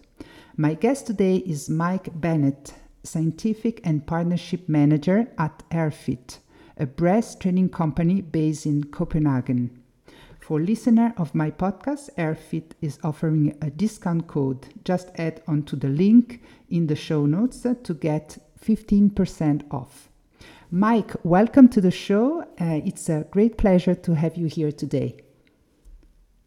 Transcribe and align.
My 0.57 0.73
guest 0.73 1.07
today 1.07 1.37
is 1.37 1.69
Mike 1.69 2.09
Bennet, 2.19 2.73
Scientific 3.03 3.79
and 3.83 4.07
Partnership 4.07 4.67
Manager 4.67 5.27
at 5.38 5.63
Airofit, 5.69 6.39
a 6.77 6.85
breath 6.85 7.39
training 7.39 7.69
company 7.69 8.21
based 8.21 8.65
in 8.65 8.85
Copenhagen. 8.85 9.81
For 10.45 10.59
listener 10.59 11.11
of 11.17 11.33
my 11.33 11.49
podcast, 11.49 12.13
Airofit 12.19 12.73
is 12.79 12.99
offering 13.03 13.57
a 13.63 13.71
discount 13.71 14.27
code. 14.27 14.67
Just 14.83 15.09
add 15.15 15.41
onto 15.47 15.75
the 15.75 15.88
link 15.88 16.43
in 16.69 16.85
the 16.85 16.95
show 16.95 17.25
notes 17.25 17.61
to 17.61 17.93
get 17.95 18.38
15% 18.63 19.63
off. 19.73 20.11
Mike, 20.69 21.16
welcome 21.23 21.67
to 21.69 21.81
the 21.81 21.89
show. 21.89 22.41
Uh, 22.61 22.79
it's 22.85 23.09
a 23.09 23.25
great 23.31 23.57
pleasure 23.57 23.95
to 23.95 24.13
have 24.13 24.38
you 24.38 24.45
here 24.45 24.71
today. 24.71 25.17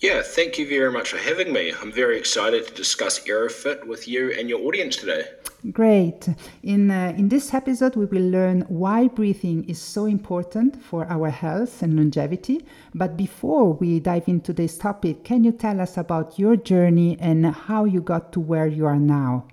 Yeah, 0.01 0.23
thank 0.23 0.59
you 0.59 0.69
very 0.69 0.93
much 0.93 1.11
for 1.11 1.19
having 1.19 1.53
me. 1.53 1.73
I'm 1.83 1.91
very 1.91 2.19
excited 2.19 2.69
to 2.69 2.73
discuss 2.73 3.19
Airofit 3.27 3.85
with 3.85 4.07
you 4.07 4.31
and 4.31 4.49
your 4.49 4.61
audience 4.61 4.95
today. 4.95 5.25
Great. 5.73 6.29
In, 6.63 6.89
uh, 6.93 7.15
in 7.17 7.29
this 7.29 7.53
episode, 7.53 7.97
we 7.97 8.05
will 8.05 8.31
learn 8.31 8.61
why 8.69 9.09
breathing 9.09 9.65
is 9.65 9.81
so 9.81 10.07
important 10.07 10.81
for 10.81 11.05
our 11.11 11.31
health 11.31 11.83
and 11.83 11.97
longevity. 11.97 12.65
But 12.95 13.17
before 13.17 13.73
we 13.73 13.99
dive 13.99 14.29
into 14.29 14.53
this 14.53 14.79
topic, 14.79 15.25
can 15.25 15.43
you 15.43 15.51
tell 15.51 15.81
us 15.81 15.97
about 15.97 16.39
your 16.39 16.55
journey 16.55 17.19
and 17.19 17.47
how 17.47 17.85
you 17.85 18.01
got 18.01 18.33
to 18.35 18.41
where 18.41 18.69
you 18.69 18.87
are 18.87 19.01
now? 19.01 19.49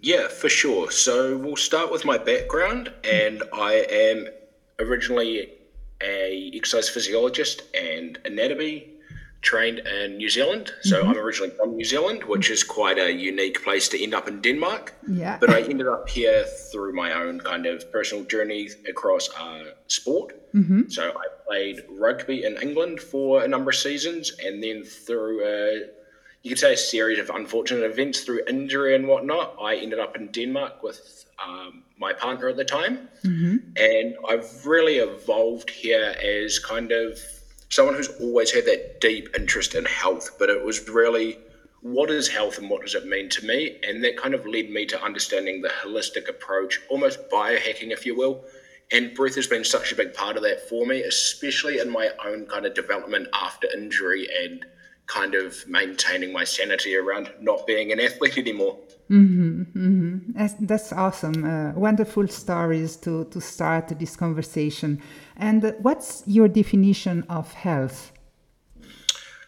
Yeah, 0.00 0.26
for 0.26 0.48
sure. 0.48 0.90
So 0.90 1.38
we'll 1.38 1.54
start 1.54 1.92
with 1.92 2.04
my 2.04 2.18
background, 2.18 2.92
and 3.04 3.44
I 3.52 3.86
am 3.88 4.26
originally 4.80 5.52
a 6.02 6.50
exercise 6.52 6.88
physiologist 6.88 7.62
and 7.72 8.18
anatomy 8.24 8.95
trained 9.42 9.78
in 9.78 10.16
New 10.16 10.28
Zealand. 10.28 10.72
So 10.82 11.00
mm-hmm. 11.00 11.10
I'm 11.10 11.18
originally 11.18 11.50
from 11.50 11.76
New 11.76 11.84
Zealand, 11.84 12.24
which 12.24 12.50
is 12.50 12.64
quite 12.64 12.98
a 12.98 13.12
unique 13.12 13.62
place 13.62 13.88
to 13.90 14.02
end 14.02 14.14
up 14.14 14.26
in 14.28 14.40
Denmark. 14.40 14.94
Yeah. 15.08 15.38
But 15.38 15.50
I 15.50 15.60
ended 15.62 15.86
up 15.86 16.08
here 16.08 16.44
through 16.72 16.94
my 16.94 17.12
own 17.12 17.40
kind 17.40 17.66
of 17.66 17.90
personal 17.92 18.24
journey 18.24 18.68
across 18.88 19.30
uh, 19.38 19.64
sport. 19.86 20.34
Mm-hmm. 20.52 20.88
So 20.88 21.10
I 21.10 21.26
played 21.46 21.82
rugby 21.90 22.44
in 22.44 22.56
England 22.60 23.00
for 23.00 23.44
a 23.44 23.48
number 23.48 23.70
of 23.70 23.76
seasons, 23.76 24.32
and 24.44 24.62
then 24.62 24.82
through 24.84 25.44
a, 25.44 25.86
you 26.42 26.50
could 26.50 26.58
say 26.58 26.74
a 26.74 26.76
series 26.76 27.18
of 27.18 27.30
unfortunate 27.30 27.84
events 27.84 28.20
through 28.20 28.40
injury 28.48 28.94
and 28.94 29.06
whatnot, 29.06 29.56
I 29.60 29.76
ended 29.76 30.00
up 30.00 30.16
in 30.16 30.28
Denmark 30.28 30.82
with 30.82 31.24
um, 31.44 31.84
my 31.98 32.12
partner 32.12 32.48
at 32.48 32.56
the 32.56 32.64
time. 32.64 33.08
Mm-hmm. 33.24 33.56
And 33.76 34.16
I've 34.28 34.66
really 34.66 34.96
evolved 34.96 35.70
here 35.70 36.14
as 36.22 36.58
kind 36.58 36.90
of 36.90 37.18
someone 37.68 37.94
who's 37.94 38.20
always 38.20 38.52
had 38.52 38.66
that 38.66 39.00
deep 39.00 39.28
interest 39.36 39.74
in 39.74 39.84
health, 39.84 40.36
but 40.38 40.50
it 40.50 40.64
was 40.64 40.88
really 40.88 41.38
what 41.82 42.10
is 42.10 42.28
health 42.28 42.58
and 42.58 42.68
what 42.68 42.82
does 42.82 42.94
it 42.94 43.06
mean 43.06 43.28
to 43.28 43.46
me? 43.46 43.78
And 43.86 44.02
that 44.02 44.16
kind 44.16 44.34
of 44.34 44.46
led 44.46 44.70
me 44.70 44.86
to 44.86 45.02
understanding 45.02 45.62
the 45.62 45.68
holistic 45.68 46.28
approach, 46.28 46.80
almost 46.88 47.30
biohacking, 47.30 47.92
if 47.92 48.04
you 48.04 48.16
will. 48.16 48.44
And 48.90 49.14
breath 49.14 49.34
has 49.36 49.46
been 49.46 49.64
such 49.64 49.92
a 49.92 49.96
big 49.96 50.14
part 50.14 50.36
of 50.36 50.42
that 50.42 50.68
for 50.68 50.86
me, 50.86 51.02
especially 51.02 51.78
in 51.78 51.90
my 51.90 52.10
own 52.24 52.46
kind 52.46 52.66
of 52.66 52.74
development 52.74 53.28
after 53.32 53.68
injury 53.72 54.28
and 54.42 54.64
kind 55.06 55.34
of 55.34 55.66
maintaining 55.68 56.32
my 56.32 56.44
sanity 56.44 56.96
around 56.96 57.30
not 57.40 57.66
being 57.66 57.92
an 57.92 58.00
athlete 58.00 58.38
anymore. 58.38 58.78
Mm-hmm, 59.10 59.62
mm-hmm. 59.62 60.32
That's, 60.32 60.54
that's, 60.60 60.92
awesome. 60.92 61.44
Uh, 61.44 61.72
wonderful 61.78 62.26
stories 62.26 62.96
to, 62.96 63.24
to 63.26 63.40
start 63.40 63.88
this 63.98 64.16
conversation. 64.16 65.00
And 65.36 65.74
what's 65.80 66.24
your 66.26 66.48
definition 66.48 67.24
of 67.28 67.52
health? 67.52 68.12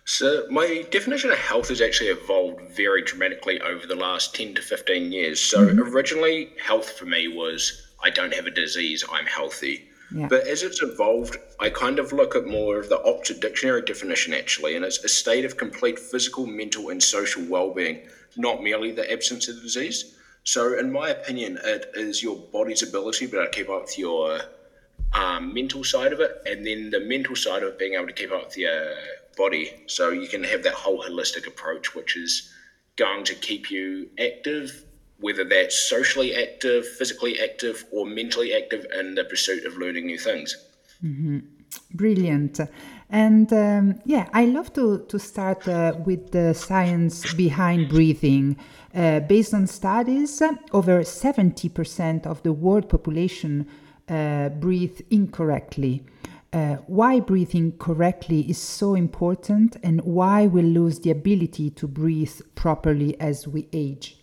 So, 0.04 0.46
my 0.48 0.86
definition 0.90 1.30
of 1.32 1.38
health 1.38 1.68
has 1.68 1.82
actually 1.82 2.10
evolved 2.10 2.62
very 2.74 3.02
dramatically 3.02 3.60
over 3.60 3.86
the 3.86 3.96
last 3.96 4.34
10 4.34 4.54
to 4.54 4.62
15 4.62 5.12
years. 5.12 5.40
So, 5.40 5.66
mm-hmm. 5.66 5.94
originally, 5.94 6.50
health 6.64 6.92
for 6.92 7.04
me 7.04 7.28
was 7.28 7.88
I 8.02 8.10
don't 8.10 8.32
have 8.32 8.46
a 8.46 8.50
disease, 8.50 9.04
I'm 9.12 9.26
healthy. 9.26 9.87
But 10.10 10.46
as 10.46 10.62
it's 10.62 10.82
evolved, 10.82 11.36
I 11.60 11.68
kind 11.70 11.98
of 11.98 12.12
look 12.12 12.34
at 12.34 12.46
more 12.46 12.78
of 12.78 12.88
the 12.88 13.02
Oxford 13.04 13.40
Dictionary 13.40 13.82
definition 13.82 14.32
actually, 14.32 14.74
and 14.74 14.84
it's 14.84 15.04
a 15.04 15.08
state 15.08 15.44
of 15.44 15.56
complete 15.56 15.98
physical, 15.98 16.46
mental, 16.46 16.88
and 16.88 17.02
social 17.02 17.44
well 17.44 17.74
being, 17.74 18.00
not 18.36 18.62
merely 18.62 18.90
the 18.92 19.10
absence 19.10 19.48
of 19.48 19.60
disease. 19.60 20.14
So, 20.44 20.78
in 20.78 20.90
my 20.90 21.10
opinion, 21.10 21.58
it 21.62 21.90
is 21.94 22.22
your 22.22 22.36
body's 22.36 22.82
ability 22.82 23.28
to 23.28 23.48
keep 23.52 23.68
up 23.68 23.82
with 23.82 23.98
your 23.98 24.40
um, 25.12 25.52
mental 25.52 25.84
side 25.84 26.12
of 26.14 26.20
it, 26.20 26.40
and 26.46 26.66
then 26.66 26.88
the 26.88 27.00
mental 27.00 27.36
side 27.36 27.62
of 27.62 27.78
being 27.78 27.94
able 27.94 28.06
to 28.06 28.14
keep 28.14 28.32
up 28.32 28.46
with 28.46 28.56
your 28.56 28.94
body. 29.36 29.82
So, 29.88 30.08
you 30.08 30.26
can 30.26 30.42
have 30.44 30.62
that 30.62 30.72
whole 30.72 31.02
holistic 31.02 31.46
approach, 31.46 31.94
which 31.94 32.16
is 32.16 32.50
going 32.96 33.24
to 33.24 33.34
keep 33.34 33.70
you 33.70 34.08
active 34.18 34.84
whether 35.20 35.44
that's 35.44 35.76
socially 35.76 36.34
active, 36.34 36.86
physically 36.86 37.40
active, 37.40 37.84
or 37.90 38.06
mentally 38.06 38.54
active 38.54 38.86
in 38.98 39.14
the 39.14 39.24
pursuit 39.24 39.64
of 39.64 39.76
learning 39.76 40.06
new 40.06 40.18
things. 40.18 40.56
Mm-hmm. 41.04 41.38
Brilliant. 41.94 42.60
And 43.10 43.52
um, 43.52 44.00
yeah, 44.04 44.28
I 44.32 44.44
love 44.44 44.72
to, 44.74 45.04
to 45.08 45.18
start 45.18 45.66
uh, 45.66 45.94
with 46.04 46.30
the 46.30 46.52
science 46.54 47.32
behind 47.34 47.88
breathing. 47.88 48.56
Uh, 48.94 49.20
based 49.20 49.54
on 49.54 49.66
studies, 49.66 50.42
over 50.72 51.00
70% 51.00 52.26
of 52.26 52.42
the 52.42 52.52
world 52.52 52.88
population 52.88 53.66
uh, 54.08 54.48
breathe 54.48 55.00
incorrectly. 55.10 56.04
Uh, 56.52 56.76
why 56.86 57.20
breathing 57.20 57.76
correctly 57.78 58.40
is 58.48 58.56
so 58.56 58.94
important 58.94 59.76
and 59.82 60.00
why 60.00 60.46
we 60.46 60.62
lose 60.62 61.00
the 61.00 61.10
ability 61.10 61.68
to 61.68 61.86
breathe 61.86 62.40
properly 62.54 63.18
as 63.20 63.46
we 63.46 63.68
age. 63.72 64.17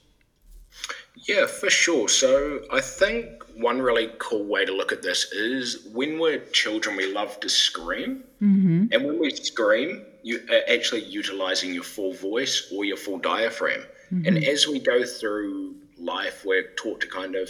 Yeah, 1.28 1.48
for 1.48 1.70
sure. 1.70 2.08
So 2.08 2.62
I 2.72 2.82
think 2.82 3.44
one 3.56 3.82
really 3.82 4.12
cool 4.20 4.46
way 4.46 4.64
to 4.66 4.72
look 4.72 4.92
at 4.92 5.02
this 5.02 5.32
is 5.32 5.88
when 5.92 6.20
we're 6.20 6.40
children, 6.52 6.96
we 6.96 7.12
love 7.12 7.40
to 7.40 7.50
scream. 7.50 8.24
Mm-hmm. 8.42 8.88
And 8.92 9.06
when 9.06 9.20
we 9.20 9.32
scream, 9.32 10.06
you 10.22 10.46
are 10.52 10.62
actually 10.72 11.04
utilizing 11.04 11.74
your 11.74 11.84
full 11.84 12.14
voice 12.14 12.72
or 12.72 12.86
your 12.86 12.98
full 12.98 13.18
diaphragm. 13.18 13.82
Mm-hmm. 14.14 14.28
And 14.28 14.44
as 14.46 14.68
we 14.68 14.80
go 14.80 15.04
through 15.04 15.76
life, 15.98 16.44
we're 16.46 16.70
taught 16.76 17.02
to 17.02 17.08
kind 17.08 17.36
of 17.36 17.50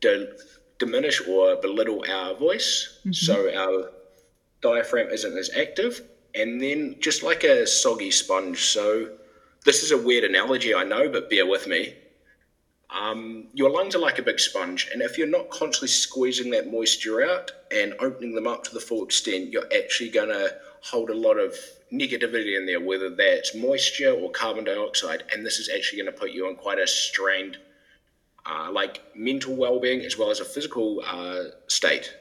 di- 0.00 0.28
diminish 0.78 1.26
or 1.26 1.56
belittle 1.56 2.04
our 2.06 2.34
voice. 2.34 2.98
Mm-hmm. 3.00 3.12
So 3.12 3.54
our 3.54 3.90
diaphragm 4.60 5.08
isn't 5.08 5.38
as 5.38 5.50
active. 5.56 6.02
And 6.34 6.60
then 6.60 6.96
just 7.00 7.22
like 7.22 7.42
a 7.44 7.66
soggy 7.66 8.10
sponge. 8.10 8.64
So 8.64 9.12
this 9.64 9.82
is 9.82 9.92
a 9.92 9.98
weird 9.98 10.24
analogy, 10.24 10.74
I 10.74 10.84
know, 10.84 11.08
but 11.08 11.30
bear 11.30 11.46
with 11.46 11.66
me 11.66 11.94
um, 12.94 13.48
your 13.52 13.70
lungs 13.70 13.94
are 13.96 13.98
like 13.98 14.18
a 14.18 14.22
big 14.22 14.38
sponge, 14.38 14.88
and 14.92 15.02
if 15.02 15.18
you're 15.18 15.26
not 15.26 15.50
constantly 15.50 15.88
squeezing 15.88 16.50
that 16.52 16.70
moisture 16.70 17.22
out 17.22 17.50
and 17.72 17.94
opening 17.98 18.34
them 18.34 18.46
up 18.46 18.62
to 18.64 18.74
the 18.74 18.80
full 18.80 19.04
extent, 19.04 19.50
you're 19.50 19.68
actually 19.76 20.10
going 20.10 20.28
to 20.28 20.54
hold 20.80 21.10
a 21.10 21.14
lot 21.14 21.38
of 21.38 21.54
negativity 21.92 22.56
in 22.56 22.66
there, 22.66 22.80
whether 22.80 23.10
that's 23.10 23.54
moisture 23.54 24.12
or 24.12 24.30
carbon 24.30 24.64
dioxide, 24.64 25.24
and 25.32 25.44
this 25.44 25.58
is 25.58 25.68
actually 25.74 26.02
going 26.02 26.12
to 26.12 26.18
put 26.18 26.30
you 26.30 26.48
in 26.48 26.54
quite 26.54 26.78
a 26.78 26.86
strained, 26.86 27.56
uh, 28.46 28.70
like 28.70 29.02
mental 29.16 29.56
well-being 29.56 30.02
as 30.02 30.16
well 30.16 30.30
as 30.30 30.40
a 30.40 30.44
physical 30.44 31.02
uh, 31.06 31.44
state. 31.66 32.14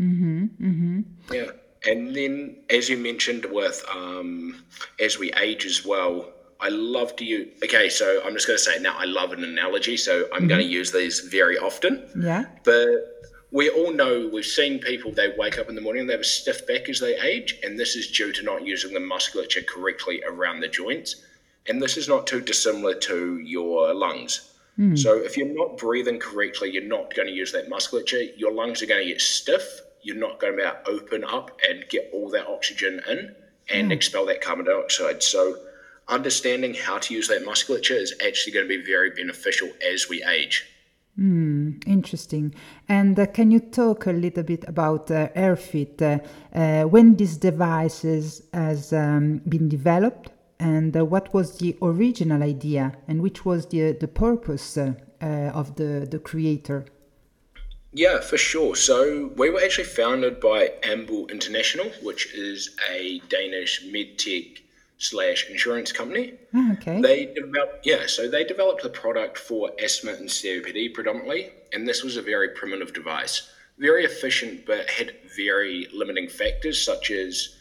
Mm-hmm, 0.00 0.44
mm-hmm. 0.60 1.00
Yeah. 1.32 1.50
And 1.86 2.16
then, 2.16 2.56
as 2.70 2.88
you 2.88 2.96
mentioned, 2.96 3.44
with 3.44 3.84
um, 3.94 4.64
as 4.98 5.18
we 5.18 5.32
age 5.34 5.66
as 5.66 5.84
well, 5.84 6.30
I 6.60 6.68
love 6.68 7.16
to 7.16 7.24
use. 7.24 7.48
Okay, 7.62 7.88
so 7.88 8.22
I'm 8.24 8.32
just 8.34 8.46
going 8.46 8.58
to 8.58 8.62
say 8.62 8.78
now 8.80 8.96
I 8.98 9.04
love 9.04 9.32
an 9.32 9.44
analogy, 9.44 9.96
so 9.96 10.24
I'm 10.32 10.40
mm-hmm. 10.40 10.48
going 10.48 10.60
to 10.60 10.66
use 10.66 10.92
these 10.92 11.20
very 11.20 11.58
often. 11.58 12.08
Yeah. 12.20 12.46
But 12.64 13.14
we 13.50 13.70
all 13.70 13.92
know 13.92 14.28
we've 14.32 14.44
seen 14.44 14.80
people 14.80 15.12
they 15.12 15.32
wake 15.38 15.58
up 15.58 15.68
in 15.68 15.74
the 15.74 15.80
morning 15.80 16.00
and 16.00 16.08
they 16.08 16.14
have 16.14 16.22
a 16.22 16.24
stiff 16.24 16.66
back 16.66 16.88
as 16.88 16.98
they 17.00 17.18
age, 17.18 17.58
and 17.62 17.78
this 17.78 17.96
is 17.96 18.10
due 18.10 18.32
to 18.32 18.42
not 18.42 18.66
using 18.66 18.92
the 18.92 19.00
musculature 19.00 19.62
correctly 19.62 20.22
around 20.26 20.60
the 20.60 20.68
joints. 20.68 21.24
And 21.66 21.80
this 21.80 21.96
is 21.96 22.08
not 22.08 22.26
too 22.26 22.40
dissimilar 22.40 22.94
to 22.94 23.38
your 23.38 23.94
lungs. 23.94 24.52
Mm. 24.78 24.98
So 24.98 25.16
if 25.16 25.36
you're 25.36 25.54
not 25.54 25.78
breathing 25.78 26.18
correctly, 26.18 26.70
you're 26.72 26.82
not 26.82 27.14
going 27.14 27.28
to 27.28 27.34
use 27.34 27.52
that 27.52 27.68
musculature. 27.68 28.22
Your 28.36 28.52
lungs 28.52 28.82
are 28.82 28.86
going 28.86 29.02
to 29.06 29.12
get 29.12 29.20
stiff. 29.20 29.80
You're 30.02 30.16
not 30.16 30.40
going 30.40 30.54
to 30.54 30.56
be 30.56 30.62
able 30.62 30.76
to 30.84 30.90
open 30.90 31.24
up 31.24 31.58
and 31.68 31.84
get 31.88 32.10
all 32.12 32.28
that 32.30 32.46
oxygen 32.46 33.00
in 33.08 33.34
and 33.68 33.90
mm. 33.90 33.92
expel 33.92 34.26
that 34.26 34.40
carbon 34.40 34.66
dioxide. 34.66 35.22
So 35.22 35.56
understanding 36.08 36.74
how 36.74 36.98
to 36.98 37.14
use 37.14 37.28
that 37.28 37.44
musculature 37.44 37.94
is 37.94 38.14
actually 38.26 38.52
going 38.52 38.68
to 38.68 38.78
be 38.78 38.84
very 38.84 39.10
beneficial 39.10 39.70
as 39.92 40.08
we 40.08 40.22
age. 40.24 40.66
Mm, 41.18 41.86
interesting. 41.86 42.54
And 42.88 43.18
uh, 43.18 43.26
can 43.26 43.50
you 43.50 43.60
talk 43.60 44.06
a 44.06 44.12
little 44.12 44.42
bit 44.42 44.64
about 44.66 45.10
uh, 45.10 45.28
Airofit? 45.36 46.02
Uh, 46.02 46.18
uh 46.58 46.88
when 46.88 47.14
this 47.14 47.36
device 47.36 48.02
has 48.02 48.92
um, 48.92 49.38
been 49.48 49.68
developed, 49.68 50.30
and 50.58 50.96
uh, 50.96 51.04
what 51.04 51.32
was 51.32 51.58
the 51.58 51.76
original 51.80 52.42
idea, 52.42 52.92
and 53.06 53.22
which 53.22 53.44
was 53.44 53.66
the 53.66 53.92
the 53.92 54.08
purpose 54.08 54.76
uh, 54.76 54.94
of 55.54 55.76
the 55.76 56.06
the 56.10 56.18
creator? 56.18 56.84
Yeah, 57.92 58.20
for 58.20 58.36
sure. 58.36 58.74
So 58.74 59.30
we 59.36 59.50
were 59.50 59.62
actually 59.62 59.84
founded 59.84 60.40
by 60.40 60.72
Ambu 60.82 61.30
International, 61.30 61.86
which 62.02 62.34
is 62.34 62.74
a 62.90 63.20
Danish 63.28 63.84
medtech 63.84 64.63
slash 64.98 65.48
insurance 65.50 65.92
company. 65.92 66.34
Oh, 66.54 66.72
okay. 66.72 67.00
They 67.00 67.26
developed, 67.26 67.86
yeah, 67.86 68.06
so 68.06 68.28
they 68.28 68.44
developed 68.44 68.82
the 68.82 68.90
product 68.90 69.38
for 69.38 69.70
asthma 69.82 70.12
and 70.12 70.28
COPD 70.28 70.94
predominantly, 70.94 71.50
and 71.72 71.86
this 71.86 72.02
was 72.02 72.16
a 72.16 72.22
very 72.22 72.50
primitive 72.50 72.92
device, 72.92 73.50
very 73.78 74.04
efficient, 74.04 74.66
but 74.66 74.88
had 74.88 75.14
very 75.36 75.88
limiting 75.92 76.28
factors 76.28 76.80
such 76.80 77.10
as 77.10 77.56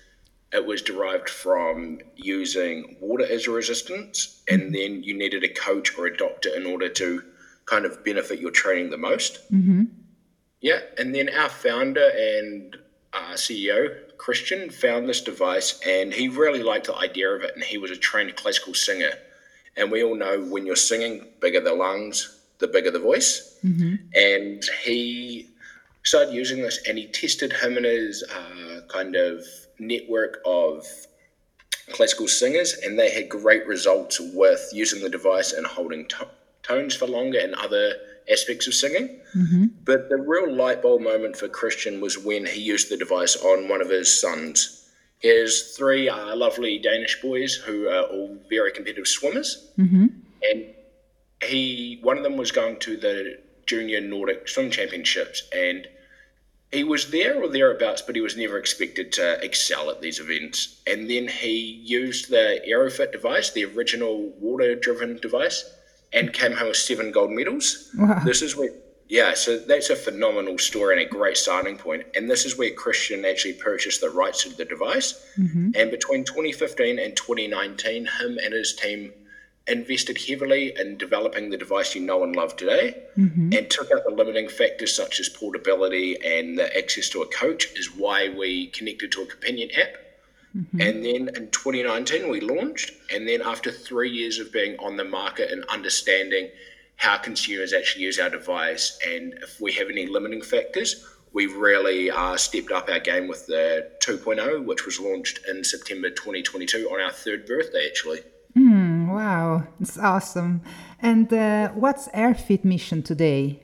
it 0.51 0.65
was 0.65 0.83
derived 0.83 1.29
from 1.29 1.99
using 2.15 2.97
water 3.01 3.25
as 3.25 3.47
a 3.47 3.51
resistance, 3.51 4.43
and 4.47 4.61
mm-hmm. 4.61 4.73
then 4.73 5.03
you 5.03 5.17
needed 5.17 5.43
a 5.43 5.49
coach 5.49 5.97
or 5.97 6.05
a 6.05 6.15
doctor 6.15 6.49
in 6.55 6.65
order 6.65 6.89
to 6.89 7.23
kind 7.65 7.85
of 7.85 8.03
benefit 8.03 8.39
your 8.39 8.51
training 8.51 8.91
the 8.91 8.97
most. 8.97 9.51
Mm-hmm. 9.51 9.85
Yeah, 10.61 10.81
and 10.97 11.13
then 11.13 11.29
our 11.29 11.49
founder 11.49 12.07
and 12.07 12.77
uh, 13.13 13.33
CEO 13.33 13.95
Christian 14.23 14.69
found 14.69 15.09
this 15.09 15.19
device 15.19 15.81
and 15.85 16.13
he 16.13 16.29
really 16.29 16.63
liked 16.63 16.87
the 16.87 16.95
idea 16.95 17.29
of 17.29 17.41
it. 17.41 17.55
And 17.55 17.63
he 17.63 17.77
was 17.77 17.91
a 17.91 17.97
trained 17.97 18.33
classical 18.37 18.73
singer. 18.73 19.11
And 19.75 19.91
we 19.91 20.01
all 20.01 20.15
know 20.15 20.41
when 20.45 20.65
you're 20.65 20.77
singing, 20.77 21.27
bigger 21.41 21.59
the 21.59 21.73
lungs, 21.73 22.39
the 22.59 22.69
bigger 22.69 22.89
the 22.89 22.99
voice. 22.99 23.59
Mm-hmm. 23.65 23.95
And 24.15 24.63
he 24.85 25.49
started 26.03 26.33
using 26.33 26.61
this 26.61 26.79
and 26.87 26.97
he 26.97 27.07
tested 27.07 27.51
him 27.51 27.75
and 27.75 27.85
his 27.85 28.23
uh, 28.23 28.79
kind 28.87 29.17
of 29.17 29.43
network 29.77 30.39
of 30.45 30.87
classical 31.91 32.29
singers. 32.29 32.75
And 32.81 32.97
they 32.97 33.11
had 33.11 33.27
great 33.27 33.67
results 33.67 34.21
with 34.21 34.69
using 34.71 35.03
the 35.03 35.09
device 35.09 35.51
and 35.51 35.67
holding 35.67 36.07
tones 36.61 36.95
for 36.95 37.07
longer 37.07 37.39
and 37.39 37.55
other 37.55 37.95
aspects 38.31 38.67
of 38.67 38.73
singing. 38.73 39.19
Mm-hmm. 39.35 39.65
But 39.83 40.09
the 40.09 40.17
real 40.17 40.51
light 40.51 40.81
bulb 40.81 41.01
moment 41.01 41.35
for 41.37 41.47
Christian 41.47 42.01
was 42.01 42.17
when 42.17 42.45
he 42.45 42.61
used 42.61 42.89
the 42.89 42.97
device 42.97 43.35
on 43.35 43.69
one 43.69 43.81
of 43.81 43.89
his 43.89 44.19
sons. 44.19 44.79
Has 45.23 45.73
three 45.77 46.09
uh, 46.09 46.35
lovely 46.35 46.79
Danish 46.79 47.21
boys 47.21 47.55
who 47.55 47.87
are 47.87 48.03
all 48.03 48.37
very 48.49 48.73
competitive 48.73 49.07
swimmers, 49.07 49.71
mm-hmm. 49.77 50.07
and 50.41 50.65
he 51.41 51.99
one 52.01 52.17
of 52.17 52.23
them 52.23 52.35
was 52.35 52.51
going 52.51 52.77
to 52.79 52.97
the 52.97 53.39
junior 53.65 54.01
Nordic 54.01 54.49
swim 54.49 54.69
championships, 54.69 55.47
and 55.55 55.87
he 56.73 56.83
was 56.83 57.11
there 57.11 57.41
or 57.41 57.47
thereabouts, 57.47 58.01
but 58.01 58.15
he 58.15 58.21
was 58.21 58.35
never 58.35 58.57
expected 58.57 59.13
to 59.13 59.41
excel 59.41 59.89
at 59.89 60.01
these 60.01 60.19
events. 60.19 60.81
And 60.87 61.09
then 61.09 61.27
he 61.27 61.81
used 61.83 62.29
the 62.29 62.59
Airofit 62.67 63.11
device, 63.11 63.51
the 63.51 63.65
original 63.65 64.33
water-driven 64.39 65.19
device 65.21 65.71
and 66.13 66.33
came 66.33 66.53
home 66.53 66.69
with 66.69 66.77
seven 66.77 67.11
gold 67.11 67.31
medals. 67.31 67.89
Wow. 67.97 68.21
This 68.23 68.41
is 68.41 68.55
where, 68.55 68.69
yeah, 69.07 69.33
so 69.33 69.57
that's 69.57 69.89
a 69.89 69.95
phenomenal 69.95 70.57
story 70.57 70.99
and 70.99 71.05
a 71.05 71.09
great 71.09 71.37
starting 71.37 71.77
point. 71.77 72.05
And 72.15 72.29
this 72.29 72.45
is 72.45 72.57
where 72.57 72.71
Christian 72.73 73.25
actually 73.25 73.53
purchased 73.53 74.01
the 74.01 74.09
rights 74.09 74.43
to 74.43 74.49
the 74.49 74.65
device. 74.65 75.13
Mm-hmm. 75.37 75.71
And 75.75 75.91
between 75.91 76.23
2015 76.23 76.99
and 76.99 77.15
2019, 77.15 78.05
him 78.05 78.37
and 78.43 78.53
his 78.53 78.75
team 78.75 79.13
invested 79.67 80.17
heavily 80.17 80.73
in 80.77 80.97
developing 80.97 81.49
the 81.49 81.57
device 81.57 81.95
you 81.95 82.01
know 82.01 82.23
and 82.23 82.35
love 82.35 82.55
today 82.57 83.01
mm-hmm. 83.17 83.53
and 83.53 83.69
took 83.69 83.89
out 83.91 84.03
the 84.03 84.13
limiting 84.13 84.49
factors 84.49 84.93
such 84.93 85.21
as 85.21 85.29
portability 85.29 86.17
and 86.21 86.57
the 86.57 86.77
access 86.77 87.07
to 87.07 87.21
a 87.21 87.27
coach 87.27 87.67
is 87.77 87.95
why 87.95 88.27
we 88.27 88.67
connected 88.67 89.09
to 89.09 89.21
a 89.21 89.25
companion 89.25 89.69
app 89.79 89.95
Mm-hmm. 90.55 90.81
And 90.81 91.05
then 91.05 91.35
in 91.35 91.49
2019, 91.51 92.29
we 92.29 92.41
launched. 92.41 92.91
And 93.11 93.27
then 93.27 93.41
after 93.41 93.71
three 93.71 94.11
years 94.11 94.39
of 94.39 94.51
being 94.51 94.77
on 94.77 94.97
the 94.97 95.03
market 95.03 95.51
and 95.51 95.63
understanding 95.65 96.49
how 96.95 97.17
consumers 97.17 97.73
actually 97.73 98.03
use 98.03 98.19
our 98.19 98.29
device 98.29 98.99
and 99.05 99.33
if 99.41 99.59
we 99.59 99.73
have 99.73 99.89
any 99.89 100.05
limiting 100.05 100.41
factors, 100.41 101.03
we 101.33 101.47
really 101.47 102.11
uh, 102.11 102.37
stepped 102.37 102.71
up 102.71 102.87
our 102.89 102.99
game 102.99 103.27
with 103.27 103.47
the 103.47 103.89
2.0, 103.99 104.63
which 104.65 104.85
was 104.85 104.99
launched 104.99 105.39
in 105.49 105.63
September 105.63 106.09
2022 106.11 106.87
on 106.91 107.01
our 107.01 107.11
third 107.11 107.45
birthday, 107.47 107.87
actually. 107.87 108.19
Mm, 108.55 109.11
wow, 109.11 109.67
it's 109.81 109.97
awesome. 109.97 110.61
And 111.01 111.33
uh, 111.33 111.69
what's 111.69 112.07
Airofit 112.09 112.63
mission 112.63 113.01
today? 113.01 113.63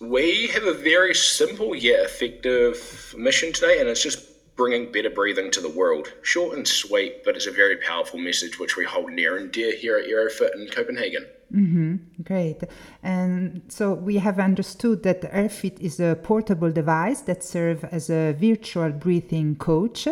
We 0.00 0.48
have 0.48 0.64
a 0.64 0.72
very 0.72 1.14
simple 1.14 1.74
yet 1.74 2.00
effective 2.00 3.14
mission 3.16 3.52
today, 3.52 3.78
and 3.78 3.88
it's 3.88 4.02
just 4.02 4.33
bringing 4.56 4.92
better 4.92 5.10
breathing 5.10 5.50
to 5.50 5.60
the 5.60 5.70
world. 5.70 6.12
Short 6.22 6.56
and 6.56 6.66
sweet, 6.66 7.24
but 7.24 7.36
it's 7.36 7.46
a 7.46 7.52
very 7.52 7.76
powerful 7.76 8.18
message 8.18 8.58
which 8.58 8.76
we 8.76 8.84
hold 8.84 9.12
near 9.12 9.36
and 9.36 9.50
dear 9.50 9.74
here 9.76 9.96
at 9.98 10.06
Airofit 10.06 10.54
in 10.54 10.68
Copenhagen. 10.68 11.26
Mm-hmm. 11.54 12.22
Great. 12.22 12.62
And 13.02 13.62
so 13.68 13.94
we 13.94 14.16
have 14.16 14.38
understood 14.38 15.02
that 15.04 15.22
Airofit 15.22 15.78
is 15.80 16.00
a 16.00 16.18
portable 16.22 16.70
device 16.70 17.20
that 17.22 17.44
serves 17.44 17.84
as 17.84 18.10
a 18.10 18.32
virtual 18.32 18.90
breathing 18.90 19.56
coach. 19.56 20.08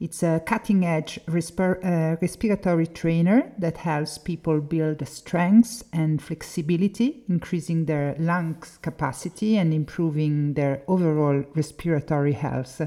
It's 0.00 0.22
a 0.22 0.40
cutting 0.40 0.86
edge 0.86 1.20
uh, 1.28 2.16
respiratory 2.22 2.86
trainer 2.86 3.52
that 3.58 3.76
helps 3.76 4.16
people 4.16 4.60
build 4.62 5.06
strength 5.06 5.84
and 5.92 6.22
flexibility, 6.22 7.22
increasing 7.28 7.84
their 7.84 8.16
lungs 8.18 8.78
capacity 8.80 9.58
and 9.58 9.74
improving 9.74 10.54
their 10.54 10.82
overall 10.88 11.44
respiratory 11.54 12.32
health. 12.32 12.80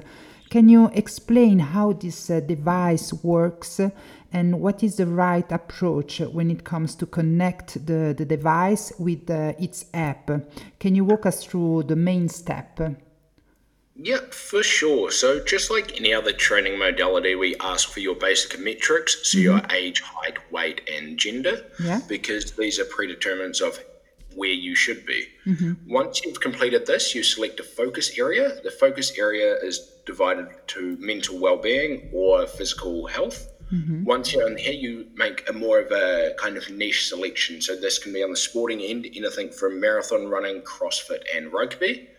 Can 0.54 0.70
you 0.70 0.92
explain 0.94 1.58
how 1.58 1.94
this 1.94 2.30
uh, 2.30 2.40
device 2.40 3.12
works 3.24 3.82
and 4.32 4.62
what 4.62 4.84
is 4.84 4.98
the 4.98 5.08
right 5.08 5.52
approach 5.52 6.20
when 6.20 6.52
it 6.52 6.64
comes 6.64 6.94
to 6.94 7.08
connect 7.08 7.84
the, 7.88 8.14
the 8.16 8.24
device 8.24 8.94
with 9.00 9.32
uh, 9.32 9.54
its 9.58 9.86
app? 9.96 10.30
Can 10.80 10.94
you 10.94 11.06
walk 11.06 11.26
us 11.26 11.44
through 11.44 11.86
the 11.88 11.96
main 11.96 12.30
step? 12.30 12.80
Yeah, 13.96 14.20
for 14.30 14.62
sure. 14.62 15.10
So, 15.10 15.44
just 15.44 15.72
like 15.72 16.00
any 16.00 16.14
other 16.14 16.34
training 16.34 16.78
modality, 16.78 17.34
we 17.34 17.56
ask 17.60 17.90
for 17.90 18.02
your 18.02 18.14
basic 18.14 18.60
metrics, 18.60 19.28
so 19.28 19.40
mm-hmm. 19.40 19.44
your 19.46 19.62
age, 19.72 20.02
height, 20.02 20.38
weight, 20.52 20.82
and 20.88 21.18
gender, 21.18 21.66
yeah. 21.84 22.02
because 22.08 22.52
these 22.52 22.78
are 22.78 22.86
predeterminants 22.86 23.60
of 23.60 23.80
where 24.36 24.54
you 24.54 24.76
should 24.76 25.04
be. 25.08 25.26
Mm-hmm. 25.48 25.92
Once 25.92 26.24
you've 26.24 26.42
completed 26.42 26.86
this, 26.86 27.16
you 27.16 27.24
select 27.24 27.60
a 27.60 27.64
focus 27.64 28.20
area. 28.20 28.62
The 28.64 28.72
focus 28.72 29.18
area 29.18 29.56
is 29.64 29.93
divided 30.06 30.48
to 30.68 30.98
mental 31.00 31.40
well-being 31.40 32.10
or 32.14 32.46
physical 32.48 33.08
health. 33.08 33.50
Mm-hmm. 33.72 34.04
Once 34.04 34.34
you're 34.34 34.48
in 34.48 34.58
here, 34.58 34.74
you 34.74 35.08
make 35.16 35.50
a 35.50 35.54
more 35.54 35.80
of 35.80 35.92
a 35.92 36.34
kind 36.38 36.58
of 36.58 36.70
niche 36.70 37.08
selection. 37.08 37.62
So 37.62 37.76
this 37.76 37.98
can 37.98 38.14
be 38.14 38.24
on 38.24 38.30
the 38.30 38.38
sporting 38.38 38.82
end, 38.82 39.08
anything 39.16 39.50
from 39.50 39.80
marathon 39.80 40.28
running, 40.28 40.62
CrossFit, 40.62 41.24
and 41.36 41.52
rugby. 41.52 42.10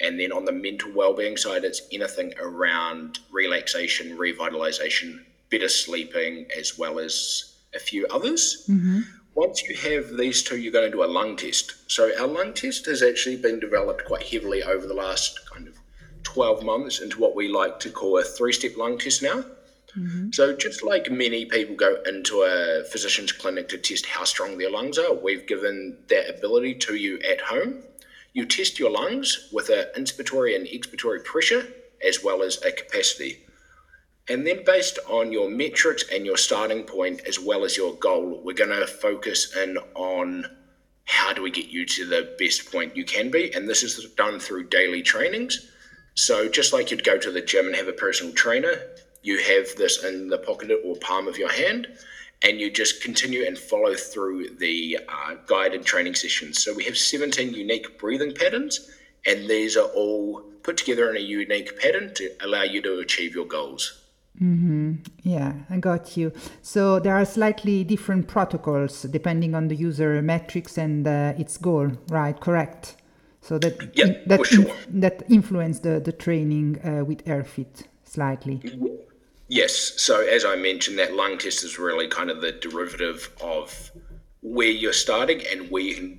And 0.00 0.18
then 0.18 0.32
on 0.32 0.44
the 0.44 0.52
mental 0.52 0.90
well-being 0.92 1.36
side, 1.36 1.64
it's 1.64 1.82
anything 1.92 2.32
around 2.40 3.18
relaxation, 3.30 4.16
revitalization, 4.16 5.22
better 5.50 5.68
sleeping, 5.68 6.46
as 6.56 6.78
well 6.78 6.98
as 6.98 7.56
a 7.74 7.78
few 7.78 8.06
others. 8.06 8.64
Mm-hmm. 8.70 9.00
Once 9.34 9.62
you 9.62 9.74
have 9.76 10.16
these 10.16 10.42
two, 10.42 10.58
you're 10.58 10.72
going 10.72 10.90
to 10.90 10.96
do 10.96 11.04
a 11.04 11.06
lung 11.06 11.36
test. 11.36 11.74
So 11.90 12.10
our 12.18 12.26
lung 12.26 12.54
test 12.54 12.86
has 12.86 13.02
actually 13.02 13.36
been 13.36 13.60
developed 13.60 14.04
quite 14.06 14.22
heavily 14.22 14.62
over 14.62 14.86
the 14.86 14.94
last 14.94 15.40
12 16.22 16.62
months 16.64 17.00
into 17.00 17.20
what 17.20 17.34
we 17.34 17.48
like 17.48 17.80
to 17.80 17.90
call 17.90 18.18
a 18.18 18.22
three-step 18.24 18.76
lung 18.76 18.98
test 18.98 19.22
now. 19.22 19.44
Mm-hmm. 19.96 20.30
So 20.32 20.56
just 20.56 20.82
like 20.82 21.10
many 21.10 21.44
people 21.44 21.76
go 21.76 21.96
into 22.06 22.42
a 22.42 22.84
physician's 22.84 23.32
clinic 23.32 23.68
to 23.68 23.78
test 23.78 24.06
how 24.06 24.24
strong 24.24 24.56
their 24.56 24.70
lungs 24.70 24.98
are, 24.98 25.14
we've 25.14 25.46
given 25.46 25.98
that 26.08 26.38
ability 26.38 26.76
to 26.76 26.94
you 26.94 27.18
at 27.20 27.40
home. 27.40 27.82
You 28.32 28.46
test 28.46 28.78
your 28.78 28.90
lungs 28.90 29.50
with 29.52 29.68
an 29.68 29.86
inspiratory 29.96 30.56
and 30.56 30.66
expiratory 30.66 31.24
pressure 31.24 31.66
as 32.06 32.24
well 32.24 32.42
as 32.42 32.62
a 32.64 32.72
capacity. 32.72 33.40
And 34.28 34.46
then, 34.46 34.64
based 34.64 34.98
on 35.10 35.32
your 35.32 35.50
metrics 35.50 36.04
and 36.10 36.24
your 36.24 36.36
starting 36.36 36.84
point, 36.84 37.22
as 37.26 37.40
well 37.40 37.64
as 37.64 37.76
your 37.76 37.94
goal, 37.94 38.40
we're 38.42 38.54
going 38.54 38.70
to 38.70 38.86
focus 38.86 39.54
in 39.56 39.76
on 39.94 40.46
how 41.04 41.32
do 41.32 41.42
we 41.42 41.50
get 41.50 41.68
you 41.68 41.84
to 41.84 42.06
the 42.06 42.34
best 42.38 42.70
point 42.70 42.96
you 42.96 43.04
can 43.04 43.30
be. 43.30 43.52
And 43.52 43.68
this 43.68 43.82
is 43.82 44.08
done 44.14 44.38
through 44.38 44.68
daily 44.68 45.02
trainings. 45.02 45.71
So, 46.14 46.48
just 46.48 46.72
like 46.72 46.90
you'd 46.90 47.04
go 47.04 47.18
to 47.18 47.30
the 47.30 47.40
gym 47.40 47.66
and 47.66 47.76
have 47.76 47.88
a 47.88 47.92
personal 47.92 48.32
trainer, 48.34 48.74
you 49.22 49.38
have 49.38 49.74
this 49.76 50.04
in 50.04 50.28
the 50.28 50.38
pocket 50.38 50.70
or 50.84 50.96
palm 50.96 51.26
of 51.26 51.38
your 51.38 51.50
hand, 51.50 51.88
and 52.42 52.60
you 52.60 52.70
just 52.70 53.02
continue 53.02 53.46
and 53.46 53.58
follow 53.58 53.94
through 53.94 54.56
the 54.56 54.98
uh, 55.08 55.36
guided 55.46 55.84
training 55.84 56.14
sessions. 56.14 56.62
So, 56.62 56.74
we 56.74 56.84
have 56.84 56.98
17 56.98 57.54
unique 57.54 57.98
breathing 57.98 58.34
patterns, 58.34 58.90
and 59.26 59.48
these 59.48 59.76
are 59.76 59.88
all 59.94 60.42
put 60.62 60.76
together 60.76 61.10
in 61.10 61.16
a 61.16 61.20
unique 61.20 61.80
pattern 61.80 62.14
to 62.14 62.30
allow 62.40 62.62
you 62.62 62.82
to 62.82 62.98
achieve 62.98 63.34
your 63.34 63.46
goals. 63.46 64.02
Mm-hmm. 64.40 64.94
Yeah, 65.22 65.52
I 65.68 65.76
got 65.76 66.16
you. 66.16 66.32
So 66.62 66.98
there 66.98 67.14
are 67.14 67.24
slightly 67.24 67.84
different 67.84 68.28
protocols 68.28 69.02
depending 69.02 69.54
on 69.54 69.68
the 69.68 69.76
user 69.76 70.22
metrics 70.22 70.78
and 70.78 71.06
uh, 71.06 71.34
its 71.36 71.58
goal, 71.58 71.92
right? 72.08 72.38
Correct. 72.38 72.96
So 73.42 73.58
that 73.58 73.90
yeah, 73.94 74.18
that 74.26 74.46
sure. 74.46 74.72
that 74.88 75.24
influence 75.28 75.80
the 75.80 76.00
the 76.00 76.12
training 76.12 76.78
uh, 76.84 77.04
with 77.04 77.24
Airofit 77.24 77.84
slightly. 78.04 78.60
Yes. 79.48 79.74
So 80.00 80.24
as 80.26 80.44
I 80.44 80.56
mentioned, 80.56 80.98
that 80.98 81.14
lung 81.14 81.38
test 81.38 81.64
is 81.64 81.78
really 81.78 82.08
kind 82.08 82.30
of 82.30 82.40
the 82.40 82.52
derivative 82.52 83.30
of 83.42 83.90
where 84.40 84.68
you're 84.68 84.92
starting 84.92 85.42
and 85.52 85.70
where 85.70 85.82
you 85.82 85.94
can 85.94 86.18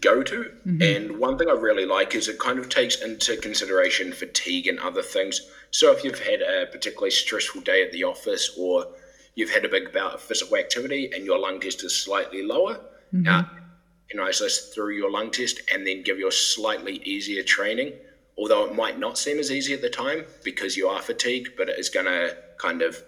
go 0.00 0.22
to. 0.22 0.50
Mm-hmm. 0.66 0.82
And 0.82 1.18
one 1.18 1.38
thing 1.38 1.48
I 1.48 1.52
really 1.52 1.86
like 1.86 2.14
is 2.14 2.28
it 2.28 2.38
kind 2.38 2.58
of 2.58 2.68
takes 2.68 3.00
into 3.00 3.36
consideration 3.36 4.12
fatigue 4.12 4.66
and 4.66 4.78
other 4.80 5.02
things. 5.02 5.40
So 5.70 5.92
if 5.92 6.04
you've 6.04 6.18
had 6.18 6.42
a 6.42 6.66
particularly 6.66 7.10
stressful 7.10 7.62
day 7.62 7.82
at 7.82 7.90
the 7.92 8.04
office 8.04 8.54
or 8.58 8.86
you've 9.34 9.50
had 9.50 9.64
a 9.64 9.68
big 9.68 9.92
bout 9.92 10.14
of 10.14 10.20
physical 10.20 10.56
activity 10.56 11.10
and 11.14 11.24
your 11.24 11.38
lung 11.38 11.58
test 11.60 11.82
is 11.84 11.96
slightly 11.96 12.42
lower, 12.42 12.80
mm-hmm. 13.14 13.28
uh, 13.28 13.44
this 14.12 14.72
through 14.74 14.94
your 14.94 15.10
lung 15.10 15.30
test 15.30 15.60
and 15.72 15.86
then 15.86 16.02
give 16.02 16.18
you 16.18 16.28
a 16.28 16.32
slightly 16.32 16.96
easier 17.04 17.42
training. 17.42 17.92
Although 18.36 18.64
it 18.64 18.74
might 18.74 18.98
not 18.98 19.16
seem 19.16 19.38
as 19.38 19.50
easy 19.50 19.74
at 19.74 19.80
the 19.80 19.90
time 19.90 20.24
because 20.42 20.76
you 20.76 20.88
are 20.88 21.00
fatigued, 21.00 21.56
but 21.56 21.68
it 21.68 21.78
is 21.78 21.88
going 21.88 22.06
to 22.06 22.36
kind 22.58 22.82
of 22.82 23.02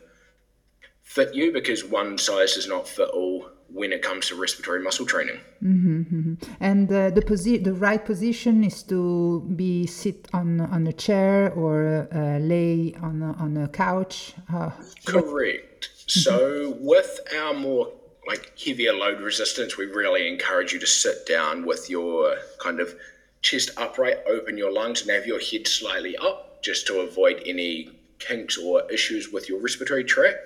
fit 1.03 1.35
you 1.35 1.53
because 1.53 1.85
one 1.85 2.19
size 2.19 2.55
does 2.55 2.69
not 2.69 2.87
fit 2.87 3.09
all 3.09 3.49
when 3.69 3.93
it 3.93 4.03
comes 4.03 4.29
to 4.29 4.37
respiratory 4.37 4.81
muscle 4.81 5.07
training. 5.07 5.41
Mm-hmm, 5.63 6.01
mm-hmm. 6.03 6.35
And 6.61 6.93
uh, 6.93 7.11
the 7.11 7.23
posi- 7.23 7.63
the 7.63 7.75
right 7.75 8.05
position 8.05 8.63
is 8.63 8.83
to 8.85 9.41
be 9.57 9.87
sit 9.87 10.29
on 10.33 10.61
on 10.61 10.87
a 10.87 10.93
chair 10.93 11.53
or 11.53 12.09
uh, 12.13 12.39
lay 12.39 12.95
on 13.03 13.23
a, 13.23 13.33
on 13.43 13.57
a 13.57 13.69
couch. 13.69 14.35
Uh, 14.53 14.71
Correct. 15.05 15.91
Mm-hmm. 15.91 16.21
So 16.21 16.77
with 16.79 17.21
our 17.37 17.55
more 17.55 17.93
like 18.27 18.59
heavier 18.59 18.93
load 18.93 19.21
resistance, 19.21 19.77
we 19.77 19.87
really 19.87 20.29
encourage 20.29 20.73
you 20.73 20.81
to 20.81 20.87
sit 20.87 21.27
down 21.27 21.65
with 21.65 21.89
your 21.89 22.37
kind 22.59 22.81
of 22.81 22.95
chest 23.43 23.71
upright, 23.77 24.19
open 24.29 24.59
your 24.59 24.73
lungs, 24.73 25.03
and 25.03 25.11
have 25.11 25.27
your 25.27 25.41
head 25.41 25.67
slightly 25.67 26.17
up, 26.17 26.63
just 26.63 26.87
to 26.89 27.01
avoid 27.01 27.43
any 27.47 27.91
kinks 28.19 28.59
or 28.59 28.91
issues 28.91 29.31
with 29.31 29.49
your 29.49 29.61
respiratory 29.61 30.05
tract. 30.05 30.39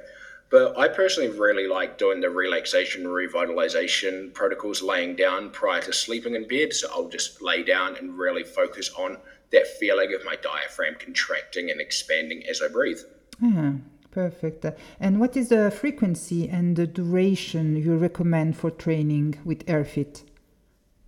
But 0.50 0.76
I 0.76 0.88
personally 0.88 1.30
really 1.30 1.68
like 1.68 1.96
doing 1.96 2.20
the 2.20 2.28
relaxation 2.28 3.04
revitalization 3.04 4.34
protocols 4.34 4.82
laying 4.82 5.14
down 5.14 5.50
prior 5.50 5.80
to 5.82 5.92
sleeping 5.92 6.34
in 6.34 6.48
bed. 6.48 6.72
So 6.72 6.88
I'll 6.90 7.08
just 7.08 7.40
lay 7.40 7.62
down 7.62 7.96
and 7.96 8.18
really 8.18 8.42
focus 8.42 8.90
on 8.98 9.18
that 9.52 9.68
feeling 9.78 10.12
of 10.12 10.24
my 10.24 10.36
diaphragm 10.36 10.96
contracting 10.98 11.70
and 11.70 11.80
expanding 11.80 12.44
as 12.48 12.60
I 12.60 12.68
breathe. 12.68 12.98
Yeah, 13.40 13.72
perfect. 14.10 14.66
And 14.98 15.20
what 15.20 15.36
is 15.36 15.48
the 15.48 15.70
frequency 15.70 16.48
and 16.48 16.76
the 16.76 16.86
duration 16.86 17.76
you 17.76 17.96
recommend 17.96 18.56
for 18.56 18.70
training 18.70 19.38
with 19.44 19.66
Airofit? 19.66 20.24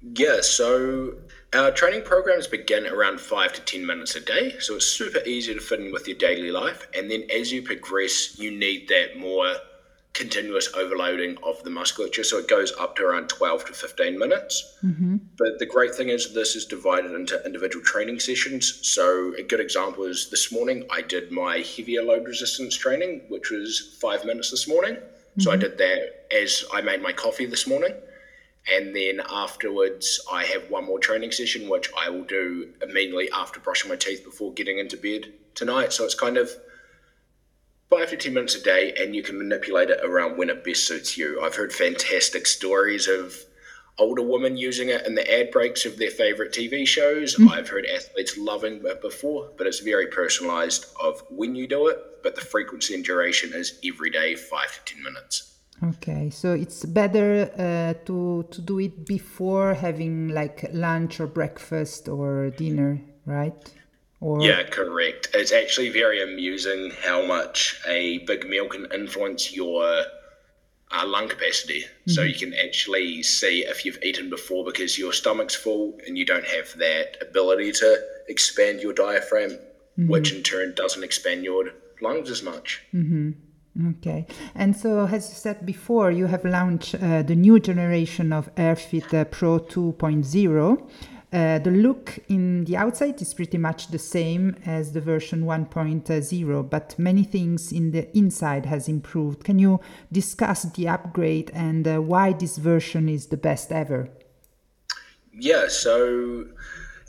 Yeah, 0.02 0.40
so 0.40 1.14
our 1.52 1.70
training 1.70 2.02
programs 2.02 2.48
begin 2.48 2.86
around 2.86 3.20
five 3.20 3.52
to 3.52 3.60
10 3.60 3.86
minutes 3.86 4.16
a 4.16 4.20
day, 4.20 4.56
so 4.58 4.74
it's 4.74 4.86
super 4.86 5.20
easy 5.24 5.54
to 5.54 5.60
fit 5.60 5.80
in 5.80 5.92
with 5.92 6.08
your 6.08 6.16
daily 6.16 6.50
life. 6.50 6.88
And 6.96 7.10
then 7.10 7.24
as 7.32 7.52
you 7.52 7.62
progress, 7.62 8.38
you 8.38 8.50
need 8.50 8.88
that 8.88 9.16
more 9.16 9.54
continuous 10.14 10.70
overloading 10.74 11.38
of 11.42 11.62
the 11.64 11.70
musculature. 11.70 12.22
So 12.22 12.38
it 12.38 12.48
goes 12.48 12.72
up 12.78 12.96
to 12.96 13.04
around 13.04 13.28
12 13.28 13.66
to 13.66 13.72
15 13.72 14.18
minutes. 14.18 14.76
Mm-hmm. 14.84 15.16
But 15.38 15.58
the 15.58 15.66
great 15.66 15.94
thing 15.94 16.10
is, 16.10 16.34
this 16.34 16.54
is 16.54 16.66
divided 16.66 17.12
into 17.12 17.42
individual 17.46 17.84
training 17.84 18.20
sessions. 18.20 18.86
So 18.86 19.32
a 19.38 19.42
good 19.42 19.60
example 19.60 20.04
is 20.04 20.28
this 20.28 20.52
morning, 20.52 20.84
I 20.90 21.00
did 21.00 21.32
my 21.32 21.58
heavier 21.58 22.02
load 22.02 22.26
resistance 22.26 22.76
training, 22.76 23.22
which 23.28 23.50
was 23.50 23.96
five 24.00 24.24
minutes 24.24 24.50
this 24.50 24.68
morning. 24.68 24.96
Mm-hmm. 24.96 25.40
So 25.40 25.50
I 25.50 25.54
mm-hmm. 25.54 25.62
did 25.62 25.78
that 25.78 26.26
as 26.30 26.64
I 26.72 26.82
made 26.82 27.00
my 27.00 27.12
coffee 27.12 27.46
this 27.46 27.66
morning. 27.66 27.94
And 28.70 28.94
then 28.94 29.20
afterwards, 29.28 30.20
I 30.30 30.44
have 30.44 30.70
one 30.70 30.84
more 30.84 30.98
training 30.98 31.32
session, 31.32 31.68
which 31.68 31.90
I 31.98 32.10
will 32.10 32.24
do 32.24 32.72
immediately 32.82 33.30
after 33.32 33.58
brushing 33.60 33.88
my 33.88 33.96
teeth 33.96 34.24
before 34.24 34.52
getting 34.52 34.78
into 34.78 34.96
bed 34.96 35.32
tonight. 35.54 35.92
So 35.92 36.04
it's 36.04 36.14
kind 36.14 36.36
of 36.36 36.50
five 37.92 38.08
to 38.08 38.16
10 38.16 38.32
minutes 38.32 38.54
a 38.54 38.62
day, 38.62 38.94
and 38.98 39.14
you 39.14 39.22
can 39.22 39.36
manipulate 39.36 39.90
it 39.90 40.00
around 40.02 40.38
when 40.38 40.48
it 40.48 40.64
best 40.64 40.86
suits 40.86 41.18
you. 41.18 41.42
I've 41.42 41.54
heard 41.54 41.74
fantastic 41.74 42.46
stories 42.46 43.06
of 43.06 43.36
older 43.98 44.22
women 44.22 44.56
using 44.56 44.88
it 44.88 45.06
in 45.06 45.14
the 45.14 45.30
ad 45.38 45.50
breaks 45.50 45.84
of 45.84 45.98
their 45.98 46.10
favorite 46.10 46.52
TV 46.52 46.88
shows. 46.88 47.36
Mm. 47.36 47.50
I've 47.50 47.68
heard 47.68 47.84
athletes 47.84 48.38
loving 48.38 48.80
it 48.86 49.02
before, 49.02 49.50
but 49.58 49.66
it's 49.66 49.80
very 49.80 50.06
personalized 50.06 50.86
of 51.02 51.22
when 51.28 51.54
you 51.54 51.66
do 51.66 51.88
it. 51.88 51.98
But 52.22 52.34
the 52.34 52.40
frequency 52.40 52.94
and 52.94 53.04
duration 53.04 53.52
is 53.52 53.78
every 53.84 54.08
day, 54.08 54.36
five 54.36 54.72
to 54.72 54.94
10 54.94 55.02
minutes. 55.02 55.58
Okay, 55.84 56.30
so 56.30 56.54
it's 56.54 56.86
better 56.86 57.50
uh, 57.58 57.92
to 58.06 58.46
to 58.52 58.60
do 58.62 58.78
it 58.78 59.04
before 59.04 59.74
having 59.74 60.28
like 60.28 60.64
lunch 60.72 61.20
or 61.20 61.26
breakfast 61.26 62.08
or 62.08 62.50
dinner, 62.50 63.02
right? 63.26 63.81
Or 64.22 64.40
yeah, 64.40 64.62
correct. 64.62 65.30
It's 65.34 65.50
actually 65.50 65.88
very 65.90 66.22
amusing 66.22 66.92
how 67.02 67.26
much 67.26 67.80
a 67.88 68.18
big 68.18 68.48
meal 68.48 68.68
can 68.68 68.86
influence 68.94 69.52
your 69.52 69.82
uh, 70.92 71.06
lung 71.06 71.28
capacity. 71.28 71.80
Mm-hmm. 71.80 72.12
So 72.12 72.22
you 72.22 72.34
can 72.34 72.54
actually 72.54 73.24
see 73.24 73.64
if 73.64 73.84
you've 73.84 74.00
eaten 74.00 74.30
before 74.30 74.64
because 74.64 74.96
your 74.96 75.12
stomach's 75.12 75.56
full 75.56 75.98
and 76.06 76.16
you 76.16 76.24
don't 76.24 76.46
have 76.46 76.72
that 76.78 77.16
ability 77.20 77.72
to 77.72 78.00
expand 78.28 78.80
your 78.80 78.92
diaphragm, 78.92 79.50
mm-hmm. 79.50 80.06
which 80.06 80.32
in 80.32 80.44
turn 80.44 80.74
doesn't 80.76 81.02
expand 81.02 81.42
your 81.42 81.70
lungs 82.00 82.30
as 82.30 82.44
much. 82.44 82.80
Mm-hmm. 82.94 83.32
Okay. 83.96 84.26
And 84.54 84.76
so, 84.76 85.06
as 85.06 85.30
you 85.30 85.34
said 85.34 85.66
before, 85.66 86.12
you 86.12 86.26
have 86.26 86.44
launched 86.44 86.94
uh, 86.94 87.22
the 87.22 87.34
new 87.34 87.58
generation 87.58 88.32
of 88.32 88.54
Airofit 88.54 89.12
uh, 89.12 89.24
Pro 89.24 89.58
2.0. 89.58 90.88
Uh, 91.32 91.58
the 91.60 91.70
look 91.70 92.18
in 92.28 92.64
the 92.64 92.76
outside 92.76 93.20
is 93.22 93.32
pretty 93.32 93.56
much 93.56 93.88
the 93.88 93.98
same 93.98 94.54
as 94.66 94.92
the 94.92 95.00
version 95.00 95.44
1.0, 95.44 96.70
but 96.70 96.98
many 96.98 97.24
things 97.24 97.72
in 97.72 97.90
the 97.90 98.14
inside 98.16 98.66
has 98.66 98.86
improved. 98.86 99.42
Can 99.42 99.58
you 99.58 99.80
discuss 100.12 100.64
the 100.64 100.88
upgrade 100.88 101.50
and 101.54 101.88
uh, 101.88 102.02
why 102.02 102.34
this 102.34 102.58
version 102.58 103.08
is 103.08 103.28
the 103.28 103.38
best 103.38 103.72
ever? 103.72 104.10
Yeah, 105.32 105.68
so 105.68 106.48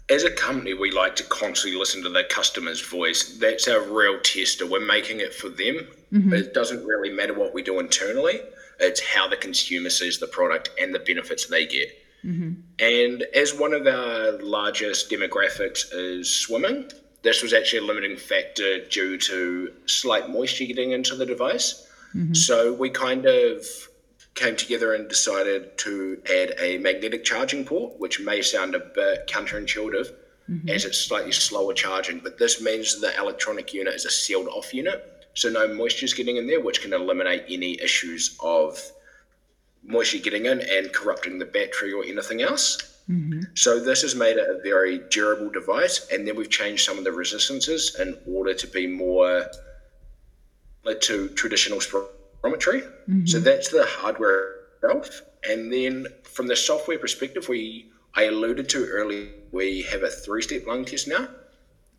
as 0.10 0.24
a 0.24 0.32
company, 0.32 0.74
we 0.74 0.92
like 0.92 1.18
to 1.18 1.24
constantly 1.26 1.78
listen 1.78 2.02
to 2.04 2.10
the 2.10 2.24
customer's 2.24 2.80
voice. 2.80 3.38
That's 3.40 3.68
our 3.68 3.82
real 3.82 4.22
tester. 4.22 4.66
We're 4.66 4.86
making 4.86 5.20
it 5.20 5.34
for 5.34 5.50
them. 5.50 5.88
Mm-hmm. 6.14 6.34
It 6.34 6.54
doesn't 6.54 6.86
really 6.86 7.10
matter 7.10 7.34
what 7.34 7.54
we 7.54 7.62
do 7.62 7.80
internally. 7.80 8.40
It's 8.80 9.02
how 9.02 9.28
the 9.28 9.36
consumer 9.36 9.90
sees 9.90 10.20
the 10.20 10.28
product 10.28 10.70
and 10.80 10.96
the 10.96 11.00
benefits 11.00 11.48
they 11.48 11.66
get. 11.66 11.90
Mm-hmm. 12.26 12.54
And 12.80 13.24
as 13.36 13.54
one 13.54 13.74
of 13.74 13.86
our 13.86 14.34
largest 14.42 15.10
demographics 15.10 15.94
is 15.94 16.34
swimming, 16.34 16.90
this 17.22 17.42
was 17.42 17.54
actually 17.54 17.80
a 17.80 17.86
limiting 17.86 18.18
factor 18.18 18.86
due 18.86 19.18
to 19.18 19.74
slight 19.86 20.30
moisture 20.30 20.66
getting 20.66 20.92
into 20.92 21.16
the 21.16 21.26
device. 21.26 21.88
Mm-hmm. 22.16 22.34
So 22.34 22.74
we 22.74 22.90
kind 22.90 23.26
of 23.26 23.66
came 24.36 24.56
together 24.56 24.94
and 24.94 25.08
decided 25.08 25.78
to 25.78 26.22
add 26.26 26.56
a 26.60 26.78
magnetic 26.80 27.24
charging 27.24 27.66
port, 27.66 28.00
which 28.00 28.20
may 28.20 28.42
sound 28.42 28.76
a 28.76 28.80
bit 28.80 29.28
counterintuitive 29.28 30.12
mm-hmm. 30.50 30.70
as 30.70 30.86
it's 30.86 30.98
slightly 31.00 31.32
slower 31.32 31.74
charging, 31.74 32.20
but 32.20 32.38
this 32.38 32.62
means 32.62 33.00
the 33.00 33.16
electronic 33.18 33.74
unit 33.74 33.94
is 33.94 34.06
a 34.06 34.10
sealed 34.10 34.48
off 34.48 34.74
unit, 34.74 35.28
so 35.34 35.50
no 35.50 35.74
moisture 35.74 36.06
is 36.06 36.14
getting 36.14 36.38
in 36.38 36.48
there, 36.48 36.62
which 36.62 36.82
can 36.82 36.94
eliminate 36.94 37.44
any 37.48 37.80
issues 37.82 38.38
of 38.40 38.80
moisture 39.84 40.20
getting 40.20 40.46
in 40.46 40.62
and 40.62 40.94
corrupting 40.94 41.40
the 41.40 41.46
battery 41.46 41.94
or 41.94 42.04
anything 42.04 42.42
else. 42.42 42.78
Mm-hmm. 43.10 43.42
So 43.56 43.80
this 43.80 44.02
has 44.02 44.16
made 44.16 44.38
it 44.38 44.50
a 44.50 44.62
very 44.64 45.00
durable 45.10 45.50
device, 45.50 46.08
and 46.12 46.28
then 46.28 46.36
we've 46.36 46.50
changed 46.50 46.86
some 46.86 46.98
of 46.98 47.04
the 47.04 47.12
resistances 47.12 47.98
in 48.00 48.18
order 48.26 48.54
to 48.54 48.68
be 48.68 48.88
more 48.88 49.46
like 50.86 51.02
to 51.02 51.30
traditional 51.30 51.80
Mm-hmm. 53.10 53.26
So 53.26 53.40
that's 53.40 53.70
the 53.70 53.86
hardware 53.86 54.56
itself. 54.82 55.22
And 55.50 55.72
then 55.72 56.08
from 56.24 56.48
the 56.48 56.56
software 56.56 56.98
perspective, 56.98 57.50
we 57.50 57.92
I 58.16 58.24
alluded 58.24 58.70
to 58.70 58.86
earlier, 58.86 59.30
we 59.52 59.82
have 59.84 60.04
a 60.04 60.10
three 60.10 60.42
step 60.42 60.68
lung 60.68 60.86
test 60.86 61.08
now. 61.08 61.28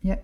Yeah. 0.01 0.17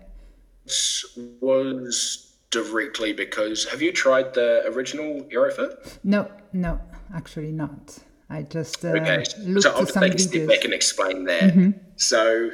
This 0.64 1.18
was 1.40 2.36
directly 2.50 3.12
because 3.12 3.68
have 3.68 3.82
you 3.82 3.92
tried 3.92 4.34
the 4.34 4.64
original 4.66 5.22
Airofit? 5.24 5.98
No, 6.04 6.30
no, 6.52 6.80
actually 7.14 7.52
not. 7.52 7.98
I 8.30 8.42
just 8.42 8.84
uh, 8.84 8.88
Okay, 8.88 9.24
looked 9.40 9.62
so 9.64 9.70
I'll 9.72 9.86
some 9.86 10.02
take 10.02 10.14
a 10.14 10.18
step 10.18 10.42
videos. 10.42 10.48
back 10.48 10.64
and 10.64 10.72
explain 10.74 11.24
that. 11.24 11.74
So, 11.96 12.50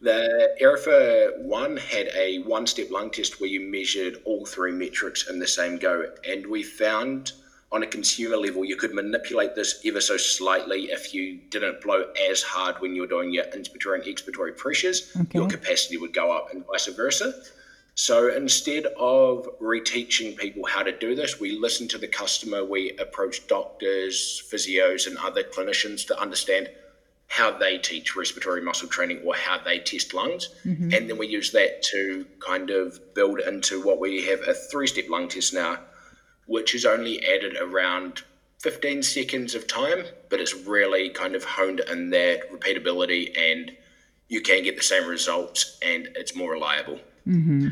the 0.00 0.56
Airofit 0.60 1.42
1 1.44 1.76
had 1.76 2.08
a 2.14 2.38
one 2.40 2.66
step 2.66 2.90
lung 2.90 3.10
test 3.10 3.40
where 3.40 3.48
you 3.50 3.60
measured 3.60 4.16
all 4.24 4.44
three 4.46 4.72
metrics 4.72 5.28
in 5.28 5.38
the 5.38 5.46
same 5.46 5.78
go, 5.78 6.06
and 6.28 6.46
we 6.46 6.62
found 6.62 7.32
on 7.70 7.82
a 7.82 7.86
consumer 7.86 8.36
level 8.36 8.64
you 8.64 8.76
could 8.76 8.92
manipulate 8.94 9.54
this 9.54 9.80
ever 9.86 10.00
so 10.00 10.16
slightly 10.16 10.90
if 10.90 11.14
you 11.14 11.38
didn't 11.50 11.80
blow 11.80 12.04
as 12.30 12.42
hard 12.42 12.76
when 12.80 12.94
you're 12.94 13.06
doing 13.06 13.32
your 13.32 13.44
inspiratory 13.44 13.94
and 13.94 14.04
expiratory 14.04 14.54
pressures, 14.56 15.10
okay. 15.18 15.38
your 15.38 15.48
capacity 15.48 15.96
would 15.96 16.12
go 16.12 16.30
up, 16.32 16.48
and 16.52 16.66
vice 16.66 16.86
versa. 16.88 17.32
So 17.94 18.34
instead 18.34 18.86
of 18.98 19.48
reteaching 19.60 20.36
people 20.36 20.64
how 20.66 20.82
to 20.82 20.96
do 20.96 21.14
this, 21.14 21.38
we 21.38 21.58
listen 21.58 21.88
to 21.88 21.98
the 21.98 22.08
customer. 22.08 22.64
We 22.64 22.96
approach 22.98 23.46
doctors, 23.46 24.42
physios, 24.50 25.06
and 25.06 25.18
other 25.18 25.42
clinicians 25.42 26.06
to 26.06 26.18
understand 26.18 26.70
how 27.28 27.50
they 27.50 27.78
teach 27.78 28.16
respiratory 28.16 28.60
muscle 28.60 28.88
training 28.88 29.22
or 29.24 29.34
how 29.34 29.58
they 29.58 29.78
test 29.78 30.12
lungs. 30.14 30.50
Mm-hmm. 30.64 30.92
And 30.92 31.08
then 31.08 31.18
we 31.18 31.26
use 31.26 31.50
that 31.52 31.82
to 31.84 32.26
kind 32.40 32.70
of 32.70 33.14
build 33.14 33.40
into 33.40 33.82
what 33.82 34.00
we 34.00 34.24
have 34.26 34.40
a 34.46 34.54
three 34.54 34.86
step 34.86 35.08
lung 35.08 35.28
test 35.28 35.54
now, 35.54 35.78
which 36.46 36.74
is 36.74 36.84
only 36.84 37.24
added 37.26 37.56
around 37.58 38.22
15 38.60 39.02
seconds 39.02 39.54
of 39.54 39.66
time, 39.66 40.04
but 40.28 40.40
it's 40.40 40.54
really 40.54 41.10
kind 41.10 41.34
of 41.34 41.42
honed 41.42 41.80
in 41.80 42.10
that 42.10 42.50
repeatability 42.52 43.36
and 43.36 43.72
you 44.28 44.40
can 44.40 44.62
get 44.62 44.76
the 44.76 44.82
same 44.82 45.06
results 45.06 45.78
and 45.82 46.08
it's 46.14 46.34
more 46.34 46.52
reliable. 46.52 47.00
Mm-hmm. 47.26 47.68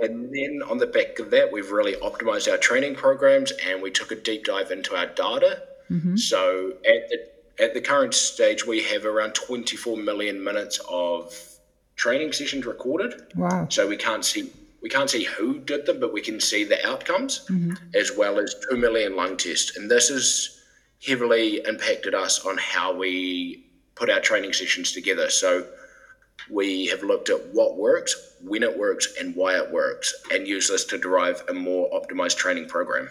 And 0.00 0.32
then 0.32 0.62
on 0.68 0.78
the 0.78 0.86
back 0.86 1.18
of 1.18 1.30
that, 1.30 1.52
we've 1.52 1.70
really 1.70 1.94
optimized 1.94 2.50
our 2.50 2.58
training 2.58 2.94
programs 2.94 3.52
and 3.64 3.82
we 3.82 3.90
took 3.90 4.12
a 4.12 4.14
deep 4.14 4.44
dive 4.44 4.70
into 4.70 4.94
our 4.94 5.06
data. 5.06 5.62
Mm-hmm. 5.90 6.16
So 6.16 6.74
at 6.86 7.08
the 7.08 7.28
at 7.60 7.74
the 7.74 7.80
current 7.80 8.14
stage, 8.14 8.64
we 8.64 8.82
have 8.84 9.04
around 9.04 9.34
24 9.34 9.96
million 9.96 10.42
minutes 10.42 10.80
of 10.88 11.34
training 11.96 12.32
sessions 12.32 12.64
recorded. 12.64 13.14
Wow. 13.34 13.66
So 13.68 13.88
we 13.88 13.96
can't 13.96 14.24
see 14.24 14.52
we 14.80 14.88
can't 14.88 15.10
see 15.10 15.24
who 15.24 15.58
did 15.58 15.86
them, 15.86 15.98
but 15.98 16.12
we 16.12 16.20
can 16.20 16.40
see 16.40 16.62
the 16.62 16.86
outcomes 16.86 17.44
mm-hmm. 17.50 17.72
as 17.94 18.12
well 18.16 18.38
as 18.38 18.54
two 18.70 18.76
million 18.76 19.16
lung 19.16 19.36
tests. 19.36 19.76
And 19.76 19.90
this 19.90 20.08
has 20.08 20.60
heavily 21.04 21.60
impacted 21.66 22.14
us 22.14 22.44
on 22.46 22.56
how 22.58 22.94
we 22.94 23.64
put 23.96 24.10
our 24.10 24.20
training 24.20 24.52
sessions 24.52 24.92
together. 24.92 25.28
So 25.30 25.66
we 26.50 26.86
have 26.86 27.02
looked 27.02 27.28
at 27.28 27.54
what 27.54 27.76
works, 27.76 28.34
when 28.42 28.62
it 28.62 28.78
works, 28.78 29.14
and 29.20 29.34
why 29.34 29.56
it 29.56 29.70
works, 29.70 30.14
and 30.32 30.46
use 30.46 30.68
this 30.68 30.84
to 30.86 30.98
derive 30.98 31.42
a 31.48 31.54
more 31.54 31.90
optimized 31.90 32.36
training 32.36 32.68
program. 32.68 33.08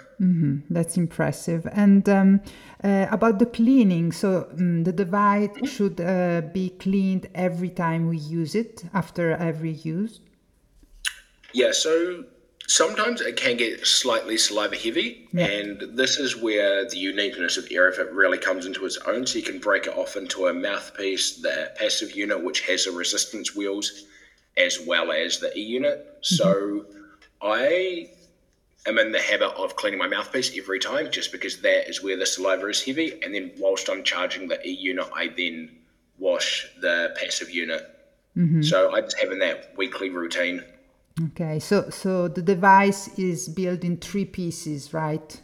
That's 0.70 0.98
impressive. 0.98 1.68
And 1.72 2.08
um, 2.10 2.42
uh, 2.84 3.08
about 3.12 3.40
the 3.40 3.46
cleaning, 3.46 4.12
so 4.12 4.48
um, 4.58 4.84
the 4.84 4.92
device 4.92 5.50
should 5.66 6.00
uh, 6.00 6.42
be 6.54 6.70
cleaned 6.70 7.30
every 7.36 7.70
time 7.70 8.08
we 8.08 8.18
use 8.18 8.56
it 8.56 8.84
after 8.94 9.32
every 9.32 9.72
use. 9.72 10.20
Yeah, 11.54 11.72
so 11.72 12.24
sometimes 12.68 13.22
it 13.22 13.38
can 13.38 13.58
get 13.58 13.88
slightly 13.88 14.38
saliva 14.38 14.76
heavy, 14.76 15.28
Yeah. 15.34 15.46
and 15.48 15.98
this 15.98 16.18
is 16.18 16.36
where 16.36 16.88
the 16.88 16.98
uniqueness 16.98 17.58
of 17.58 17.66
Airofit 17.70 18.14
really 18.14 18.38
comes 18.38 18.66
into 18.66 18.86
its 18.86 18.98
own. 18.98 19.26
So 19.26 19.40
you 19.40 19.44
can 19.44 19.60
break 19.60 19.88
it 19.88 19.98
off 19.98 20.16
into 20.16 20.48
a 20.48 20.54
mouthpiece, 20.54 21.38
the 21.38 21.72
passive 21.76 22.12
unit, 22.16 22.44
which 22.44 22.62
has 22.62 22.86
the 22.86 22.92
resistance 22.92 23.56
wheels, 23.56 24.04
as 24.58 24.80
well 24.80 25.12
as 25.12 25.40
the 25.40 25.58
E 25.58 25.62
unit. 25.62 25.98
Mm-hmm. 26.00 26.36
So 26.36 26.86
I 27.42 28.10
am 28.86 29.00
in 29.00 29.12
the 29.12 29.22
habit 29.22 29.52
of 29.56 29.76
cleaning 29.76 30.00
my 30.00 30.08
mouthpiece 30.08 30.58
every 30.58 30.80
time, 30.80 31.10
just 31.10 31.32
because 31.32 31.62
that 31.62 31.90
is 31.90 32.04
where 32.04 32.18
the 32.18 32.26
saliva 32.26 32.68
is 32.68 32.84
heavy. 32.84 33.20
And 33.24 33.34
then 33.34 33.52
whilst 33.58 33.90
I'm 33.90 34.04
charging 34.04 34.48
the 34.48 34.66
E 34.68 34.72
unit, 34.72 35.08
I 35.16 35.28
then 35.28 35.78
wash 36.18 36.68
the 36.82 37.16
passive 37.18 37.50
unit. 37.50 37.84
Mm-hmm. 38.36 38.62
So 38.62 38.94
I'm 38.94 39.04
just 39.04 39.20
having 39.20 39.40
that 39.40 39.74
weekly 39.78 40.10
routine. 40.10 40.64
Okay, 41.26 41.58
so 41.58 41.90
so 41.90 42.28
the 42.28 42.44
device 42.44 43.08
is 43.18 43.48
built 43.50 43.84
in 43.84 43.98
three 43.98 44.26
pieces, 44.26 44.94
right? 44.94 45.42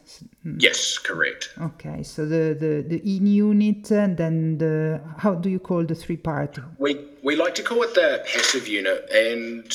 Yes, 0.60 1.00
correct. 1.00 1.50
Okay, 1.60 2.04
so 2.04 2.28
the 2.28 2.54
the 2.54 2.86
the 2.88 3.18
in 3.18 3.26
unit 3.26 3.90
and 3.90 4.16
then 4.16 4.60
the 4.60 5.02
how 5.18 5.34
do 5.34 5.50
you 5.50 5.60
call 5.60 5.84
the 5.84 5.96
three 5.96 6.18
part? 6.18 6.60
We 6.78 7.04
we 7.24 7.36
like 7.36 7.56
to 7.56 7.64
call 7.64 7.82
it 7.82 7.96
the 7.96 8.24
passive 8.32 8.68
unit, 8.68 9.10
and 9.12 9.66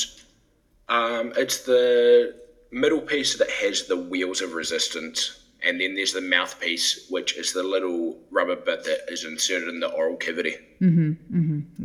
um, 0.87 1.33
it's 1.35 1.63
the 1.63 2.33
middle 2.71 3.01
piece 3.01 3.37
that 3.37 3.49
has 3.49 3.87
the 3.87 3.97
wheels 3.97 4.41
of 4.41 4.53
resistance, 4.53 5.38
and 5.63 5.79
then 5.79 5.95
there's 5.95 6.13
the 6.13 6.21
mouthpiece, 6.21 7.07
which 7.09 7.37
is 7.37 7.53
the 7.53 7.63
little 7.63 8.17
rubber 8.31 8.55
bit 8.55 8.83
that 8.85 9.11
is 9.11 9.25
inserted 9.25 9.67
in 9.67 9.79
the 9.79 9.87
oral 9.87 10.15
cavity. 10.15 10.55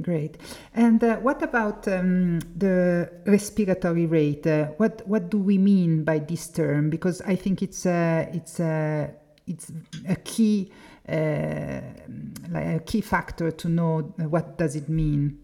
Great. 0.01 0.37
And 0.75 1.03
uh, 1.03 1.17
what 1.17 1.43
about 1.43 1.89
um, 1.89 2.41
the 2.57 3.11
respiratory 3.27 4.07
rate? 4.07 4.47
Uh, 4.47 4.67
what 4.77 5.07
what 5.07 5.31
do 5.31 5.39
we 5.39 5.59
mean 5.59 6.05
by 6.05 6.19
this 6.19 6.47
term? 6.47 6.91
Because 6.91 7.21
I 7.23 7.35
think 7.35 7.63
it's 7.63 7.85
a 7.87 8.29
it's 8.33 8.61
a 8.61 9.11
it's 9.47 9.73
a 10.09 10.17
key 10.17 10.71
uh, 11.09 11.81
like 12.51 12.67
a 12.67 12.81
key 12.87 13.01
factor 13.01 13.51
to 13.51 13.69
know 13.69 14.15
what 14.17 14.57
does 14.57 14.77
it 14.77 14.89
mean. 14.89 15.41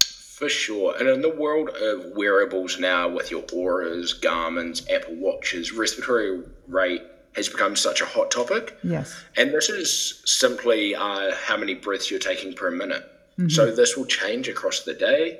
For 0.00 0.48
sure. 0.48 0.96
And 0.96 1.08
in 1.08 1.20
the 1.20 1.34
world 1.34 1.68
of 1.70 2.12
wearables 2.14 2.78
now, 2.78 3.08
with 3.08 3.30
your 3.32 3.42
Ouras, 3.52 4.12
Garmin's, 4.20 4.88
Apple 4.88 5.16
Watches, 5.16 5.72
respiratory 5.72 6.44
rate 6.68 7.02
has 7.36 7.48
become 7.48 7.76
such 7.76 8.00
a 8.00 8.04
hot 8.06 8.30
topic. 8.30 8.76
Yes. 8.82 9.14
And 9.36 9.52
this 9.52 9.68
is 9.68 10.22
simply 10.24 10.94
uh, 10.94 11.34
how 11.34 11.56
many 11.56 11.74
breaths 11.74 12.10
you're 12.10 12.20
taking 12.20 12.52
per 12.54 12.70
minute. 12.70 13.04
So 13.48 13.70
this 13.70 13.96
will 13.96 14.06
change 14.06 14.48
across 14.48 14.80
the 14.82 14.94
day. 14.94 15.38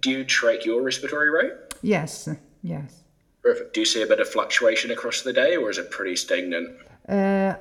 Do 0.00 0.10
you 0.10 0.24
track 0.24 0.64
your 0.64 0.80
respiratory 0.82 1.28
rate? 1.28 1.52
Yes. 1.82 2.26
Yes. 2.62 3.02
Perfect. 3.42 3.74
Do 3.74 3.80
you 3.80 3.84
see 3.86 4.00
a 4.00 4.06
bit 4.06 4.18
of 4.18 4.28
fluctuation 4.30 4.90
across 4.90 5.20
the 5.22 5.34
day, 5.34 5.56
or 5.56 5.68
is 5.68 5.76
it 5.76 5.90
pretty 5.90 6.16
stagnant? 6.16 6.70
Uh, 7.06 7.54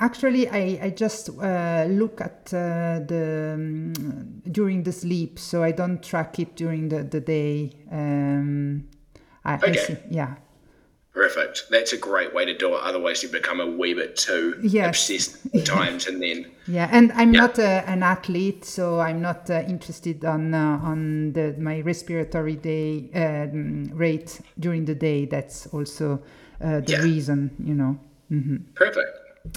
actually, 0.00 0.48
I, 0.48 0.78
I 0.82 0.90
just 0.90 1.28
uh, 1.30 1.84
look 1.88 2.20
at 2.20 2.52
uh, 2.52 3.00
the 3.06 3.52
um, 3.54 4.42
during 4.50 4.82
the 4.82 4.92
sleep, 4.92 5.38
so 5.38 5.62
I 5.62 5.70
don't 5.70 6.02
track 6.02 6.40
it 6.40 6.56
during 6.56 6.88
the 6.88 7.04
the 7.04 7.20
day. 7.20 7.70
Um, 7.92 8.88
I, 9.44 9.54
I 9.54 9.56
Okay. 9.56 9.74
see. 9.76 9.96
Yeah. 10.10 10.34
Perfect. 11.16 11.64
That's 11.70 11.94
a 11.94 11.96
great 11.96 12.34
way 12.34 12.44
to 12.44 12.52
do 12.52 12.74
it. 12.76 12.80
Otherwise, 12.82 13.22
you 13.22 13.30
become 13.30 13.58
a 13.58 13.66
wee 13.66 13.94
bit 13.94 14.16
too 14.16 14.44
Yes. 14.62 14.86
obsessed 14.88 15.38
at 15.54 15.64
times, 15.64 16.06
and 16.06 16.20
then 16.22 16.38
Yeah, 16.68 16.88
and 16.92 17.10
I'm 17.12 17.32
Yeah. 17.32 17.40
not 17.40 17.58
uh, 17.58 17.82
an 17.94 18.02
athlete, 18.02 18.64
so 18.66 19.00
I'm 19.00 19.20
not 19.22 19.48
uh, 19.48 19.62
interested 19.66 20.24
on 20.26 20.52
uh, 20.52 20.90
on 20.90 21.32
the 21.32 21.54
my 21.58 21.80
respiratory 21.80 22.56
day 22.56 22.88
um, 23.24 23.88
rate 24.04 24.40
during 24.58 24.84
the 24.84 24.94
day. 24.94 25.24
That's 25.24 25.66
also 25.72 26.06
uh, 26.60 26.80
the 26.80 26.92
Yeah. 26.92 27.02
reason, 27.10 27.38
you 27.68 27.74
know. 27.80 27.92
perfect. 28.74 29.12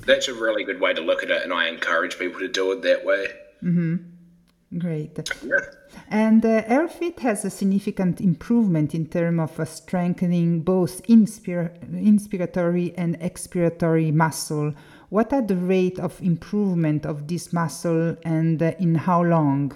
That's 0.06 0.28
a 0.30 0.34
really 0.34 0.63
good 0.63 0.80
way 0.80 0.93
to 0.93 1.02
look 1.02 1.24
at 1.24 1.30
it, 1.30 1.41
and 1.43 1.52
I 1.52 1.67
encourage 1.67 2.17
people 2.17 2.39
to 2.39 2.48
do 2.48 2.72
it 2.74 2.82
that 2.84 3.04
way. 3.04 3.24
Great. 4.77 5.17
And 6.10 6.45
uh, 6.45 6.62
Airofit 6.63 7.19
has 7.19 7.43
a 7.43 7.49
significant 7.49 8.21
improvement 8.21 8.93
in 8.93 9.08
terms 9.08 9.39
of 9.39 9.60
uh, 9.60 9.65
strengthening 9.65 10.62
both 10.62 11.01
inspira- 11.08 11.75
inspiratory 11.91 12.93
and 12.95 13.19
expiratory 13.19 14.13
muscle. 14.13 14.75
What 15.10 15.34
are 15.34 15.41
the 15.41 15.55
rate 15.55 15.97
of 15.99 16.21
improvement 16.21 17.05
of 17.05 17.27
this 17.27 17.51
muscle 17.51 18.15
and 18.23 18.62
uh, 18.62 18.73
in 18.79 18.93
how 18.93 19.23
long? 19.23 19.73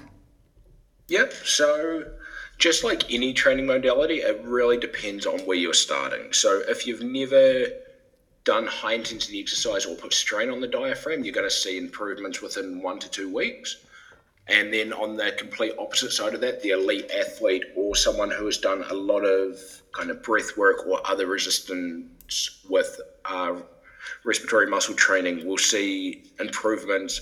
Yep. 1.08 1.34
So, 1.44 2.12
just 2.60 2.84
like 2.84 3.12
any 3.12 3.34
training 3.34 3.66
modality, 3.66 4.18
it 4.18 4.44
really 4.44 4.78
depends 4.78 5.26
on 5.26 5.40
where 5.40 5.58
you're 5.58 5.74
starting. 5.74 6.34
So, 6.34 6.62
if 6.68 6.86
you've 6.86 7.02
never 7.02 7.66
done 8.44 8.68
high 8.68 8.94
intensity 8.94 9.40
exercise 9.40 9.88
or 9.88 9.96
put 9.96 10.14
strain 10.14 10.52
on 10.52 10.62
the 10.62 10.68
diaphragm, 10.68 11.24
you're 11.24 11.34
going 11.34 11.48
to 11.48 11.52
see 11.52 11.80
improvements 11.80 12.44
within 12.44 12.82
one 12.82 13.00
to 13.00 13.10
two 13.10 13.34
weeks. 13.34 13.78
And 14.48 14.74
then 14.74 14.92
on 14.92 15.16
the 15.16 15.32
complete 15.38 15.74
opposite 15.80 16.12
side 16.12 16.34
of 16.34 16.42
that, 16.42 16.62
the 16.62 16.72
elite 16.72 17.10
athlete 17.12 17.64
or 17.76 17.96
someone 17.96 18.30
who 18.30 18.46
has 18.46 18.58
done 18.58 18.84
a 18.90 18.94
lot 18.94 19.22
of 19.22 19.58
kind 19.94 20.10
of 20.10 20.22
breath 20.22 20.58
work 20.58 20.86
or 20.86 21.00
other 21.10 21.28
resistance 21.28 22.60
with 22.70 23.00
uh, 23.24 23.56
respiratory 24.26 24.68
muscle 24.68 24.96
training 24.96 25.48
will 25.48 25.58
see 25.58 26.24
improvements 26.40 27.22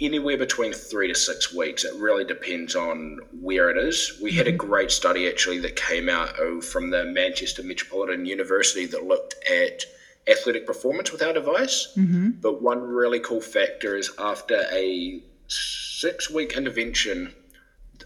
anywhere 0.00 0.36
between 0.38 0.72
three 0.72 1.08
to 1.08 1.14
six 1.14 1.52
weeks. 1.52 1.84
It 1.84 1.94
really 1.96 2.24
depends 2.24 2.76
on 2.76 3.18
where 3.40 3.68
it 3.70 3.76
is. 3.76 4.18
We 4.22 4.32
had 4.32 4.46
a 4.46 4.52
great 4.52 4.90
study 4.92 5.28
actually 5.28 5.58
that 5.60 5.74
came 5.74 6.08
out 6.08 6.36
from 6.62 6.90
the 6.90 7.04
Manchester 7.06 7.62
Metropolitan 7.64 8.24
University 8.24 8.86
that 8.86 9.04
looked 9.04 9.34
at 9.50 9.84
athletic 10.28 10.64
performance 10.66 11.10
with 11.10 11.22
our 11.22 11.32
device. 11.32 11.88
But 12.40 12.62
one 12.62 12.80
really 12.82 13.18
cool 13.20 13.40
factor 13.40 13.96
is 13.96 14.12
after 14.18 14.64
a 14.72 15.22
six 15.52 16.30
week 16.30 16.56
intervention, 16.56 17.34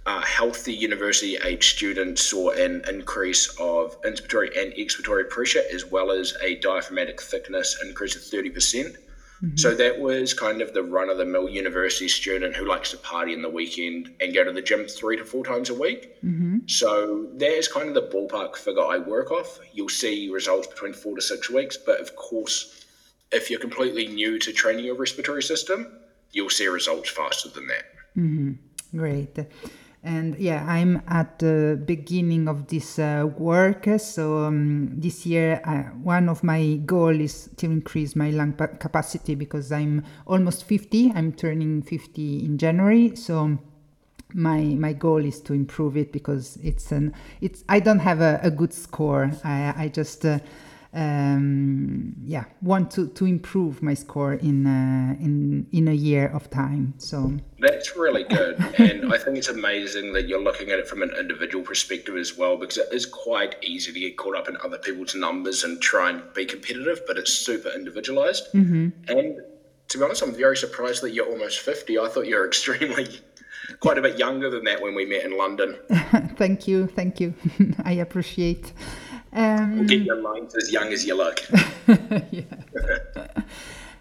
uh, 0.04 0.20
healthy 0.20 0.72
university 0.72 1.36
age 1.44 1.74
students 1.74 2.22
saw 2.22 2.50
an 2.50 2.82
increase 2.88 3.48
of 3.58 4.00
inspiratory 4.02 4.60
and 4.60 4.72
expiratory 4.74 5.28
pressure, 5.28 5.62
as 5.72 5.84
well 5.84 6.10
as 6.10 6.34
a 6.42 6.56
diaphragmatic 6.60 7.20
thickness 7.20 7.76
increase 7.84 8.14
of 8.16 8.22
30%. 8.22 8.54
percent 8.54 8.96
mm 8.96 9.50
hmm 9.50 9.56
So 9.56 9.74
that 9.74 10.00
was 10.00 10.32
kind 10.32 10.62
of 10.62 10.72
the 10.72 10.82
run 10.82 11.10
of 11.10 11.18
the 11.18 11.26
mill 11.26 11.48
university 11.48 12.08
student 12.08 12.56
who 12.56 12.64
likes 12.64 12.90
to 12.92 12.96
party 12.96 13.32
in 13.34 13.42
the 13.42 13.50
weekend 13.50 14.02
and 14.20 14.34
go 14.34 14.42
to 14.44 14.52
the 14.52 14.62
gym 14.62 14.86
three 14.86 15.16
to 15.18 15.26
four 15.26 15.44
times 15.44 15.68
a 15.68 15.74
week. 15.74 16.02
Mm-hmm. 16.24 16.58
So 16.66 16.88
that 17.34 17.54
is 17.60 17.68
kind 17.68 17.88
of 17.90 17.94
the 17.94 18.08
ballpark 18.12 18.56
figure 18.56 18.86
I 18.94 18.96
work 18.96 19.30
off. 19.30 19.50
You'll 19.74 19.96
see 20.02 20.30
results 20.40 20.66
between 20.68 20.94
four 20.94 21.14
to 21.16 21.22
six 21.32 21.50
weeks, 21.50 21.76
but 21.76 22.00
of 22.00 22.16
course, 22.16 22.56
if 23.30 23.50
you're 23.50 23.60
completely 23.68 24.06
new 24.06 24.38
to 24.38 24.52
training 24.52 24.86
your 24.86 24.98
respiratory 25.04 25.42
system, 25.42 25.80
you'll 26.32 26.50
see 26.50 26.66
results 26.66 27.10
faster 27.10 27.48
than 27.48 27.66
that. 27.68 27.84
Mm-hmm. 28.16 28.98
Great. 28.98 29.38
And 30.02 30.36
yeah, 30.38 30.64
I'm 30.68 31.02
at 31.08 31.40
the 31.40 31.82
beginning 31.84 32.46
of 32.46 32.68
this 32.68 32.98
uh, 32.98 33.28
work. 33.38 33.88
So 33.98 34.44
um, 34.44 35.00
this 35.00 35.26
year, 35.26 35.60
uh, 35.64 35.90
one 36.00 36.28
of 36.28 36.44
my 36.44 36.74
goal 36.86 37.20
is 37.20 37.50
to 37.56 37.66
increase 37.66 38.14
my 38.14 38.30
lung 38.30 38.52
capacity 38.52 39.34
because 39.34 39.72
I'm 39.72 40.04
almost 40.26 40.62
50. 40.64 41.12
I'm 41.12 41.32
turning 41.32 41.82
50 41.82 42.44
in 42.44 42.56
January. 42.56 43.16
So 43.16 43.58
my 44.32 44.60
my 44.60 44.92
goal 44.92 45.24
is 45.24 45.40
to 45.40 45.54
improve 45.54 45.96
it 45.96 46.12
because 46.12 46.56
it's 46.62 46.92
an 46.92 47.14
it's 47.40 47.64
I 47.68 47.80
don't 47.80 48.00
have 48.00 48.20
a, 48.20 48.38
a 48.42 48.50
good 48.50 48.72
score. 48.72 49.32
I 49.42 49.74
I 49.76 49.88
just 49.88 50.24
uh, 50.24 50.38
um, 50.92 52.14
yeah 52.24 52.44
want 52.62 52.90
to, 52.92 53.08
to 53.08 53.26
improve 53.26 53.82
my 53.82 53.94
score 53.94 54.34
in 54.34 54.66
uh, 54.66 55.14
in 55.20 55.66
in 55.72 55.88
a 55.88 55.92
year 55.92 56.28
of 56.28 56.50
time 56.50 56.94
so. 56.98 57.32
That's 57.58 57.96
really 57.96 58.24
good. 58.24 58.56
And 58.78 59.12
i 59.12 59.18
think 59.18 59.38
it's 59.38 59.48
amazing 59.48 60.12
that 60.12 60.28
you're 60.28 60.42
looking 60.42 60.70
at 60.70 60.78
it 60.78 60.86
from 60.88 61.02
an 61.02 61.12
individual 61.18 61.64
perspective 61.64 62.16
as 62.16 62.36
well 62.36 62.56
because 62.56 62.78
it 62.78 62.88
is 62.92 63.06
quite 63.06 63.56
easy 63.62 63.92
to 63.92 64.00
get 64.00 64.16
caught 64.16 64.36
up 64.36 64.48
in 64.48 64.56
other 64.64 64.78
people's 64.78 65.14
numbers 65.14 65.64
and 65.64 65.80
try 65.80 66.10
and 66.10 66.22
be 66.34 66.44
competitive 66.44 67.00
but 67.06 67.16
it's 67.16 67.32
super 67.32 67.70
individualized. 67.70 68.44
Mm-hmm. 68.52 68.88
and 69.08 69.40
to 69.88 69.98
be 69.98 70.04
honest 70.04 70.22
i'm 70.22 70.34
very 70.34 70.56
surprised 70.56 71.02
that 71.02 71.12
you're 71.12 71.28
almost 71.28 71.60
50 71.60 71.98
i 71.98 72.08
thought 72.08 72.26
you 72.26 72.36
were 72.36 72.46
extremely 72.52 73.08
quite 73.80 73.98
a 73.98 74.02
bit 74.02 74.18
younger 74.18 74.50
than 74.50 74.64
that 74.64 74.80
when 74.82 74.94
we 74.94 75.04
met 75.06 75.24
in 75.24 75.36
london. 75.36 75.76
Thank 76.36 76.68
you 76.68 76.86
thank 76.86 77.20
you. 77.20 77.34
I 77.84 77.92
appreciate 77.92 78.72
um, 79.36 79.76
we'll 79.76 79.84
get 79.84 80.02
your 80.02 80.16
lines 80.16 80.56
as 80.56 80.72
young 80.72 80.92
as 80.92 81.04
you 81.04 81.14
look. 81.14 81.42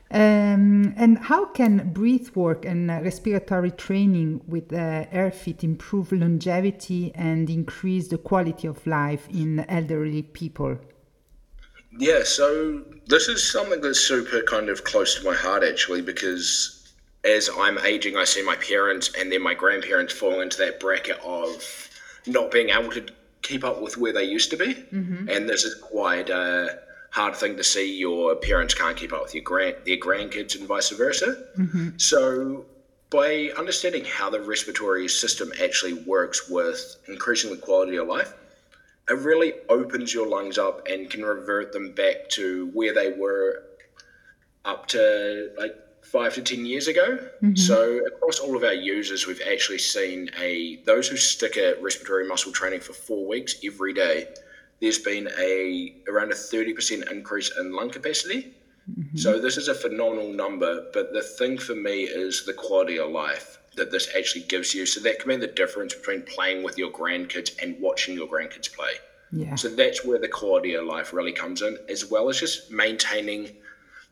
um, 0.09 0.93
and 0.95 1.17
how 1.17 1.45
can 1.47 1.91
breath 1.91 2.33
work 2.37 2.63
and 2.63 2.89
uh, 2.89 3.01
respiratory 3.03 3.71
training 3.71 4.41
with 4.47 4.71
uh, 4.71 5.05
Airofit 5.11 5.63
improve 5.63 6.13
longevity 6.13 7.11
and 7.15 7.49
increase 7.49 8.07
the 8.07 8.17
quality 8.17 8.65
of 8.65 8.87
life 8.87 9.27
in 9.29 9.65
elderly 9.69 10.21
people? 10.21 10.77
Yeah, 11.97 12.23
so 12.23 12.83
this 13.07 13.27
is 13.27 13.45
something 13.51 13.81
that's 13.81 13.99
super 13.99 14.41
kind 14.41 14.69
of 14.69 14.85
close 14.85 15.15
to 15.15 15.25
my 15.25 15.35
heart 15.35 15.63
actually 15.63 16.01
because 16.01 16.93
as 17.25 17.49
I'm 17.57 17.77
aging, 17.79 18.15
I 18.15 18.23
see 18.23 18.41
my 18.41 18.55
parents 18.55 19.11
and 19.19 19.31
then 19.31 19.41
my 19.41 19.53
grandparents 19.53 20.13
fall 20.13 20.39
into 20.39 20.57
that 20.59 20.79
bracket 20.79 21.19
of 21.25 21.89
not 22.25 22.51
being 22.51 22.69
able 22.69 22.91
to 22.91 23.05
keep 23.45 23.63
up 23.63 23.81
with 23.81 23.97
where 23.97 24.13
they 24.13 24.23
used 24.23 24.49
to 24.51 24.57
be. 24.57 24.73
Mm-hmm. 24.73 25.29
And 25.29 25.47
this 25.47 25.63
is 25.63 25.75
quite 25.75 26.29
a 26.29 26.79
hard 27.11 27.35
thing 27.35 27.55
to 27.57 27.63
see. 27.63 27.97
Your 27.97 28.35
parents 28.35 28.73
can't 28.73 28.97
keep 28.97 29.13
up 29.13 29.23
with 29.23 29.33
your 29.33 29.43
grand 29.43 29.75
their 29.85 29.97
grandkids 29.97 30.57
and 30.57 30.67
vice 30.67 30.89
versa. 30.89 31.45
Mm-hmm. 31.57 31.89
So 31.97 32.65
by 33.09 33.51
understanding 33.57 34.03
how 34.03 34.29
the 34.29 34.41
respiratory 34.41 35.07
system 35.07 35.51
actually 35.63 35.93
works 35.93 36.49
with 36.49 36.97
increasing 37.07 37.51
the 37.51 37.57
quality 37.57 37.97
of 37.97 38.07
life, 38.07 38.33
it 39.07 39.13
really 39.13 39.53
opens 39.69 40.13
your 40.13 40.27
lungs 40.27 40.57
up 40.57 40.87
and 40.87 41.09
can 41.09 41.23
revert 41.23 41.71
them 41.71 41.91
back 41.91 42.27
to 42.29 42.71
where 42.73 42.93
they 42.93 43.11
were 43.11 43.63
up 44.65 44.87
to 44.87 45.51
like 45.59 45.75
five 46.05 46.33
to 46.35 46.41
ten 46.41 46.65
years 46.65 46.87
ago. 46.87 47.17
Mm-hmm. 47.41 47.55
So 47.55 48.05
across 48.05 48.39
all 48.39 48.55
of 48.55 48.63
our 48.63 48.73
users, 48.73 49.27
we've 49.27 49.41
actually 49.51 49.79
seen 49.79 50.29
a 50.39 50.77
those 50.85 51.07
who 51.07 51.17
stick 51.17 51.57
at 51.57 51.81
respiratory 51.81 52.27
muscle 52.27 52.51
training 52.51 52.81
for 52.81 52.93
four 52.93 53.27
weeks 53.27 53.55
every 53.63 53.93
day. 53.93 54.27
There's 54.81 54.99
been 54.99 55.29
a 55.39 55.95
around 56.07 56.31
a 56.31 56.35
thirty 56.35 56.73
percent 56.73 57.05
increase 57.11 57.51
in 57.59 57.73
lung 57.73 57.89
capacity. 57.89 58.53
Mm-hmm. 58.89 59.17
So 59.17 59.39
this 59.39 59.57
is 59.57 59.67
a 59.67 59.73
phenomenal 59.73 60.31
number. 60.31 60.85
But 60.93 61.11
the 61.13 61.23
thing 61.23 61.57
for 61.57 61.75
me 61.75 62.03
is 62.03 62.45
the 62.45 62.53
quality 62.53 62.99
of 62.99 63.09
life 63.09 63.59
that 63.75 63.91
this 63.91 64.07
actually 64.17 64.43
gives 64.43 64.73
you. 64.73 64.85
So 64.85 65.01
that 65.01 65.19
can 65.19 65.29
be 65.29 65.37
the 65.37 65.47
difference 65.47 65.93
between 65.93 66.21
playing 66.21 66.63
with 66.63 66.77
your 66.77 66.91
grandkids 66.91 67.51
and 67.61 67.75
watching 67.81 68.15
your 68.15 68.27
grandkids 68.27 68.71
play. 68.71 68.93
Yeah. 69.31 69.55
So 69.55 69.69
that's 69.69 70.05
where 70.05 70.19
the 70.19 70.29
quality 70.29 70.75
of 70.75 70.85
life 70.85 71.11
really 71.11 71.33
comes 71.33 71.61
in, 71.61 71.77
as 71.89 72.09
well 72.09 72.29
as 72.29 72.39
just 72.39 72.71
maintaining 72.71 73.49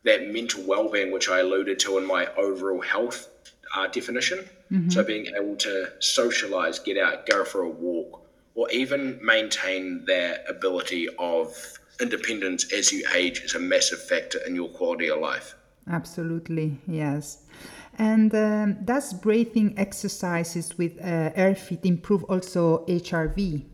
that 0.04 0.28
mental 0.30 0.62
well-being 0.64 1.10
which 1.12 1.28
i 1.28 1.40
alluded 1.40 1.78
to 1.78 1.98
in 1.98 2.06
my 2.06 2.26
overall 2.36 2.80
health 2.80 3.30
uh, 3.76 3.86
definition 3.88 4.38
mm-hmm. 4.70 4.88
so 4.88 5.02
being 5.02 5.26
able 5.36 5.56
to 5.56 5.88
socialize 6.00 6.78
get 6.78 6.96
out 6.98 7.26
go 7.26 7.44
for 7.44 7.62
a 7.62 7.68
walk 7.68 8.22
or 8.54 8.70
even 8.70 9.18
maintain 9.22 10.04
that 10.06 10.44
ability 10.48 11.08
of 11.18 11.78
independence 12.00 12.72
as 12.72 12.92
you 12.92 13.04
age 13.14 13.40
is 13.40 13.54
a 13.54 13.58
massive 13.58 14.02
factor 14.02 14.38
in 14.46 14.54
your 14.54 14.68
quality 14.68 15.08
of 15.10 15.18
life 15.18 15.54
absolutely 15.88 16.78
yes 16.86 17.44
and 17.98 18.34
um, 18.34 18.84
does 18.84 19.12
breathing 19.12 19.74
exercises 19.76 20.76
with 20.76 20.98
uh, 21.00 21.30
Airofit 21.36 21.84
improve 21.84 22.24
also 22.24 22.84
HRV? 22.86 23.64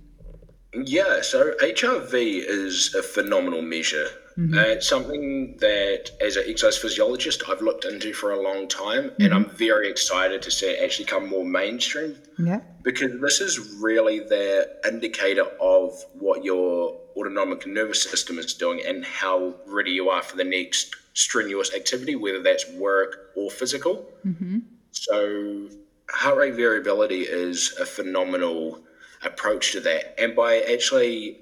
Yeah, 0.75 1.23
so 1.23 1.55
HRV 1.63 2.13
is 2.13 2.95
a 2.95 3.03
phenomenal 3.03 3.63
measure. 3.63 4.07
Mm-hmm. 4.39 4.57
Uh, 4.57 4.63
it's 4.63 4.89
something 4.89 5.57
that, 5.59 6.11
as 6.21 6.37
an 6.37 6.45
exercise 6.47 6.79
physiologist, 6.79 7.43
I've 7.49 7.61
looked 7.61 7.85
into 7.85 8.13
for 8.13 8.33
a 8.33 8.41
long 8.41 8.69
time, 8.69 9.11
mm-hmm. 9.11 9.23
and 9.23 9.35
I'm 9.35 9.51
very 9.51 9.91
excited 9.91 10.41
to 10.43 10.51
see 10.51 10.67
it 10.67 10.83
actually 10.83 11.07
come 11.07 11.29
more 11.29 11.45
mainstream. 11.45 12.17
Yeah. 12.39 12.61
Because 12.83 13.21
this 13.21 13.41
is 13.41 13.59
really 13.81 14.21
the 14.21 14.71
indicator 14.87 15.47
of 15.61 16.05
what 16.15 16.45
your 16.45 16.99
autonomic 17.17 17.67
nervous 17.67 18.03
system 18.03 18.39
is 18.39 18.55
doing 18.55 18.81
and 18.87 19.05
how 19.05 19.55
ready 19.67 19.91
you 19.91 20.09
are 20.09 20.23
for 20.23 20.37
the 20.37 20.45
next 20.45 20.95
strenuous 21.15 21.75
activity, 21.75 22.15
whether 22.15 22.43
that's 22.43 22.71
work 22.73 23.33
or 23.37 23.51
physical. 23.51 24.09
Mm-hmm. 24.25 24.61
So, 24.93 25.69
heart 26.09 26.37
rate 26.39 26.55
variability 26.55 27.23
is 27.23 27.77
a 27.81 27.85
phenomenal 27.85 28.81
approach 29.23 29.73
to 29.73 29.81
that. 29.81 30.21
And 30.21 30.35
by 30.35 30.61
actually 30.61 31.41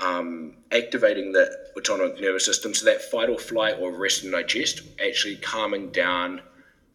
um, 0.00 0.56
activating 0.72 1.32
the 1.32 1.50
autonomic 1.76 2.20
nervous 2.20 2.44
system. 2.44 2.74
So 2.74 2.84
that 2.86 3.02
fight 3.02 3.28
or 3.28 3.38
flight 3.38 3.76
or 3.78 3.92
rest 3.92 4.22
and 4.22 4.32
digest, 4.32 4.82
actually 5.04 5.36
calming 5.36 5.90
down, 5.90 6.40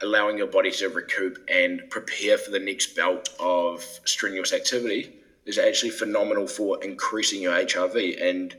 allowing 0.02 0.38
your 0.38 0.47
body 0.47 0.71
to 0.71 0.89
recoup 0.89 1.38
and 1.49 1.89
prepare 1.89 2.38
for 2.38 2.52
the 2.52 2.60
next 2.60 2.95
bout 2.95 3.30
of 3.39 3.84
strenuous 4.06 4.54
activity 4.54 5.13
is 5.45 5.58
actually 5.58 5.89
phenomenal 5.89 6.47
for 6.47 6.82
increasing 6.84 7.41
your 7.41 7.54
HRV. 7.54 8.21
And 8.21 8.56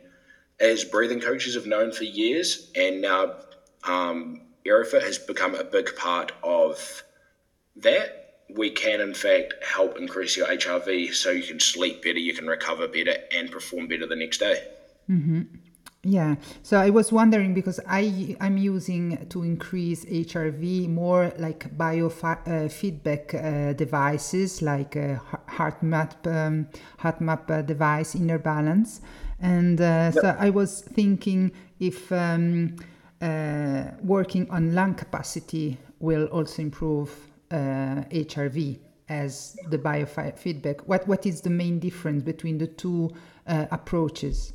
as 0.58 0.84
breathing 0.84 1.20
coaches 1.20 1.54
have 1.54 1.66
known 1.66 1.92
for 1.92 2.04
years, 2.04 2.70
and 2.74 3.00
now 3.00 3.36
um, 3.84 4.42
Airofit 4.66 5.02
has 5.02 5.18
become 5.18 5.54
a 5.54 5.64
big 5.64 5.94
part 5.96 6.32
of 6.42 7.02
that 7.76 8.19
we 8.56 8.70
can 8.70 9.00
in 9.00 9.14
fact 9.14 9.54
help 9.62 9.98
increase 9.98 10.36
your 10.36 10.46
HRV 10.46 11.14
so 11.14 11.30
you 11.30 11.42
can 11.42 11.60
sleep 11.60 12.02
better, 12.02 12.18
you 12.18 12.34
can 12.34 12.46
recover 12.46 12.88
better, 12.88 13.14
and 13.32 13.50
perform 13.50 13.88
better 13.88 14.06
the 14.06 14.16
next 14.16 14.38
day. 14.38 14.66
Mm-hmm. 15.08 15.42
Yeah. 16.02 16.36
So 16.62 16.78
I 16.78 16.88
was 16.88 17.12
wondering 17.12 17.52
because 17.52 17.78
I 17.86 18.34
I'm 18.40 18.56
using 18.56 19.26
to 19.28 19.42
increase 19.42 20.06
HRV 20.06 20.88
more 20.88 21.32
like 21.36 21.76
biofeedback 21.76 23.34
uh, 23.34 23.38
uh, 23.38 23.72
devices 23.74 24.62
like 24.62 24.96
a 24.96 25.20
HeartMath 25.46 26.26
um, 26.26 26.68
HeartMath 27.00 27.50
uh, 27.50 27.62
device, 27.62 28.14
Inner 28.14 28.38
Balance, 28.38 29.02
and 29.40 29.78
uh, 29.78 29.84
yep. 29.84 30.14
so 30.14 30.36
I 30.38 30.48
was 30.48 30.80
thinking 30.80 31.52
if 31.78 32.10
um, 32.10 32.76
uh, 33.20 33.90
working 34.02 34.50
on 34.50 34.74
lung 34.74 34.94
capacity 34.94 35.76
will 35.98 36.24
also 36.26 36.62
improve 36.62 37.10
uh, 37.10 37.29
HRV 37.56 38.78
as 39.08 39.56
the 39.68 39.78
biofeedback? 39.78 40.80
What 40.86 41.06
what 41.06 41.26
is 41.26 41.40
the 41.40 41.50
main 41.50 41.78
difference 41.78 42.22
between 42.22 42.58
the 42.58 42.66
two 42.66 43.10
uh, 43.46 43.66
approaches? 43.70 44.52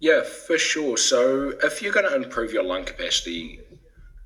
Yeah, 0.00 0.22
for 0.24 0.58
sure. 0.58 0.96
So 0.96 1.54
if 1.62 1.80
you're 1.80 1.92
going 1.92 2.08
to 2.08 2.16
improve 2.16 2.52
your 2.52 2.64
lung 2.64 2.84
capacity, 2.84 3.60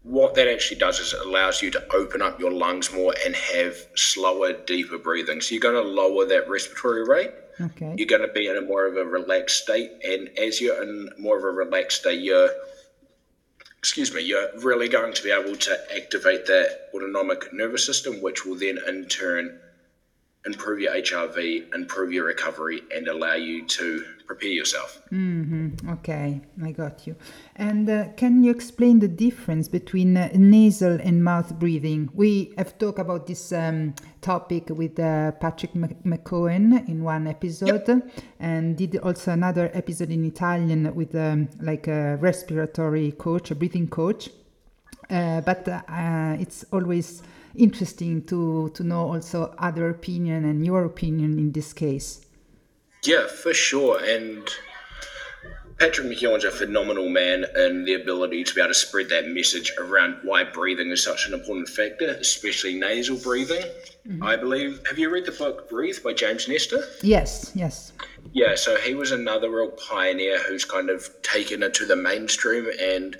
what 0.02 0.34
that 0.36 0.48
actually 0.48 0.78
does 0.78 0.98
is 1.00 1.12
it 1.12 1.20
allows 1.26 1.60
you 1.60 1.70
to 1.72 1.84
open 1.92 2.22
up 2.22 2.40
your 2.40 2.50
lungs 2.50 2.92
more 2.92 3.12
and 3.24 3.36
have 3.36 3.76
slower, 3.94 4.52
deeper 4.52 4.96
breathing. 4.96 5.40
So 5.42 5.54
you're 5.54 5.60
going 5.60 5.74
to 5.74 5.82
lower 5.82 6.24
that 6.26 6.48
respiratory 6.48 7.04
rate. 7.06 7.32
Okay. 7.60 7.94
You're 7.98 8.06
going 8.06 8.26
to 8.26 8.32
be 8.32 8.46
in 8.46 8.56
a 8.56 8.62
more 8.62 8.86
of 8.86 8.96
a 8.96 9.04
relaxed 9.04 9.64
state, 9.64 9.90
and 10.02 10.30
as 10.38 10.60
you're 10.60 10.82
in 10.82 11.10
more 11.18 11.38
of 11.38 11.44
a 11.44 11.50
relaxed 11.50 12.00
state, 12.00 12.20
you're 12.20 12.50
excuse 13.86 14.12
me, 14.12 14.20
you're 14.20 14.48
really 14.56 14.88
going 14.88 15.12
to 15.12 15.22
be 15.22 15.30
able 15.30 15.54
to 15.54 15.78
activate 15.94 16.44
that 16.46 16.88
autonomic 16.92 17.52
nervous 17.52 17.86
system, 17.86 18.20
which 18.20 18.44
will 18.44 18.56
then 18.56 18.80
in 18.84 19.06
turn 19.06 19.56
improve 20.44 20.80
your 20.80 20.92
HRV, 20.92 21.72
improve 21.72 22.10
your 22.12 22.24
recovery, 22.24 22.82
and 22.92 23.06
allow 23.06 23.34
you 23.34 23.64
to 23.68 24.04
prepare 24.26 24.50
yourself. 24.50 25.00
Mm-hmm. 25.12 25.88
Okay, 25.90 26.40
I 26.62 26.72
got 26.72 27.06
you. 27.06 27.16
And 27.56 27.88
uh, 27.88 28.08
can 28.16 28.42
you 28.42 28.50
explain 28.50 28.98
the 28.98 29.08
difference 29.08 29.68
between 29.68 30.16
uh, 30.16 30.28
nasal 30.34 30.98
and 31.00 31.22
mouth 31.22 31.58
breathing? 31.58 32.10
We 32.12 32.52
have 32.58 32.78
talked 32.78 32.98
about 32.98 33.26
this 33.26 33.52
um, 33.52 33.94
topic 34.20 34.68
with 34.70 34.98
uh, 34.98 35.32
Patrick 35.32 35.72
McKeown 35.74 36.88
in 36.88 37.02
one 37.02 37.26
episode, 37.26 37.88
yep. 37.88 38.10
and 38.40 38.76
did 38.76 38.98
also 38.98 39.32
another 39.32 39.70
episode 39.72 40.10
in 40.10 40.24
Italian 40.24 40.94
with 40.94 41.14
um, 41.14 41.48
like 41.60 41.86
a 41.86 42.16
respiratory 42.16 43.12
coach, 43.12 43.50
a 43.50 43.54
breathing 43.54 43.88
coach. 43.88 44.28
Uh, 45.08 45.40
but 45.42 45.68
uh, 45.68 46.36
it's 46.40 46.64
always 46.72 47.22
interesting 47.54 48.22
to 48.24 48.70
to 48.74 48.84
know 48.84 49.12
also 49.12 49.54
other 49.58 49.88
opinion 49.88 50.44
and 50.44 50.66
your 50.66 50.84
opinion 50.84 51.38
in 51.38 51.52
this 51.52 51.72
case. 51.72 52.25
Yeah, 53.06 53.26
for 53.26 53.54
sure. 53.54 54.02
And 54.04 54.48
Patrick 55.78 56.06
McKeown's 56.06 56.44
a 56.44 56.50
phenomenal 56.50 57.08
man 57.08 57.44
in 57.56 57.84
the 57.84 57.94
ability 57.94 58.44
to 58.44 58.54
be 58.54 58.60
able 58.60 58.68
to 58.68 58.74
spread 58.74 59.08
that 59.10 59.28
message 59.28 59.72
around 59.78 60.18
why 60.22 60.42
breathing 60.44 60.90
is 60.90 61.04
such 61.04 61.26
an 61.26 61.34
important 61.34 61.68
factor, 61.68 62.06
especially 62.06 62.74
nasal 62.74 63.16
breathing. 63.18 63.62
Mm-hmm. 64.08 64.22
I 64.22 64.36
believe. 64.36 64.80
Have 64.88 64.98
you 64.98 65.10
read 65.10 65.26
the 65.26 65.32
book 65.32 65.68
Breathe 65.68 66.02
by 66.02 66.12
James 66.12 66.48
Nestor? 66.48 66.82
Yes, 67.02 67.52
yes. 67.54 67.92
Yeah, 68.32 68.54
so 68.54 68.76
he 68.76 68.94
was 68.94 69.10
another 69.10 69.50
real 69.50 69.70
pioneer 69.70 70.38
who's 70.44 70.64
kind 70.64 70.90
of 70.90 71.08
taken 71.22 71.62
it 71.62 71.74
to 71.74 71.86
the 71.86 71.96
mainstream 71.96 72.68
and 72.80 73.16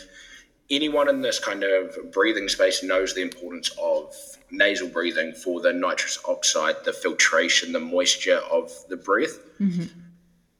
anyone 0.70 1.08
in 1.08 1.20
this 1.22 1.38
kind 1.38 1.62
of 1.62 1.96
breathing 2.12 2.48
space 2.48 2.82
knows 2.82 3.14
the 3.14 3.22
importance 3.22 3.70
of 3.80 4.14
nasal 4.50 4.88
breathing 4.88 5.32
for 5.32 5.60
the 5.60 5.72
nitrous 5.72 6.18
oxide, 6.26 6.76
the 6.84 6.92
filtration, 6.92 7.72
the 7.72 7.80
moisture 7.80 8.40
of 8.50 8.72
the 8.88 8.96
breath. 8.96 9.38
Mm-hmm. 9.60 9.84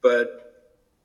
But 0.01 0.47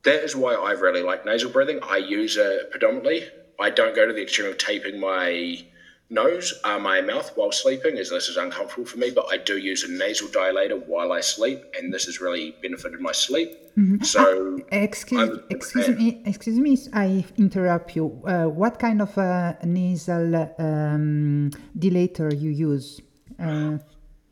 that 0.05 0.25
is 0.25 0.35
why 0.35 0.55
I 0.55 0.73
really 0.73 1.03
like 1.03 1.25
nasal 1.25 1.51
breathing. 1.51 1.81
I 1.83 1.99
use 1.99 2.37
it 2.37 2.71
predominantly. 2.71 3.29
I 3.61 3.71
don't 3.71 3.95
go 3.95 4.07
to 4.07 4.13
the 4.13 4.23
extreme 4.23 4.51
of 4.51 4.59
taping 4.59 4.99
my 4.99 5.65
nose, 6.13 6.61
uh, 6.65 6.79
my 6.79 7.01
mouth 7.01 7.33
while 7.37 7.51
sleeping, 7.51 7.99
as 7.99 8.11
this 8.11 8.29
is 8.29 8.37
uncomfortable 8.37 8.87
for 8.87 8.99
me. 8.99 9.11
But 9.11 9.27
I 9.31 9.39
do 9.39 9.57
use 9.57 9.83
a 9.85 9.91
nasal 9.91 10.29
dilator 10.29 10.87
while 10.87 11.13
I 11.13 11.21
sleep, 11.21 11.61
and 11.77 11.93
this 11.93 12.05
has 12.05 12.21
really 12.21 12.55
benefited 12.63 13.01
my 13.01 13.13
sleep. 13.13 13.51
Mm-hmm. 13.77 14.05
So, 14.05 14.59
uh, 14.61 14.77
excuse, 14.77 15.41
excuse 15.49 15.89
me, 15.89 16.23
excuse 16.27 16.59
me, 16.59 16.79
I 16.93 17.25
interrupt 17.39 17.97
you. 17.97 18.23
Uh, 18.27 18.45
what 18.45 18.79
kind 18.79 19.01
of 19.01 19.17
uh, 19.17 19.55
nasal 19.65 20.35
um, 20.59 21.51
dilator 21.79 22.39
you 22.39 22.51
use? 22.51 23.01
Uh, 23.41 23.79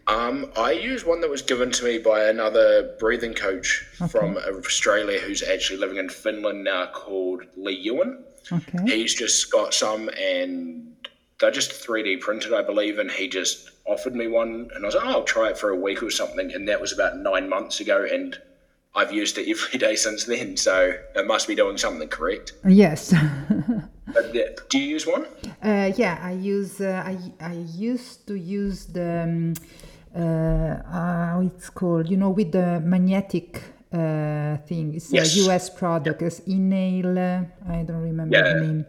um, 0.07 0.51
I 0.57 0.73
use 0.73 1.05
one 1.05 1.21
that 1.21 1.31
was 1.31 1.43
given 1.43 1.71
to 1.71 1.85
me 1.85 1.99
by 1.99 2.25
another 2.25 2.97
breathing 2.99 3.33
coach 3.33 3.87
okay. 4.01 4.11
from 4.11 4.37
Australia 4.37 5.21
who's 5.21 5.43
actually 5.43 5.79
living 5.79 5.99
in 5.99 6.09
Finland 6.09 6.65
now 6.65 6.87
called 6.87 7.45
Lee 7.57 7.75
Ewan. 7.75 8.25
Okay. 8.53 8.79
He's 8.87 9.15
just 9.15 9.53
got 9.53 9.73
some 9.73 10.11
and 10.19 10.90
they're 11.41 11.51
just 11.51 11.73
3D 11.73 12.21
printed, 12.21 12.53
I 12.53 12.63
believe, 12.63 12.99
and 12.99 13.11
he 13.11 13.29
just 13.29 13.71
offered 13.87 14.15
me 14.15 14.29
one, 14.29 14.71
and 14.75 14.85
I 14.85 14.87
was 14.87 14.95
like, 14.95 15.07
oh, 15.07 15.11
I'll 15.11 15.25
try 15.25 15.49
it 15.49 15.59
for 15.59 15.71
a 15.71 15.77
week 15.77 16.03
or 16.03 16.11
something, 16.11 16.53
and 16.53 16.69
that 16.69 16.81
was 16.81 16.93
about 16.93 17.17
nine 17.19 17.49
months 17.49 17.81
ago, 17.81 18.07
and 18.11 18.39
I've 18.95 19.13
used 19.13 19.39
it 19.39 19.49
every 19.49 19.79
day 19.87 19.97
since 19.97 20.25
then, 20.25 20.57
so 20.57 20.93
it 21.17 21.27
must 21.27 21.49
be 21.49 21.55
doing 21.55 21.79
something 21.79 22.09
correct. 22.09 22.53
Yes. 22.69 23.11
do 24.69 24.79
you 24.79 24.87
use 24.87 25.07
one? 25.07 25.27
Uh, 25.63 25.93
yeah, 25.97 26.19
I 26.23 26.33
use. 26.33 26.81
Uh, 26.81 27.03
I 27.07 27.17
I 27.41 27.55
used 27.77 28.27
to 28.29 28.35
use 28.35 28.87
the. 28.87 29.23
Um, 29.23 29.55
uh, 30.15 30.83
how 30.91 31.41
it's 31.45 31.71
called? 31.71 32.11
You 32.11 32.17
know, 32.17 32.31
with 32.31 32.51
the 32.51 32.81
magnetic 32.81 33.63
uh, 33.93 34.57
thing. 34.67 34.95
It's 34.95 35.13
yes. 35.13 35.37
a 35.37 35.47
US 35.47 35.71
product. 35.71 36.23
It's 36.23 36.41
Inhale. 36.41 37.47
I 37.69 37.83
don't 37.83 38.03
remember 38.03 38.37
yeah. 38.37 38.55
the 38.55 38.61
name. 38.61 38.87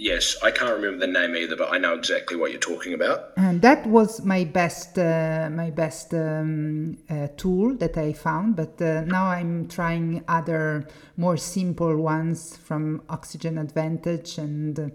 Yes, 0.00 0.36
I 0.44 0.52
can't 0.52 0.74
remember 0.74 1.04
the 1.04 1.12
name 1.12 1.34
either, 1.34 1.56
but 1.56 1.72
I 1.72 1.78
know 1.78 1.94
exactly 1.94 2.36
what 2.36 2.52
you're 2.52 2.60
talking 2.60 2.94
about. 2.94 3.32
And 3.36 3.60
that 3.62 3.84
was 3.84 4.24
my 4.24 4.44
best, 4.44 4.96
uh, 4.96 5.48
my 5.50 5.70
best 5.70 6.14
um, 6.14 6.98
uh, 7.10 7.26
tool 7.36 7.74
that 7.78 7.98
I 7.98 8.12
found. 8.12 8.54
But 8.54 8.80
uh, 8.80 9.00
now 9.02 9.26
I'm 9.26 9.66
trying 9.66 10.22
other 10.28 10.86
more 11.16 11.36
simple 11.36 11.96
ones 11.96 12.56
from 12.56 13.02
Oxygen 13.08 13.58
Advantage, 13.58 14.38
and 14.38 14.92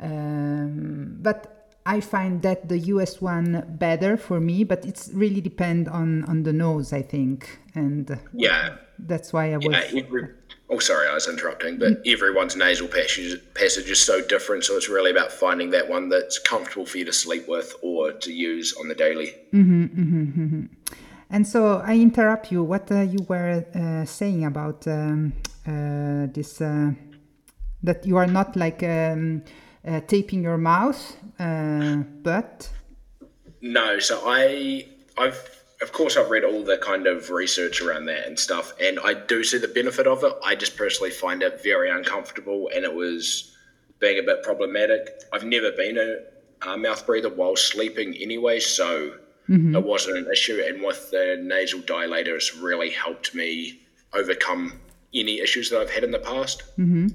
um, 0.00 1.18
but 1.22 1.70
I 1.86 2.00
find 2.00 2.42
that 2.42 2.68
the 2.68 2.78
US 2.78 3.20
one 3.20 3.64
better 3.78 4.16
for 4.16 4.40
me. 4.40 4.64
But 4.64 4.84
it's 4.84 5.08
really 5.14 5.40
depend 5.40 5.86
on 5.86 6.24
on 6.24 6.42
the 6.42 6.52
nose, 6.52 6.92
I 6.92 7.02
think, 7.02 7.60
and 7.76 8.18
yeah, 8.32 8.78
that's 8.98 9.32
why 9.32 9.52
I 9.52 9.58
was. 9.58 9.66
Yeah, 9.66 10.26
oh, 10.72 10.78
sorry, 10.78 11.06
I 11.06 11.14
was 11.14 11.28
interrupting, 11.28 11.78
but 11.78 12.02
mm. 12.02 12.12
everyone's 12.12 12.56
nasal 12.56 12.88
passage, 12.88 13.38
passage 13.54 13.90
is 13.90 14.00
so 14.00 14.22
different. 14.22 14.64
So 14.64 14.76
it's 14.76 14.88
really 14.88 15.10
about 15.10 15.30
finding 15.30 15.70
that 15.70 15.88
one 15.88 16.08
that's 16.08 16.38
comfortable 16.38 16.86
for 16.86 16.98
you 16.98 17.04
to 17.04 17.12
sleep 17.12 17.46
with 17.46 17.74
or 17.82 18.12
to 18.12 18.32
use 18.32 18.74
on 18.80 18.88
the 18.88 18.94
daily. 18.94 19.34
Mm-hmm, 19.52 19.84
mm-hmm, 19.84 20.42
mm-hmm. 20.42 20.64
And 21.30 21.46
so 21.46 21.82
I 21.84 21.94
interrupt 21.94 22.50
you. 22.50 22.62
What 22.62 22.90
uh, 22.90 23.00
you 23.00 23.24
were 23.28 23.64
uh, 23.74 24.04
saying 24.06 24.44
about 24.44 24.86
um, 24.86 25.34
uh, 25.66 26.26
this, 26.32 26.60
uh, 26.60 26.92
that 27.82 28.06
you 28.06 28.16
are 28.16 28.26
not 28.26 28.56
like 28.56 28.82
um, 28.82 29.42
uh, 29.86 30.00
taping 30.06 30.42
your 30.42 30.58
mouth, 30.58 31.16
uh, 31.38 31.96
but. 32.22 32.70
No, 33.60 33.98
so 33.98 34.22
I, 34.26 34.86
I've 35.18 35.61
of 35.82 35.92
course, 35.92 36.16
I've 36.16 36.30
read 36.30 36.44
all 36.44 36.62
the 36.62 36.78
kind 36.78 37.06
of 37.06 37.30
research 37.30 37.80
around 37.80 38.06
that 38.06 38.26
and 38.26 38.38
stuff, 38.38 38.72
and 38.80 38.98
I 39.04 39.14
do 39.14 39.42
see 39.42 39.58
the 39.58 39.68
benefit 39.68 40.06
of 40.06 40.22
it. 40.24 40.32
I 40.44 40.54
just 40.54 40.76
personally 40.76 41.10
find 41.10 41.42
it 41.42 41.62
very 41.62 41.90
uncomfortable, 41.90 42.70
and 42.74 42.84
it 42.84 42.94
was 42.94 43.54
being 43.98 44.18
a 44.18 44.22
bit 44.22 44.42
problematic. 44.42 45.22
I've 45.32 45.44
never 45.44 45.72
been 45.72 45.98
a, 45.98 46.70
a 46.70 46.76
mouth 46.76 47.04
breather 47.06 47.28
while 47.28 47.56
sleeping 47.56 48.14
anyway, 48.20 48.60
so 48.60 49.14
mm-hmm. 49.48 49.74
it 49.74 49.84
wasn't 49.84 50.18
an 50.18 50.30
issue. 50.30 50.62
And 50.66 50.82
with 50.82 51.10
the 51.10 51.38
nasal 51.42 51.80
dilator, 51.80 52.34
it's 52.34 52.56
really 52.56 52.90
helped 52.90 53.34
me 53.34 53.80
overcome 54.12 54.80
any 55.14 55.40
issues 55.40 55.70
that 55.70 55.80
I've 55.80 55.90
had 55.90 56.04
in 56.04 56.10
the 56.10 56.18
past. 56.18 56.62
Mm-hmm. 56.78 57.08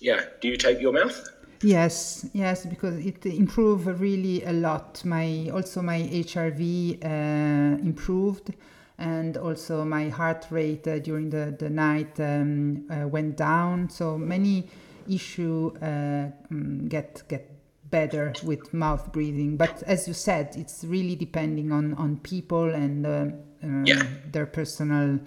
Yeah. 0.00 0.24
Do 0.40 0.48
you 0.48 0.56
tape 0.56 0.80
your 0.80 0.92
mouth? 0.92 1.28
Yes, 1.62 2.26
yes, 2.32 2.66
because 2.66 2.98
it 3.04 3.24
improved 3.24 3.86
really 3.86 4.42
a 4.44 4.52
lot. 4.52 5.04
My 5.04 5.48
also 5.52 5.80
my 5.82 6.00
HRV 6.00 7.04
uh, 7.04 7.78
improved, 7.82 8.54
and 8.98 9.36
also 9.36 9.84
my 9.84 10.08
heart 10.08 10.46
rate 10.50 10.86
uh, 10.88 10.98
during 10.98 11.30
the 11.30 11.54
the 11.58 11.70
night 11.70 12.18
um, 12.18 12.84
uh, 12.90 13.06
went 13.06 13.36
down. 13.36 13.88
So 13.90 14.18
many 14.18 14.68
issue 15.08 15.72
uh, 15.80 16.30
um, 16.50 16.88
get 16.88 17.22
get 17.28 17.48
better 17.90 18.32
with 18.42 18.74
mouth 18.74 19.12
breathing. 19.12 19.56
But 19.56 19.82
as 19.84 20.08
you 20.08 20.14
said, 20.14 20.54
it's 20.56 20.82
really 20.82 21.14
depending 21.14 21.70
on 21.70 21.94
on 21.94 22.16
people 22.18 22.74
and 22.74 23.06
uh, 23.06 23.26
um, 23.62 23.86
yeah. 23.86 24.02
their 24.32 24.46
personal 24.46 25.20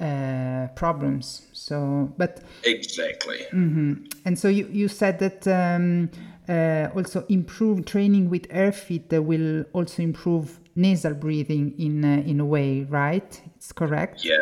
uh, 0.00 0.68
problems. 0.74 1.46
So, 1.52 2.12
but 2.16 2.42
exactly. 2.64 3.40
Mm-hmm. 3.52 4.06
And 4.24 4.38
so 4.38 4.48
you, 4.48 4.66
you 4.72 4.88
said 4.88 5.18
that 5.18 5.46
um, 5.46 6.10
uh, 6.48 6.88
also 6.94 7.24
improve 7.28 7.84
training 7.84 8.30
with 8.30 8.46
air 8.50 8.72
Airofit 8.72 9.22
will 9.22 9.64
also 9.72 10.02
improve 10.02 10.58
nasal 10.74 11.14
breathing 11.14 11.74
in 11.78 12.04
uh, 12.04 12.22
in 12.26 12.40
a 12.40 12.44
way, 12.44 12.84
right? 12.84 13.40
It's 13.56 13.72
correct. 13.72 14.24
Yeah, 14.24 14.36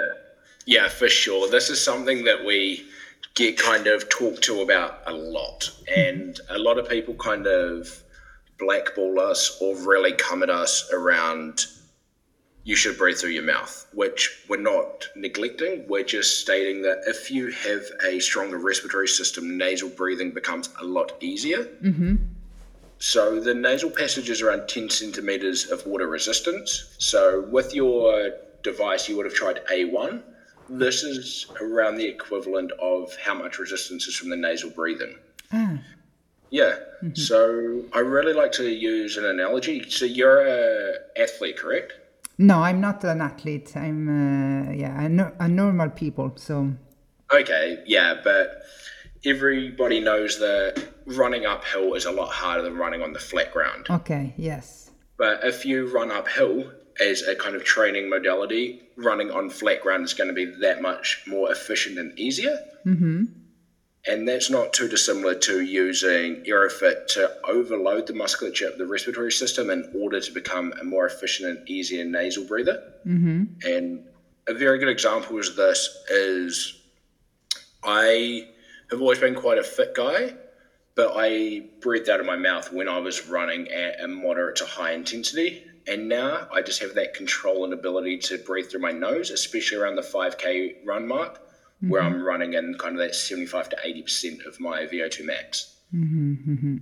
yeah, 0.64 0.88
for 0.88 1.08
sure. 1.08 1.50
This 1.50 1.70
is 1.70 1.82
something 1.82 2.24
that 2.24 2.44
we 2.44 2.86
get 3.34 3.58
kind 3.58 3.86
of 3.86 4.08
talked 4.08 4.42
to 4.42 4.62
about 4.62 5.02
a 5.06 5.12
lot, 5.12 5.70
and 5.96 6.34
mm-hmm. 6.34 6.54
a 6.54 6.58
lot 6.58 6.78
of 6.78 6.88
people 6.88 7.14
kind 7.14 7.46
of 7.46 8.02
blackball 8.58 9.20
us 9.20 9.58
or 9.60 9.76
really 9.76 10.12
come 10.12 10.42
at 10.42 10.50
us 10.50 10.90
around 10.92 11.66
you 12.68 12.76
should 12.76 12.98
breathe 12.98 13.16
through 13.16 13.30
your 13.30 13.44
mouth, 13.44 13.86
which 13.94 14.44
we're 14.46 14.60
not 14.60 15.08
neglecting. 15.16 15.88
We're 15.88 16.04
just 16.04 16.42
stating 16.42 16.82
that 16.82 16.98
if 17.06 17.30
you 17.30 17.50
have 17.50 17.82
a 18.04 18.20
stronger 18.20 18.58
respiratory 18.58 19.08
system, 19.08 19.56
nasal 19.56 19.88
breathing 19.88 20.32
becomes 20.32 20.68
a 20.78 20.84
lot 20.84 21.12
easier. 21.20 21.64
Mm-hmm. 21.82 22.16
So 22.98 23.40
the 23.40 23.54
nasal 23.54 23.88
passage 23.88 24.28
is 24.28 24.42
around 24.42 24.68
10 24.68 24.90
centimeters 24.90 25.70
of 25.70 25.86
water 25.86 26.08
resistance. 26.08 26.94
So 26.98 27.40
with 27.50 27.74
your 27.74 28.32
device, 28.62 29.08
you 29.08 29.16
would 29.16 29.24
have 29.24 29.34
tried 29.34 29.60
A1. 29.72 30.22
This 30.68 31.02
is 31.02 31.46
around 31.62 31.96
the 31.96 32.06
equivalent 32.06 32.72
of 32.72 33.16
how 33.16 33.32
much 33.32 33.58
resistance 33.58 34.06
is 34.08 34.14
from 34.14 34.28
the 34.28 34.36
nasal 34.36 34.68
breathing. 34.68 35.16
Ah. 35.54 35.78
Yeah. 36.50 36.74
Mm-hmm. 37.02 37.14
So 37.14 37.86
I 37.94 38.00
really 38.00 38.34
like 38.34 38.52
to 38.52 38.68
use 38.68 39.16
an 39.16 39.24
analogy. 39.24 39.88
So 39.88 40.04
you're 40.04 40.46
a 40.46 40.96
athlete, 41.18 41.56
correct? 41.56 41.94
No, 42.38 42.62
I'm 42.62 42.80
not 42.80 43.02
an 43.04 43.20
athlete. 43.20 43.76
I'm 43.76 44.08
uh, 44.08 44.72
yeah, 44.72 45.02
a, 45.02 45.08
no, 45.08 45.32
a 45.40 45.48
normal 45.48 45.90
people. 45.90 46.32
So 46.36 46.72
okay, 47.32 47.82
yeah, 47.86 48.14
but 48.22 48.62
everybody 49.24 50.00
knows 50.00 50.38
that 50.38 50.86
running 51.06 51.46
uphill 51.46 51.94
is 51.94 52.04
a 52.04 52.12
lot 52.12 52.30
harder 52.30 52.62
than 52.62 52.76
running 52.76 53.02
on 53.02 53.12
the 53.12 53.18
flat 53.18 53.52
ground. 53.52 53.86
Okay, 53.90 54.34
yes. 54.36 54.90
But 55.16 55.40
if 55.42 55.64
you 55.64 55.88
run 55.92 56.12
uphill 56.12 56.70
as 57.00 57.22
a 57.22 57.34
kind 57.34 57.56
of 57.56 57.64
training 57.64 58.08
modality, 58.08 58.82
running 58.96 59.30
on 59.30 59.50
flat 59.50 59.82
ground 59.82 60.04
is 60.04 60.14
going 60.14 60.28
to 60.28 60.34
be 60.34 60.44
that 60.60 60.80
much 60.80 61.24
more 61.26 61.50
efficient 61.50 61.98
and 61.98 62.16
easier. 62.18 62.56
Mm-hmm. 62.86 63.24
And 64.08 64.26
that's 64.26 64.48
not 64.48 64.72
too 64.72 64.88
dissimilar 64.88 65.34
to 65.34 65.60
using 65.60 66.42
Airofit 66.44 67.08
to 67.08 67.30
overload 67.44 68.06
the 68.06 68.14
musculature 68.14 68.66
of 68.66 68.78
the 68.78 68.86
respiratory 68.86 69.30
system 69.30 69.68
in 69.68 69.92
order 69.94 70.18
to 70.18 70.32
become 70.32 70.72
a 70.80 70.84
more 70.84 71.06
efficient 71.06 71.58
and 71.58 71.68
easier 71.68 72.04
nasal 72.06 72.44
breather. 72.44 72.82
Mm-hmm. 73.06 73.44
And 73.64 74.04
a 74.48 74.54
very 74.54 74.78
good 74.78 74.88
example 74.88 75.38
of 75.38 75.56
this 75.56 76.04
is 76.08 76.80
I 77.84 78.48
have 78.90 79.02
always 79.02 79.18
been 79.18 79.34
quite 79.34 79.58
a 79.58 79.62
fit 79.62 79.94
guy, 79.94 80.32
but 80.94 81.12
I 81.14 81.66
breathed 81.80 82.08
out 82.08 82.18
of 82.18 82.24
my 82.24 82.36
mouth 82.36 82.72
when 82.72 82.88
I 82.88 82.98
was 82.98 83.28
running 83.28 83.68
at 83.68 84.02
a 84.02 84.08
moderate 84.08 84.56
to 84.56 84.64
high 84.64 84.92
intensity. 84.92 85.64
And 85.86 86.08
now 86.08 86.48
I 86.52 86.62
just 86.62 86.80
have 86.80 86.94
that 86.94 87.12
control 87.12 87.64
and 87.64 87.74
ability 87.74 88.18
to 88.18 88.38
breathe 88.38 88.70
through 88.70 88.80
my 88.80 88.92
nose, 88.92 89.30
especially 89.30 89.76
around 89.76 89.96
the 89.96 90.02
5K 90.02 90.86
run 90.86 91.06
mark, 91.06 91.40
mm-hmm. 91.82 91.90
where 91.90 92.02
I'm 92.02 92.22
running 92.22 92.54
in 92.54 92.74
kind 92.78 92.94
of 92.94 93.00
that 93.00 93.14
75 93.14 93.70
to 93.70 93.76
80% 93.76 94.46
of 94.46 94.60
my 94.60 94.86
VO2 94.86 95.24
max. 95.24 95.76
Mm-hmm, 95.94 96.52
mm-hmm. 96.52 96.76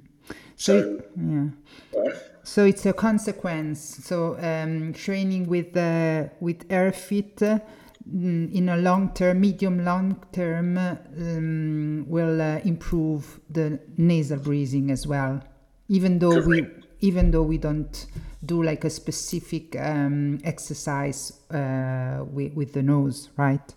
So, 0.56 0.82
so, 0.82 1.02
yeah. 1.16 2.10
So 2.42 2.64
it's 2.64 2.86
a 2.86 2.92
consequence. 2.92 3.80
So 4.04 4.36
um, 4.40 4.92
training 4.92 5.46
with 5.46 5.76
uh, 5.76 6.28
with 6.40 6.66
Airofit 6.68 7.60
Mm, 8.08 8.52
in 8.54 8.68
a 8.68 8.76
long 8.76 9.12
term, 9.14 9.40
medium 9.40 9.84
long 9.84 10.16
term, 10.32 10.78
um, 10.78 12.04
will 12.06 12.40
uh, 12.40 12.58
improve 12.64 13.40
the 13.50 13.80
nasal 13.96 14.38
breathing 14.38 14.92
as 14.92 15.06
well. 15.06 15.42
Even 15.88 16.18
though 16.20 16.40
Correct. 16.40 16.46
we 16.46 16.82
even 17.00 17.30
though 17.30 17.42
we 17.42 17.58
don't 17.58 18.06
do 18.44 18.62
like 18.62 18.84
a 18.84 18.90
specific 18.90 19.76
um, 19.78 20.38
exercise 20.44 21.32
uh, 21.50 22.24
with, 22.24 22.54
with 22.54 22.72
the 22.72 22.82
nose, 22.82 23.28
right? 23.36 23.74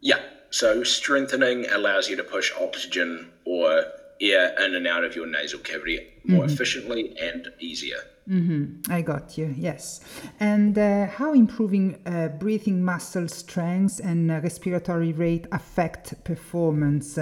Yeah. 0.00 0.20
So 0.54 0.84
strengthening 0.84 1.66
allows 1.68 2.08
you 2.08 2.14
to 2.14 2.22
push 2.22 2.52
oxygen 2.60 3.32
or 3.44 3.86
air 4.20 4.54
in 4.64 4.76
and 4.76 4.86
out 4.86 5.02
of 5.02 5.16
your 5.16 5.26
nasal 5.26 5.58
cavity 5.58 6.06
more 6.22 6.44
mm-hmm. 6.44 6.52
efficiently 6.52 7.18
and 7.20 7.48
easier. 7.58 7.96
Mm-hmm. 8.30 8.92
I 8.92 9.02
got 9.02 9.36
you, 9.36 9.52
yes. 9.58 10.00
And 10.38 10.78
uh, 10.78 11.06
how 11.06 11.34
improving 11.34 11.98
uh, 12.06 12.28
breathing 12.28 12.84
muscle 12.84 13.26
strength 13.26 13.98
and 13.98 14.30
uh, 14.30 14.42
respiratory 14.44 15.12
rate 15.12 15.48
affect 15.50 16.22
performance? 16.22 17.18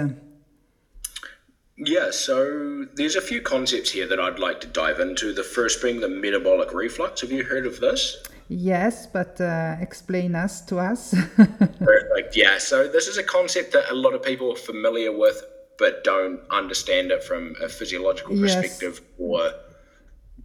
Yeah, 1.75 2.11
so 2.11 2.85
there's 2.93 3.15
a 3.15 3.21
few 3.21 3.41
concepts 3.41 3.89
here 3.89 4.05
that 4.09 4.19
I'd 4.19 4.37
like 4.37 4.61
to 4.61 4.67
dive 4.67 4.99
into. 4.99 5.33
The 5.33 5.41
first 5.41 5.81
being 5.81 6.01
the 6.01 6.07
metaboreflex. 6.07 7.21
Have 7.21 7.31
you 7.31 7.45
heard 7.45 7.65
of 7.65 7.79
this? 7.79 8.15
Yes, 8.53 9.07
but 9.07 9.39
uh, 9.41 9.75
explain 9.79 10.35
us 10.35 10.61
to 10.65 10.77
us. 10.77 11.15
Perfect. 11.35 12.35
Yeah, 12.35 12.57
so 12.57 12.87
this 12.87 13.07
is 13.07 13.17
a 13.17 13.23
concept 13.23 13.73
that 13.73 13.91
a 13.91 13.95
lot 13.95 14.13
of 14.13 14.21
people 14.23 14.51
are 14.51 14.55
familiar 14.55 15.11
with, 15.11 15.43
but 15.77 16.03
don't 16.03 16.39
understand 16.51 17.11
it 17.11 17.23
from 17.23 17.55
a 17.61 17.67
physiological 17.67 18.37
perspective 18.39 19.01
yes. 19.01 19.11
or 19.17 19.51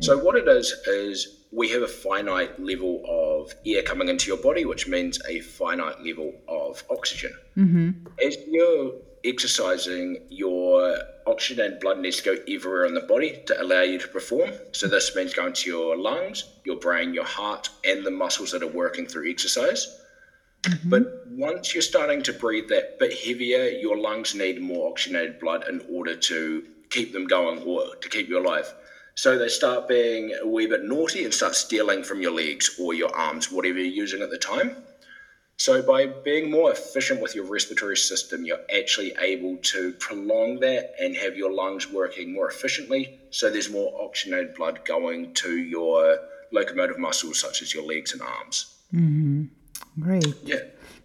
so 0.01 0.17
what 0.19 0.37
it 0.37 0.47
is 0.47 0.73
is 0.87 1.45
we 1.51 1.71
have 1.71 1.83
a 1.83 1.89
finite 1.89 2.61
level 2.61 3.03
of 3.09 3.55
air 3.67 3.83
coming 3.83 4.09
into 4.09 4.29
your 4.29 4.37
body, 4.37 4.65
which 4.65 4.87
means 4.87 5.19
a 5.29 5.41
finite 5.41 6.05
level 6.05 6.33
of 6.47 6.85
oxygen. 6.91 7.33
Mm-hmm. 7.57 7.91
As 8.25 8.37
you're 8.47 8.93
exercising, 9.25 10.27
your 10.31 10.99
oxygen 11.27 11.73
and 11.73 11.81
blood 11.81 11.99
needs 11.99 12.19
to 12.19 12.25
go 12.25 12.43
everywhere 12.49 12.87
in 12.87 12.95
the 12.95 13.01
body 13.03 13.43
to 13.47 13.63
allow 13.63 13.83
you 13.83 13.99
to 13.99 14.09
perform. 14.09 14.51
So 14.73 14.89
this 14.89 15.15
means 15.15 15.35
going 15.35 15.53
to 15.53 15.71
your 15.71 15.97
lungs, 15.97 16.45
your 16.65 16.77
brain, 16.77 17.15
your 17.15 17.25
heart, 17.25 17.69
and 17.85 18.05
the 18.05 18.11
muscles 18.11 18.53
that 18.53 18.63
are 18.63 18.69
working 18.69 19.07
through 19.07 19.31
exercise. 19.31 20.01
Mm-hmm. 20.63 20.91
But 20.91 21.27
once 21.29 21.75
you're 21.75 21.83
starting 21.83 22.23
to 22.23 22.33
breathe 22.33 22.69
that 22.69 22.99
bit 22.99 23.17
heavier, 23.19 23.69
your 23.69 23.97
lungs 23.97 24.35
need 24.35 24.61
more 24.61 24.91
oxygenated 24.91 25.39
blood 25.39 25.69
in 25.69 25.83
order 25.91 26.17
to 26.17 26.65
keep 26.91 27.13
them 27.13 27.27
going 27.27 27.63
or 27.63 27.95
to 27.97 28.09
keep 28.09 28.29
you 28.29 28.39
alive. 28.39 28.73
So 29.15 29.37
they 29.37 29.49
start 29.49 29.89
being 29.89 30.33
a 30.41 30.47
wee 30.47 30.67
bit 30.67 30.85
naughty 30.85 31.25
and 31.25 31.35
start 31.35 31.55
stealing 31.55 32.05
from 32.05 32.23
your 32.23 32.33
legs 32.33 32.79
or 32.81 32.95
your 32.95 33.15
arms, 33.17 33.51
whatever 33.51 33.79
you're 33.79 33.87
using 33.87 34.23
at 34.23 34.31
the 34.31 34.39
time. 34.39 34.77
So 35.59 35.83
by 35.83 36.07
being 36.07 36.53
more 36.53 36.71
efficient 36.71 37.21
with 37.21 37.35
your 37.35 37.45
respiratory 37.45 37.97
system, 37.97 38.45
you're 38.45 38.61
actually 38.75 39.13
able 39.19 39.57
to 39.57 39.93
prolong 39.95 40.61
that 40.61 40.95
and 41.01 41.17
have 41.17 41.37
your 41.37 41.53
lungs 41.53 41.91
working 41.91 42.33
more 42.33 42.49
efficiently. 42.49 43.19
So 43.31 43.51
there's 43.51 43.69
more 43.69 43.93
oxygenated 44.01 44.55
blood 44.55 44.85
going 44.85 45.35
to 45.35 45.59
your 45.59 46.17
locomotive 46.53 46.99
muscles, 46.99 47.41
such 47.41 47.61
as 47.61 47.75
your 47.75 47.85
legs 47.85 48.13
and 48.13 48.23
arms. 48.23 48.77
Mm-hmm. 48.95 49.47
Great. 50.01 50.35
Yeah. 50.45 50.61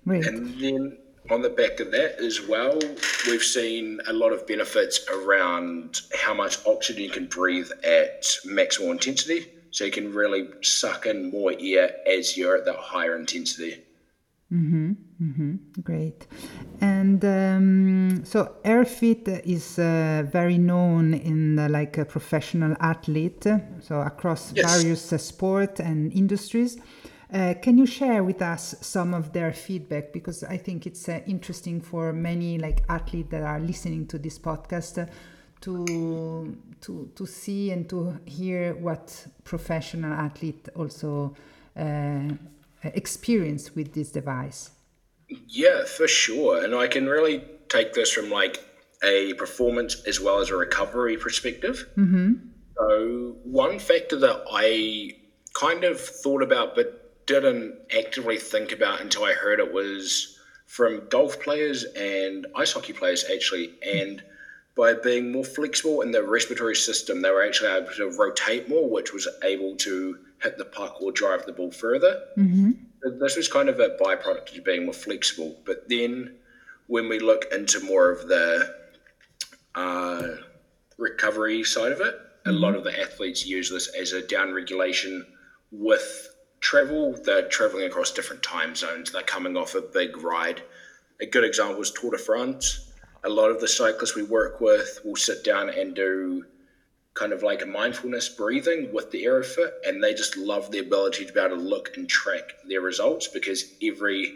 Great. 0.06 0.28
And 0.28 0.54
then 0.60 0.98
on 1.32 1.42
the 1.42 1.50
back 1.50 1.80
of 1.80 1.90
that 1.92 2.20
as 2.20 2.40
well, 2.40 2.78
we've 3.26 3.42
seen 3.42 4.02
a 4.08 4.14
lot 4.14 4.34
of 4.34 4.46
benefits 4.46 5.04
around 5.10 6.02
how 6.14 6.36
much 6.36 6.60
oxygen 6.68 7.02
you 7.02 7.10
can 7.10 7.26
breathe 7.26 7.72
at 7.84 8.22
maximal 8.46 8.92
intensity. 8.92 9.48
So 9.72 9.86
you 9.86 9.92
can 9.92 10.14
really 10.14 10.48
suck 10.62 11.08
in 11.08 11.32
more 11.32 11.54
air 11.60 11.96
as 12.08 12.38
you're 12.38 12.58
at 12.58 12.66
that 12.66 12.76
higher 12.76 13.18
intensity. 13.18 13.82
Mm-hmm, 14.54 14.92
mm-hmm, 15.22 15.82
great. 15.82 16.28
And 16.80 17.26
um, 17.26 18.24
so 18.24 18.58
Airofit 18.64 19.42
is 19.46 19.80
uh, 19.80 20.24
very 20.32 20.60
known 20.60 21.16
in 21.16 21.56
the, 21.56 21.70
like 21.70 21.98
a 21.98 22.06
professional 22.06 22.76
athlete, 22.80 23.48
so 23.82 24.02
across 24.02 24.54
yes. 24.54 24.72
various 24.76 25.12
uh, 25.12 25.18
sport 25.18 25.80
and 25.80 26.14
industries. 26.14 26.78
Uh, 27.34 27.56
can 27.64 27.80
you 27.80 27.88
share 27.88 28.24
with 28.24 28.44
us 28.44 28.76
some 28.82 29.16
of 29.16 29.34
their 29.34 29.52
feedback 29.52 30.14
because 30.14 30.44
I 30.44 30.58
think 30.58 30.86
it's 30.86 31.10
uh, 31.10 31.22
interesting 31.26 31.82
for 31.82 32.14
many 32.14 32.60
like 32.60 32.84
athletes 32.90 33.32
that 33.32 33.42
are 33.42 33.60
listening 33.60 34.06
to 34.08 34.20
this 34.20 34.38
podcast 34.38 35.10
to 35.62 36.56
to 36.82 37.10
to 37.16 37.26
see 37.26 37.72
and 37.72 37.90
to 37.90 38.20
hear 38.26 38.76
what 38.76 39.26
professional 39.46 40.14
athlete 40.14 40.70
also 40.76 41.34
uh, 41.76 42.30
experience 42.84 43.76
with 43.76 43.94
this 43.94 44.12
device. 44.12 44.72
Yeah, 45.48 45.86
for 45.86 46.08
sure, 46.08 46.64
and 46.64 46.76
I 46.76 46.88
can 46.88 47.08
really 47.08 47.44
take 47.70 47.94
this 47.94 48.12
from 48.12 48.30
like 48.30 48.64
a 49.04 49.34
performance 49.34 50.04
as 50.08 50.20
well 50.20 50.40
as 50.40 50.50
a 50.50 50.56
recovery 50.56 51.18
perspective. 51.18 51.88
Mm-hmm. 51.98 52.34
So 52.78 53.36
one 53.44 53.80
factor 53.80 54.18
that 54.20 54.44
I 54.52 55.18
kind 55.54 55.84
of 55.84 56.00
thought 56.00 56.42
about, 56.42 56.76
but 56.76 57.26
didn't 57.26 57.76
actively 57.98 58.38
think 58.38 58.72
about 58.72 59.02
until 59.02 59.24
I 59.24 59.34
heard 59.34 59.60
it 59.60 59.74
was 59.74 60.38
from 60.68 61.08
golf 61.10 61.40
players 61.40 61.84
and 61.96 62.48
ice 62.56 62.74
hockey 62.74 62.94
players 62.94 63.26
actually. 63.32 63.74
And 63.86 64.24
by 64.76 64.96
being 64.96 65.32
more 65.32 65.44
flexible 65.44 66.02
in 66.02 66.12
the 66.12 66.24
respiratory 66.24 66.76
system, 66.76 67.22
they 67.22 67.30
were 67.30 67.46
actually 67.46 67.70
able 67.70 67.92
to 67.94 68.18
rotate 68.18 68.68
more, 68.68 68.90
which 68.90 69.14
was 69.14 69.28
able 69.44 69.76
to 69.78 70.18
hit 70.44 70.58
the 70.58 70.66
puck 70.66 71.02
or 71.02 71.12
drive 71.12 71.46
the 71.46 71.54
ball 71.54 71.72
further. 71.72 72.22
Mm-hmm. 72.38 73.20
This 73.20 73.36
was 73.36 73.48
kind 73.48 73.70
of 73.70 73.80
a 73.80 73.98
byproduct 74.02 74.58
of 74.58 74.64
being 74.64 74.86
more 74.86 74.94
flexible. 74.94 75.58
But 75.66 75.90
then 75.90 76.36
when 76.88 77.10
we 77.10 77.20
look 77.20 77.46
into 77.52 77.80
more 77.82 78.12
of 78.12 78.28
the 78.28 78.76
uh, 79.76 80.28
recovery 80.98 81.64
side 81.64 81.92
of 81.92 82.02
it, 82.02 82.14
mm-hmm. 82.14 82.50
a 82.50 82.54
lot 82.54 82.76
of 82.76 82.84
the 82.84 83.00
athletes 83.00 83.46
use 83.46 83.70
this 83.70 83.88
as 84.00 84.12
a 84.12 84.26
down 84.26 84.54
regulation 84.54 85.26
with 85.72 86.30
travel, 86.64 87.14
they're 87.24 87.48
traveling 87.50 87.86
across 87.86 88.12
different 88.12 88.42
time 88.42 88.74
zones. 88.76 89.12
They're 89.12 89.22
coming 89.22 89.58
off 89.58 89.76
a 89.76 89.82
big 89.82 90.18
ride. 90.18 90.62
A 91.22 91.26
good 91.26 91.44
example 91.44 91.82
is 91.82 91.92
Tour 91.92 92.12
de 92.12 92.18
France. 92.18 92.92
A 93.26 93.30
lot 93.30 93.52
of 93.52 93.60
the 93.60 93.68
cyclists 93.68 94.16
we 94.16 94.24
work 94.24 94.60
with 94.62 95.00
will 95.04 95.16
sit 95.16 95.44
down 95.44 95.70
and 95.70 95.96
do 95.96 96.46
kind 97.14 97.32
of 97.32 97.44
like 97.44 97.62
a 97.62 97.66
mindfulness 97.66 98.30
breathing 98.30 98.92
with 98.94 99.12
the 99.12 99.24
Airofit, 99.26 99.72
and 99.86 100.04
they 100.04 100.14
just 100.14 100.38
love 100.38 100.72
the 100.72 100.80
ability 100.80 101.26
to 101.26 101.34
be 101.34 101.40
able 101.40 101.58
to 101.58 101.62
look 101.62 101.96
and 101.96 102.10
track 102.10 102.54
their 102.68 102.82
results 102.82 103.28
because 103.28 103.66
every 103.82 104.34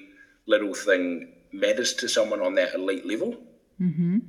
little 0.48 0.74
thing 0.74 1.34
matters 1.52 1.94
to 1.96 2.08
someone 2.08 2.42
on 2.42 2.56
that 2.56 2.76
elite 2.76 3.06
level. 3.06 3.36
Mm-hmm. 3.82 4.20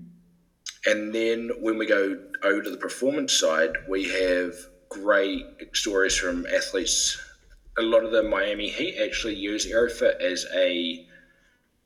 And 0.86 1.14
then 1.14 1.50
when 1.60 1.76
we 1.76 1.86
go 1.86 2.18
over 2.42 2.62
to 2.62 2.70
the 2.70 2.76
performance 2.76 3.32
side, 3.32 3.72
we 3.88 4.08
have 4.08 4.54
great 4.88 5.44
stories 5.74 6.16
from 6.16 6.46
athletes 6.46 7.18
a 7.78 7.82
lot 7.82 8.04
of 8.04 8.10
the 8.10 8.22
Miami 8.22 8.68
Heat 8.68 8.98
actually 9.00 9.36
use 9.36 9.66
Airofit 9.66 10.20
as 10.20 10.46
a 10.54 11.06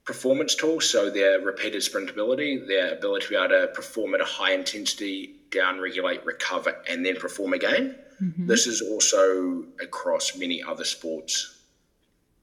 performance 0.04 0.54
tool. 0.54 0.80
So 0.80 1.10
their 1.10 1.40
repeated 1.40 1.82
sprintability, 1.82 2.66
their 2.66 2.94
ability 2.94 3.26
to 3.26 3.30
be 3.30 3.36
able 3.36 3.48
to 3.48 3.68
perform 3.74 4.14
at 4.14 4.20
a 4.20 4.24
high 4.24 4.52
intensity, 4.52 5.36
down 5.52 5.80
regulate, 5.80 6.24
recover, 6.24 6.76
and 6.88 7.04
then 7.06 7.16
perform 7.16 7.52
again. 7.52 7.96
Mm-hmm. 8.22 8.46
This 8.46 8.66
is 8.66 8.82
also 8.82 9.64
across 9.80 10.36
many 10.36 10.62
other 10.62 10.84
sports. 10.84 11.58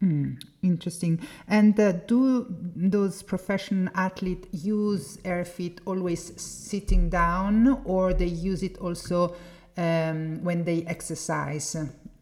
Mm, 0.01 0.41
interesting. 0.63 1.19
And 1.47 1.77
uh, 1.77 1.91
do 1.91 2.45
those 2.75 3.21
professional 3.21 3.89
athletes 3.95 4.47
use 4.51 5.17
Airofit 5.17 5.79
always 5.85 6.41
sitting 6.41 7.09
down, 7.09 7.81
or 7.83 8.13
they 8.13 8.25
use 8.25 8.63
it 8.63 8.77
also 8.77 9.35
um, 9.77 10.43
when 10.43 10.63
they 10.63 10.85
exercise? 10.85 11.75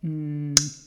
Mm. 0.03 0.86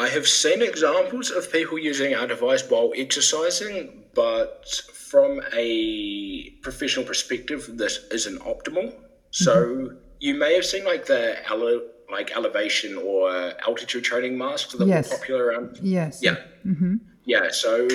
I 0.00 0.08
have 0.08 0.26
seen 0.26 0.62
examples 0.62 1.30
of 1.30 1.52
people 1.52 1.78
using 1.78 2.14
our 2.14 2.26
device 2.26 2.62
while 2.70 2.90
exercising, 2.96 4.04
but 4.14 4.66
from 4.94 5.42
a 5.52 6.50
professional 6.62 7.04
perspective, 7.04 7.70
this 7.74 7.94
isn't 8.10 8.38
optimal. 8.40 8.94
So 9.30 9.54
mm-hmm. 9.54 9.96
you 10.20 10.34
may 10.36 10.54
have 10.54 10.64
seen 10.64 10.84
like 10.86 11.04
the 11.04 11.22
ele- 11.50 11.88
like 12.10 12.34
elevation 12.34 12.96
or 12.96 13.52
altitude 13.68 14.04
training 14.04 14.38
masks 14.38 14.72
that 14.74 14.88
yes. 14.88 15.10
were 15.10 15.18
popular 15.18 15.44
around. 15.46 15.78
Yes. 15.82 16.20
Yeah. 16.22 16.36
Mm-hmm. 16.66 16.94
Yeah. 17.26 17.50
So 17.50 17.86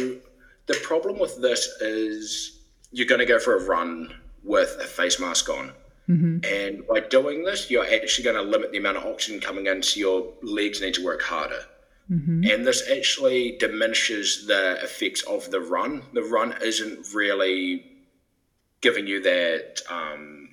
the 0.68 0.78
problem 0.84 1.18
with 1.18 1.42
this 1.42 1.66
is 1.82 2.62
you're 2.92 3.08
going 3.08 3.20
to 3.20 3.26
go 3.26 3.40
for 3.40 3.58
a 3.58 3.64
run 3.66 4.14
with 4.44 4.78
a 4.80 4.86
face 4.86 5.20
mask 5.20 5.50
on. 5.50 5.72
Mm-hmm. 6.08 6.46
And 6.46 6.88
by 6.88 7.00
doing 7.00 7.44
this, 7.44 7.72
you're 7.72 7.92
actually 7.98 8.26
going 8.26 8.36
to 8.36 8.44
limit 8.44 8.72
the 8.72 8.78
amount 8.78 8.98
of 8.98 9.06
oxygen 9.06 9.42
coming 9.42 9.66
in, 9.66 9.82
so 9.82 10.00
your 10.00 10.34
legs 10.44 10.80
need 10.80 10.94
to 10.94 11.04
work 11.04 11.24
harder. 11.24 11.66
Mm-hmm. 12.12 12.44
And 12.46 12.66
this 12.66 12.88
actually 12.90 13.58
diminishes 13.58 14.46
the 14.46 14.84
effects 14.84 15.24
of 15.24 15.50
the 15.50 15.60
run. 15.60 16.04
The 16.14 16.24
run 16.24 16.56
isn't 16.62 17.14
really 17.14 17.86
giving 18.82 19.08
you 19.08 19.22
that 19.24 19.82
um, 19.90 20.50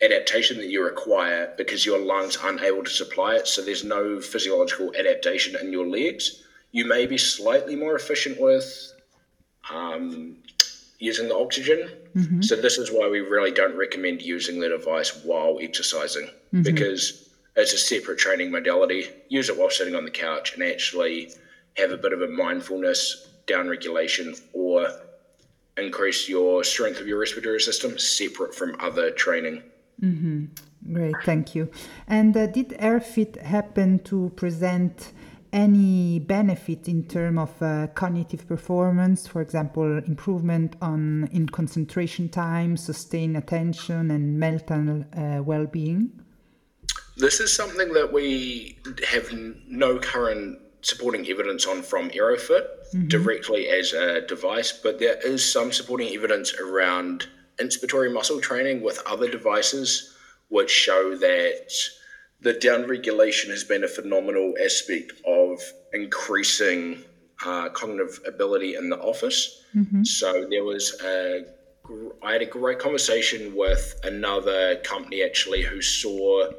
adaptation 0.00 0.58
that 0.58 0.68
you 0.68 0.84
require 0.84 1.52
because 1.56 1.84
your 1.84 1.98
lungs 1.98 2.36
aren't 2.36 2.62
able 2.62 2.84
to 2.84 2.90
supply 2.90 3.34
it. 3.34 3.48
So 3.48 3.62
there's 3.62 3.84
no 3.84 4.20
physiological 4.20 4.92
adaptation 4.96 5.56
in 5.60 5.72
your 5.72 5.86
legs. 5.86 6.42
You 6.70 6.86
may 6.86 7.06
be 7.06 7.18
slightly 7.18 7.74
more 7.74 7.96
efficient 7.96 8.40
with 8.40 8.92
um, 9.72 10.36
using 10.98 11.28
the 11.28 11.36
oxygen. 11.36 11.90
Mm-hmm. 12.14 12.42
So 12.42 12.56
this 12.56 12.78
is 12.78 12.90
why 12.90 13.08
we 13.08 13.20
really 13.20 13.50
don't 13.50 13.76
recommend 13.76 14.22
using 14.22 14.60
the 14.60 14.68
device 14.68 15.24
while 15.24 15.58
exercising 15.60 16.26
mm-hmm. 16.26 16.62
because 16.62 17.23
it's 17.56 17.72
a 17.72 17.78
separate 17.78 18.18
training 18.18 18.50
modality. 18.50 19.08
Use 19.28 19.48
it 19.48 19.56
while 19.56 19.70
sitting 19.70 19.94
on 19.94 20.04
the 20.04 20.10
couch 20.10 20.54
and 20.54 20.62
actually 20.62 21.32
have 21.76 21.92
a 21.92 21.96
bit 21.96 22.12
of 22.12 22.22
a 22.22 22.28
mindfulness 22.28 23.28
down 23.46 23.68
regulation 23.68 24.34
or 24.52 24.88
increase 25.76 26.28
your 26.28 26.64
strength 26.64 27.00
of 27.00 27.06
your 27.06 27.18
respiratory 27.18 27.60
system 27.60 27.98
separate 27.98 28.54
from 28.54 28.76
other 28.80 29.10
training. 29.10 29.62
Mm-hmm. 30.00 30.44
Great, 30.92 31.14
thank 31.24 31.54
you. 31.54 31.70
And 32.06 32.36
uh, 32.36 32.46
did 32.46 32.70
Airofit 32.70 33.40
happen 33.40 34.00
to 34.00 34.30
present 34.36 35.12
any 35.52 36.18
benefit 36.18 36.88
in 36.88 37.04
terms 37.04 37.38
of 37.38 37.62
uh, 37.62 37.86
cognitive 37.94 38.46
performance, 38.46 39.26
for 39.26 39.40
example, 39.40 39.98
improvement 39.98 40.76
on 40.82 41.28
in 41.32 41.48
concentration 41.48 42.28
time, 42.28 42.76
sustained 42.76 43.36
attention, 43.36 44.10
and 44.10 44.38
mental 44.38 45.04
uh, 45.16 45.42
well-being? 45.42 46.23
This 47.16 47.40
is 47.40 47.54
something 47.54 47.92
that 47.92 48.12
we 48.12 48.78
have 49.08 49.32
no 49.68 49.98
current 49.98 50.58
supporting 50.82 51.26
evidence 51.28 51.66
on 51.66 51.82
from 51.82 52.10
Airofit 52.10 52.66
mm-hmm. 52.92 53.08
directly 53.08 53.68
as 53.68 53.92
a 53.92 54.20
device, 54.26 54.72
but 54.72 54.98
there 54.98 55.16
is 55.26 55.50
some 55.50 55.72
supporting 55.72 56.14
evidence 56.14 56.54
around 56.54 57.26
inspiratory 57.58 58.12
muscle 58.12 58.40
training 58.40 58.82
with 58.82 59.00
other 59.06 59.30
devices, 59.30 60.14
which 60.48 60.70
show 60.70 61.16
that 61.16 61.72
the 62.40 62.52
down 62.52 62.86
regulation 62.86 63.50
has 63.50 63.64
been 63.64 63.84
a 63.84 63.88
phenomenal 63.88 64.54
aspect 64.62 65.12
of 65.26 65.60
increasing 65.92 67.02
uh, 67.46 67.68
cognitive 67.70 68.20
ability 68.26 68.74
in 68.74 68.90
the 68.90 68.98
office. 68.98 69.62
Mm-hmm. 69.74 70.04
So 70.04 70.46
there 70.50 70.64
was 70.64 71.00
a, 71.02 71.46
I 72.22 72.32
had 72.32 72.42
a 72.42 72.46
great 72.46 72.78
conversation 72.78 73.54
with 73.56 73.98
another 74.04 74.76
company 74.76 75.22
actually 75.22 75.62
who 75.62 75.80
saw 75.80 76.50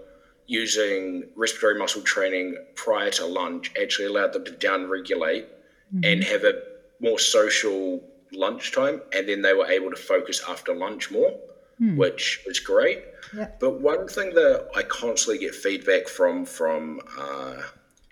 using 0.47 1.27
respiratory 1.35 1.79
muscle 1.79 2.01
training 2.01 2.55
prior 2.75 3.09
to 3.09 3.25
lunch 3.25 3.71
actually 3.81 4.07
allowed 4.07 4.33
them 4.33 4.45
to 4.45 4.51
down 4.51 4.87
regulate 4.87 5.47
mm-hmm. 5.93 6.01
and 6.03 6.23
have 6.23 6.43
a 6.43 6.53
more 6.99 7.19
social 7.19 8.03
lunchtime, 8.31 9.01
and 9.13 9.27
then 9.27 9.41
they 9.41 9.53
were 9.53 9.67
able 9.67 9.89
to 9.89 9.95
focus 9.95 10.41
after 10.47 10.75
lunch 10.75 11.11
more, 11.11 11.39
mm. 11.81 11.95
which 11.95 12.43
was 12.45 12.59
great. 12.59 13.03
Yeah. 13.35 13.49
But 13.59 13.81
one 13.81 14.07
thing 14.07 14.33
that 14.35 14.69
I 14.75 14.83
constantly 14.83 15.39
get 15.39 15.55
feedback 15.55 16.07
from 16.07 16.45
from 16.45 17.01
uh, 17.17 17.61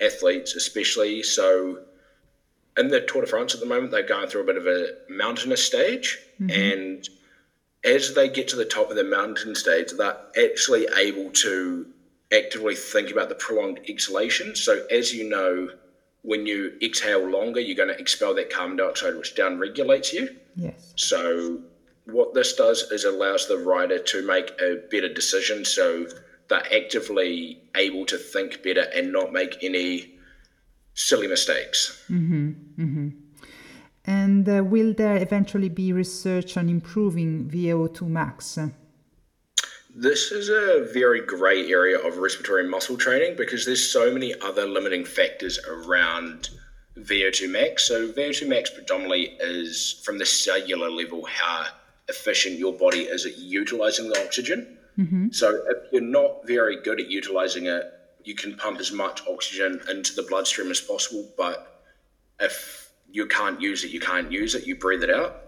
athletes, 0.01 0.55
especially 0.55 1.23
so 1.23 1.79
in 2.77 2.87
the 2.87 3.01
Tour 3.01 3.21
de 3.21 3.27
France 3.27 3.53
at 3.53 3.59
the 3.59 3.67
moment, 3.67 3.91
they're 3.91 4.07
going 4.07 4.27
through 4.27 4.41
a 4.41 4.45
bit 4.45 4.57
of 4.57 4.65
a 4.65 4.87
mountainous 5.09 5.63
stage, 5.63 6.19
mm-hmm. 6.41 6.49
and 6.49 7.09
as 7.83 8.15
they 8.15 8.29
get 8.29 8.47
to 8.47 8.55
the 8.55 8.65
top 8.65 8.89
of 8.89 8.95
the 8.95 9.03
mountain 9.03 9.55
stage, 9.55 9.91
they're 9.91 10.17
actually 10.41 10.87
able 10.97 11.29
to 11.31 11.85
actively 12.33 12.75
think 12.75 13.11
about 13.11 13.29
the 13.29 13.35
prolonged 13.35 13.79
exhalation. 13.87 14.55
So, 14.55 14.85
as 14.91 15.13
you 15.13 15.29
know, 15.29 15.69
when 16.23 16.45
you 16.45 16.73
exhale 16.81 17.29
longer, 17.29 17.59
you're 17.59 17.75
going 17.75 17.89
to 17.89 17.99
expel 17.99 18.33
that 18.35 18.49
carbon 18.49 18.77
dioxide, 18.77 19.15
which 19.15 19.35
down 19.35 19.59
regulates 19.59 20.13
you. 20.13 20.35
Yes. 20.55 20.93
So, 20.95 21.61
what 22.05 22.33
this 22.33 22.55
does 22.55 22.91
is 22.91 23.05
allows 23.05 23.47
the 23.47 23.57
rider 23.57 23.99
to 23.99 24.25
make 24.25 24.51
a 24.61 24.81
better 24.91 25.13
decision. 25.13 25.63
So, 25.65 26.07
they're 26.49 26.73
actively 26.73 27.61
able 27.75 28.05
to 28.05 28.17
think 28.17 28.63
better 28.63 28.85
and 28.93 29.11
not 29.11 29.31
make 29.31 29.63
any 29.63 30.13
silly 30.93 31.27
mistakes. 31.27 32.03
Mm-hmm. 32.09 32.51
Mm-hmm. 32.77 33.09
And 34.05 34.49
uh, 34.49 34.63
will 34.63 34.93
there 34.93 35.15
eventually 35.15 35.69
be 35.69 35.93
research 35.93 36.57
on 36.57 36.67
improving 36.67 37.49
VO2 37.49 38.01
max? 38.07 38.59
This 39.95 40.31
is 40.31 40.49
a 40.49 40.91
very 40.91 41.21
grey 41.21 41.69
area 41.69 41.99
of 41.99 42.17
respiratory 42.17 42.67
muscle 42.67 42.97
training 42.97 43.35
because 43.35 43.63
there's 43.63 43.87
so 43.87 44.11
many 44.11 44.33
other 44.41 44.65
limiting 44.65 45.05
factors 45.05 45.59
around 45.67 46.49
VO2 46.97 47.49
max. 47.49 47.83
So, 47.83 48.07
VO2 48.07 48.47
max 48.47 48.71
predominantly 48.71 49.37
is 49.39 50.01
from 50.03 50.17
the 50.17 50.25
cellular 50.25 50.89
level 50.89 51.25
how 51.25 51.67
efficient 52.09 52.57
your 52.57 52.73
body 52.73 53.01
is 53.01 53.27
at 53.27 53.37
utilizing 53.37 54.09
the 54.09 54.19
oxygen. 54.25 54.79
Mm-hmm. 54.97 55.29
So, 55.29 55.61
if 55.67 55.91
you're 55.91 56.01
not 56.01 56.47
very 56.47 56.81
good 56.81 56.99
at 56.99 57.11
utilizing 57.11 57.67
it, 57.67 57.83
you 58.23 58.33
can 58.33 58.55
pump 58.55 58.79
as 58.79 58.91
much 58.91 59.21
oxygen 59.27 59.79
into 59.91 60.15
the 60.15 60.23
bloodstream 60.23 60.71
as 60.71 60.81
possible. 60.81 61.29
But 61.37 61.83
if 62.39 62.89
you 63.11 63.27
can't 63.27 63.61
use 63.61 63.83
it, 63.83 63.91
you 63.91 63.99
can't 63.99 64.31
use 64.31 64.55
it, 64.55 64.65
you 64.65 64.75
breathe 64.75 65.03
it 65.03 65.11
out. 65.11 65.42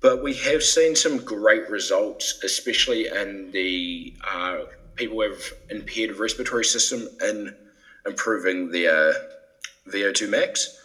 But 0.00 0.22
we 0.22 0.34
have 0.34 0.62
seen 0.62 0.94
some 0.94 1.18
great 1.18 1.68
results, 1.70 2.40
especially 2.44 3.08
in 3.08 3.50
the 3.52 4.14
uh, 4.30 4.58
people 4.94 5.16
with 5.16 5.52
impaired 5.70 6.16
respiratory 6.16 6.64
system 6.64 7.08
in 7.22 7.54
improving 8.06 8.70
their 8.70 9.14
VO2 9.88 10.28
max. 10.28 10.78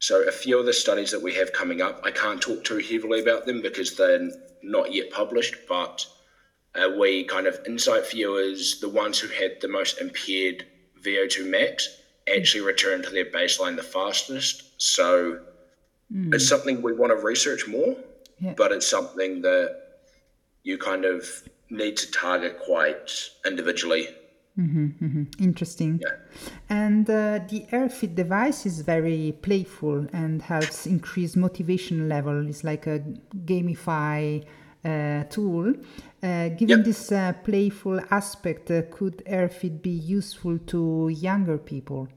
So 0.00 0.26
a 0.26 0.32
few 0.32 0.58
of 0.58 0.66
the 0.66 0.72
studies 0.72 1.10
that 1.12 1.22
we 1.22 1.34
have 1.34 1.52
coming 1.52 1.80
up, 1.80 2.00
I 2.04 2.10
can't 2.10 2.42
talk 2.42 2.64
too 2.64 2.78
heavily 2.78 3.20
about 3.20 3.46
them 3.46 3.62
because 3.62 3.96
they're 3.96 4.30
not 4.62 4.92
yet 4.92 5.10
published, 5.10 5.56
but 5.68 6.04
uh, 6.74 6.88
we 6.98 7.24
kind 7.24 7.46
of 7.46 7.60
insight 7.66 8.10
viewers, 8.10 8.80
the 8.80 8.88
ones 8.88 9.18
who 9.18 9.28
had 9.28 9.60
the 9.60 9.68
most 9.68 10.00
impaired 10.00 10.66
VO2 11.02 11.48
max, 11.48 11.88
actually 12.32 12.62
returned 12.62 13.04
to 13.04 13.10
their 13.10 13.26
baseline 13.26 13.76
the 13.76 13.82
fastest. 13.82 14.64
So 14.78 15.40
mm. 16.12 16.34
it's 16.34 16.48
something 16.48 16.82
we 16.82 16.92
want 16.92 17.10
to 17.10 17.24
research 17.24 17.66
more 17.66 17.96
yeah. 18.42 18.54
but 18.56 18.72
it's 18.72 18.88
something 18.88 19.42
that 19.42 19.76
you 20.64 20.78
kind 20.78 21.04
of 21.04 21.24
need 21.70 21.96
to 21.96 22.10
target 22.10 22.58
quite 22.60 23.30
individually. 23.46 24.08
Mm-hmm, 24.58 25.04
mm-hmm. 25.04 25.44
Interesting. 25.44 26.00
Yeah. 26.02 26.16
And 26.68 27.08
uh, 27.08 27.40
the 27.48 27.66
Airofit 27.72 28.14
device 28.14 28.66
is 28.66 28.82
very 28.82 29.34
playful 29.40 30.06
and 30.12 30.42
helps 30.42 30.86
increase 30.86 31.36
motivation 31.36 32.08
level. 32.08 32.46
It's 32.48 32.62
like 32.62 32.86
a 32.86 33.00
gamify 33.46 34.44
uh, 34.84 35.24
tool. 35.24 35.72
Uh, 36.22 36.48
given 36.50 36.78
yep. 36.78 36.84
this 36.84 37.10
uh, 37.12 37.32
playful 37.44 38.00
aspect, 38.10 38.70
uh, 38.70 38.82
could 38.90 39.24
Airofit 39.24 39.80
be 39.80 39.90
useful 39.90 40.58
to 40.66 41.08
younger 41.08 41.56
people? 41.56 42.08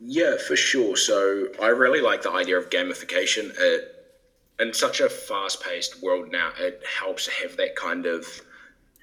Yeah, 0.00 0.36
for 0.36 0.56
sure. 0.56 0.96
So 0.96 1.46
I 1.62 1.68
really 1.68 2.00
like 2.00 2.22
the 2.22 2.32
idea 2.32 2.58
of 2.58 2.68
gamification. 2.70 3.52
It 3.56 4.01
in 4.62 4.72
such 4.72 5.00
a 5.00 5.08
fast-paced 5.08 6.02
world 6.02 6.30
now, 6.30 6.50
it 6.58 6.82
helps 7.00 7.26
to 7.26 7.30
have 7.42 7.56
that 7.56 7.76
kind 7.76 8.06
of 8.06 8.26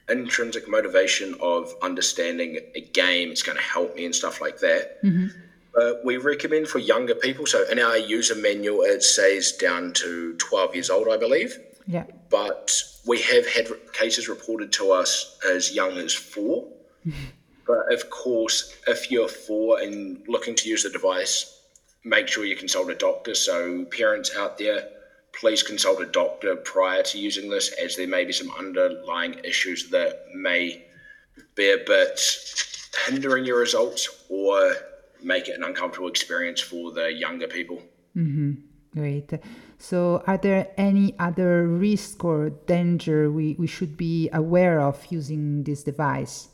intrinsic 0.10 0.68
motivation 0.68 1.36
of 1.42 1.74
understanding 1.82 2.60
a 2.76 2.82
game. 2.82 3.30
It's 3.30 3.44
going 3.44 3.58
to 3.58 3.64
help 3.64 3.96
me 3.96 4.06
and 4.06 4.16
stuff 4.16 4.42
like 4.42 4.60
that. 4.60 5.04
Mm-hmm. 5.04 5.28
But 5.74 6.04
we 6.04 6.18
recommend 6.18 6.68
for 6.68 6.80
younger 6.80 7.14
people. 7.14 7.46
So 7.46 7.64
in 7.70 7.78
our 7.80 7.98
user 7.98 8.36
manual, 8.36 8.82
it 8.82 9.04
says 9.04 9.52
down 9.52 9.94
to 9.94 10.34
12 10.38 10.76
years 10.76 10.90
old, 10.90 11.08
I 11.10 11.18
believe. 11.18 11.60
Yeah. 11.86 12.06
But 12.30 12.82
we 13.06 13.22
have 13.22 13.48
had 13.48 13.68
cases 13.94 14.28
reported 14.28 14.72
to 14.74 14.92
us 14.92 15.38
as 15.48 15.74
young 15.76 15.98
as 15.98 16.14
4 16.14 16.66
mm-hmm. 17.08 17.12
But 17.70 17.94
of 17.94 18.10
course, 18.10 18.76
if 18.88 19.12
you're 19.12 19.28
four 19.28 19.80
and 19.80 20.24
looking 20.28 20.56
to 20.56 20.68
use 20.68 20.82
the 20.82 20.90
device, 20.90 21.62
make 22.04 22.28
sure 22.28 22.44
you 22.44 22.56
consult 22.56 22.90
a 22.90 22.96
doctor. 22.96 23.36
So, 23.36 23.86
parents 23.86 24.36
out 24.36 24.58
there, 24.58 24.90
please 25.34 25.64
consult 25.64 26.02
a 26.02 26.06
doctor 26.06 26.56
prior 26.56 27.04
to 27.04 27.20
using 27.20 27.50
this, 27.50 27.72
as 27.74 27.96
there 27.96 28.08
may 28.08 28.26
be 28.26 28.34
some 28.34 28.52
underlying 28.58 29.36
issues 29.44 29.90
that 29.90 30.26
may 30.34 30.86
be 31.56 31.72
a 31.72 31.78
bit 31.78 32.20
hindering 33.08 33.46
your 33.46 33.60
results 33.60 34.26
or 34.30 34.76
make 35.22 35.48
it 35.48 35.56
an 35.58 35.64
uncomfortable 35.64 36.08
experience 36.08 36.62
for 36.62 36.92
the 36.92 37.12
younger 37.12 37.48
people. 37.48 37.82
Mm-hmm. 38.16 38.54
Great. 38.94 39.32
So, 39.78 40.24
are 40.26 40.38
there 40.38 40.72
any 40.78 41.18
other 41.20 41.68
risk 41.68 42.26
or 42.26 42.50
danger 42.50 43.32
we, 43.32 43.56
we 43.60 43.68
should 43.68 43.96
be 43.96 44.30
aware 44.34 44.82
of 44.82 45.06
using 45.10 45.64
this 45.64 45.84
device? 45.84 46.50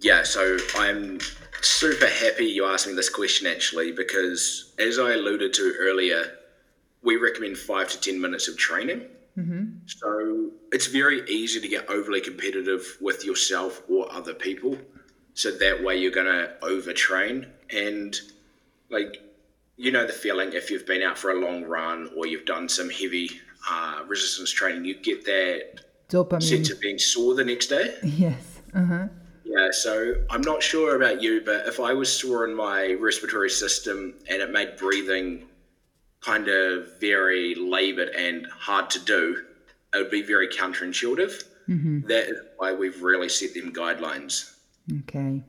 Yeah, 0.00 0.24
so 0.24 0.58
I'm 0.76 1.20
super 1.60 2.08
happy 2.08 2.46
you 2.46 2.66
asked 2.66 2.88
me 2.88 2.94
this 2.94 3.08
question 3.08 3.46
actually, 3.46 3.92
because 3.92 4.74
as 4.78 4.98
I 4.98 5.12
alluded 5.12 5.52
to 5.54 5.74
earlier, 5.78 6.24
we 7.02 7.16
recommend 7.16 7.58
five 7.58 7.88
to 7.90 8.00
10 8.00 8.20
minutes 8.20 8.48
of 8.48 8.56
training. 8.56 9.02
Mm-hmm. 9.38 9.64
So 9.86 10.50
it's 10.72 10.86
very 10.86 11.28
easy 11.28 11.60
to 11.60 11.68
get 11.68 11.88
overly 11.88 12.20
competitive 12.20 12.98
with 13.00 13.24
yourself 13.24 13.82
or 13.88 14.12
other 14.12 14.34
people. 14.34 14.76
So 15.34 15.50
that 15.50 15.82
way 15.82 15.96
you're 15.96 16.10
going 16.10 16.26
to 16.26 16.54
overtrain. 16.62 17.48
And 17.70 18.14
like, 18.90 19.22
you 19.76 19.90
know, 19.90 20.06
the 20.06 20.12
feeling 20.12 20.52
if 20.52 20.70
you've 20.70 20.86
been 20.86 21.02
out 21.02 21.16
for 21.16 21.30
a 21.30 21.40
long 21.40 21.64
run 21.64 22.10
or 22.16 22.26
you've 22.26 22.44
done 22.44 22.68
some 22.68 22.90
heavy 22.90 23.30
uh, 23.68 24.02
resistance 24.06 24.50
training, 24.50 24.84
you 24.84 24.94
get 24.94 25.24
that 25.24 25.80
dopamine 26.08 26.42
sense 26.42 26.70
of 26.70 26.80
being 26.80 26.98
sore 26.98 27.34
the 27.34 27.44
next 27.44 27.68
day. 27.68 27.96
Yes. 28.02 28.60
Uh-huh. 28.74 29.08
Yeah, 29.44 29.68
so 29.70 30.14
I'm 30.30 30.40
not 30.40 30.62
sure 30.62 30.96
about 30.96 31.20
you, 31.20 31.42
but 31.44 31.66
if 31.66 31.78
I 31.78 31.92
was 31.92 32.10
sore 32.10 32.46
in 32.46 32.54
my 32.54 32.94
respiratory 32.94 33.50
system 33.50 34.14
and 34.28 34.40
it 34.40 34.50
made 34.50 34.76
breathing 34.78 35.46
kind 36.22 36.48
of 36.48 37.00
very 37.00 37.54
labored 37.54 38.08
and 38.10 38.46
hard 38.46 38.88
to 38.90 39.00
do, 39.00 39.42
it 39.92 39.98
would 39.98 40.10
be 40.10 40.22
very 40.22 40.48
counterintuitive. 40.48 41.44
Mm-hmm. 41.68 42.06
That 42.06 42.28
is 42.28 42.36
why 42.56 42.72
we've 42.72 43.02
really 43.02 43.28
set 43.28 43.54
them 43.54 43.72
guidelines. 43.72 44.54
Okay. 45.00 45.42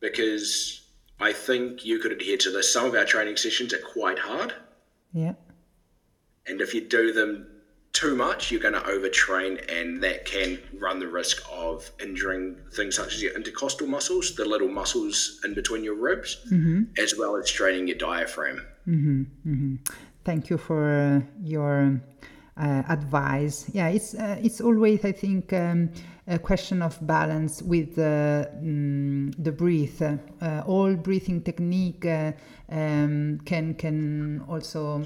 Because 0.00 0.82
I 1.20 1.32
think 1.32 1.84
you 1.84 1.98
could 1.98 2.12
adhere 2.12 2.36
to 2.38 2.50
this. 2.50 2.72
Some 2.72 2.86
of 2.86 2.94
our 2.94 3.04
training 3.04 3.36
sessions 3.36 3.72
are 3.72 3.78
quite 3.78 4.18
hard. 4.18 4.54
Yeah. 5.12 5.34
And 6.46 6.60
if 6.60 6.74
you 6.74 6.80
do 6.80 7.12
them 7.12 7.46
too 7.92 8.16
much, 8.16 8.50
you're 8.50 8.60
going 8.60 8.74
to 8.74 8.80
overtrain, 8.80 9.70
and 9.70 10.02
that 10.02 10.24
can 10.24 10.58
run 10.78 10.98
the 10.98 11.06
risk 11.06 11.42
of 11.52 11.90
injuring 12.02 12.56
things 12.72 12.96
such 12.96 13.14
as 13.14 13.22
your 13.22 13.34
intercostal 13.34 13.86
muscles, 13.86 14.34
the 14.34 14.44
little 14.44 14.68
muscles 14.68 15.40
in 15.44 15.54
between 15.54 15.84
your 15.84 15.94
ribs, 15.94 16.38
mm-hmm. 16.50 16.84
as 16.98 17.14
well 17.18 17.36
as 17.36 17.48
straining 17.48 17.86
your 17.86 17.98
diaphragm. 17.98 18.66
Mm-hmm. 18.86 19.22
Mm-hmm. 19.46 19.74
Thank 20.24 20.50
you 20.50 20.58
for 20.58 20.90
uh, 20.90 21.20
your 21.42 22.00
uh, 22.56 22.82
advice. 22.88 23.66
Yeah, 23.72 23.88
it's 23.88 24.14
uh, 24.14 24.38
it's 24.42 24.60
always 24.60 25.04
I 25.04 25.12
think 25.12 25.52
um, 25.52 25.90
a 26.26 26.38
question 26.38 26.82
of 26.82 26.98
balance 27.06 27.62
with 27.62 27.94
the 27.96 28.48
um, 28.58 29.30
the 29.32 29.52
breath. 29.52 30.02
Uh, 30.02 30.62
all 30.66 30.94
breathing 30.94 31.42
technique 31.42 32.04
uh, 32.06 32.32
um, 32.70 33.40
can 33.44 33.74
can 33.74 34.44
also 34.48 35.04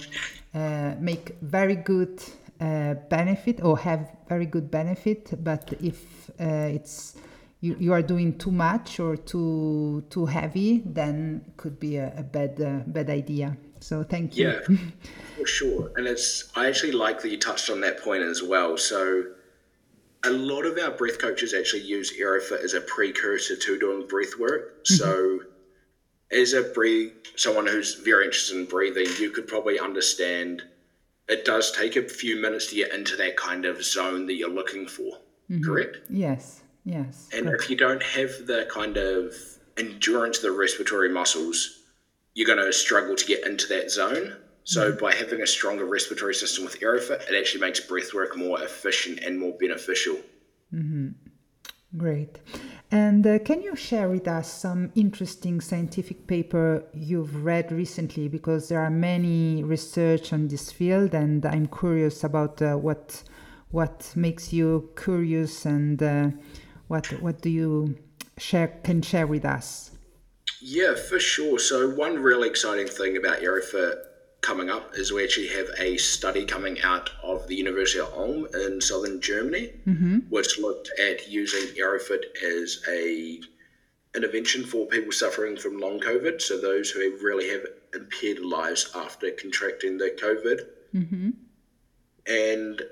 uh, 0.54 0.94
make 0.98 1.36
very 1.42 1.76
good 1.76 2.22
uh, 2.60 2.94
benefit 3.10 3.62
or 3.62 3.78
have 3.78 4.10
very 4.28 4.46
good 4.46 4.70
benefit 4.70 5.32
but 5.44 5.72
if 5.82 6.30
uh, 6.40 6.44
it's 6.72 7.16
you, 7.60 7.76
you 7.78 7.92
are 7.92 8.02
doing 8.02 8.36
too 8.38 8.50
much 8.50 9.00
or 9.00 9.16
too 9.16 10.02
too 10.10 10.26
heavy 10.26 10.82
then 10.86 11.44
could 11.56 11.78
be 11.78 11.96
a, 11.96 12.12
a 12.16 12.22
bad 12.22 12.60
uh, 12.60 12.80
bad 12.86 13.10
idea 13.10 13.56
so 13.86 14.02
thank 14.02 14.36
you 14.36 14.48
yeah 14.48 14.76
for 15.36 15.46
sure 15.46 15.90
and 15.96 16.06
it's 16.06 16.50
i 16.56 16.66
actually 16.66 16.92
like 16.92 17.20
that 17.20 17.30
you 17.30 17.38
touched 17.38 17.70
on 17.70 17.80
that 17.80 18.00
point 18.02 18.22
as 18.22 18.42
well 18.42 18.76
so 18.76 19.24
a 20.24 20.30
lot 20.30 20.64
of 20.66 20.76
our 20.78 20.90
breath 20.90 21.18
coaches 21.18 21.54
actually 21.54 21.82
use 21.82 22.12
airofit 22.20 22.64
as 22.64 22.74
a 22.74 22.80
precursor 22.80 23.56
to 23.56 23.78
doing 23.78 24.06
breath 24.06 24.38
work 24.38 24.84
mm-hmm. 24.84 24.94
so 24.94 25.40
as 26.32 26.52
a 26.52 26.62
breathe 26.62 27.12
someone 27.36 27.66
who's 27.66 27.94
very 27.96 28.24
interested 28.24 28.56
in 28.56 28.64
breathing 28.64 29.06
you 29.20 29.30
could 29.30 29.46
probably 29.46 29.78
understand 29.78 30.62
it 31.28 31.44
does 31.44 31.72
take 31.72 31.96
a 31.96 32.02
few 32.02 32.36
minutes 32.40 32.68
to 32.68 32.76
get 32.76 32.92
into 32.92 33.16
that 33.16 33.36
kind 33.36 33.64
of 33.64 33.84
zone 33.84 34.26
that 34.26 34.34
you're 34.34 34.48
looking 34.48 34.86
for. 34.86 35.18
Mm-hmm. 35.50 35.64
Correct? 35.64 35.98
Yes. 36.08 36.62
Yes. 36.84 37.28
And 37.32 37.48
if 37.48 37.68
you 37.68 37.76
don't 37.76 38.02
have 38.02 38.46
the 38.46 38.68
kind 38.72 38.96
of 38.96 39.34
endurance 39.76 40.38
of 40.38 40.44
the 40.44 40.52
respiratory 40.52 41.08
muscles, 41.08 41.82
you're 42.36 42.46
going 42.46 42.64
to 42.64 42.72
struggle 42.72 43.16
to 43.16 43.24
get 43.24 43.46
into 43.46 43.66
that 43.66 43.90
zone. 43.90 44.36
So 44.64 44.90
mm-hmm. 44.90 45.00
by 45.02 45.14
having 45.14 45.40
a 45.40 45.46
stronger 45.46 45.86
respiratory 45.86 46.34
system 46.34 46.66
with 46.66 46.78
Airofit, 46.80 47.28
it 47.28 47.34
actually 47.36 47.62
makes 47.62 47.80
breath 47.80 48.12
work 48.12 48.36
more 48.36 48.62
efficient 48.62 49.20
and 49.20 49.40
more 49.40 49.54
beneficial. 49.58 50.16
Mm-hmm. 50.72 51.08
Great. 51.96 52.38
And 52.90 53.26
uh, 53.26 53.38
can 53.38 53.62
you 53.62 53.74
share 53.74 54.10
with 54.10 54.28
us 54.28 54.52
some 54.52 54.92
interesting 54.94 55.62
scientific 55.62 56.26
paper 56.26 56.84
you've 56.92 57.42
read 57.42 57.72
recently? 57.72 58.28
Because 58.28 58.68
there 58.68 58.80
are 58.80 58.90
many 58.90 59.64
research 59.64 60.34
on 60.34 60.48
this 60.48 60.70
field, 60.70 61.14
and 61.14 61.46
I'm 61.46 61.66
curious 61.66 62.22
about 62.22 62.60
uh, 62.60 62.74
what 62.74 63.22
what 63.70 64.12
makes 64.14 64.52
you 64.52 64.90
curious 64.94 65.64
and 65.64 66.02
uh, 66.02 66.30
what 66.88 67.06
what 67.22 67.40
do 67.40 67.48
you 67.48 67.96
share 68.36 68.68
can 68.84 69.00
share 69.00 69.26
with 69.26 69.46
us? 69.46 69.95
Yeah, 70.60 70.94
for 70.94 71.20
sure. 71.20 71.58
So 71.58 71.90
one 71.90 72.18
really 72.18 72.48
exciting 72.48 72.86
thing 72.86 73.16
about 73.16 73.40
Airofit 73.40 73.96
coming 74.40 74.70
up 74.70 74.92
is 74.94 75.12
we 75.12 75.24
actually 75.24 75.48
have 75.48 75.68
a 75.78 75.96
study 75.96 76.44
coming 76.44 76.80
out 76.82 77.10
of 77.22 77.46
the 77.48 77.54
University 77.54 78.00
of 78.00 78.12
Ulm 78.14 78.46
in 78.54 78.80
southern 78.80 79.20
Germany, 79.20 79.72
mm-hmm. 79.86 80.18
which 80.30 80.58
looked 80.58 80.90
at 80.98 81.28
using 81.28 81.74
Airofit 81.76 82.24
as 82.42 82.82
a 82.88 83.40
intervention 84.14 84.64
for 84.64 84.86
people 84.86 85.12
suffering 85.12 85.56
from 85.56 85.78
long 85.78 86.00
COVID, 86.00 86.40
so 86.40 86.58
those 86.58 86.90
who 86.90 87.00
really 87.22 87.50
have 87.50 87.66
impaired 87.94 88.38
lives 88.38 88.90
after 88.94 89.30
contracting 89.32 89.98
the 89.98 90.16
COVID. 90.22 90.60
Mm-hmm. 90.94 91.30
And 92.26 92.82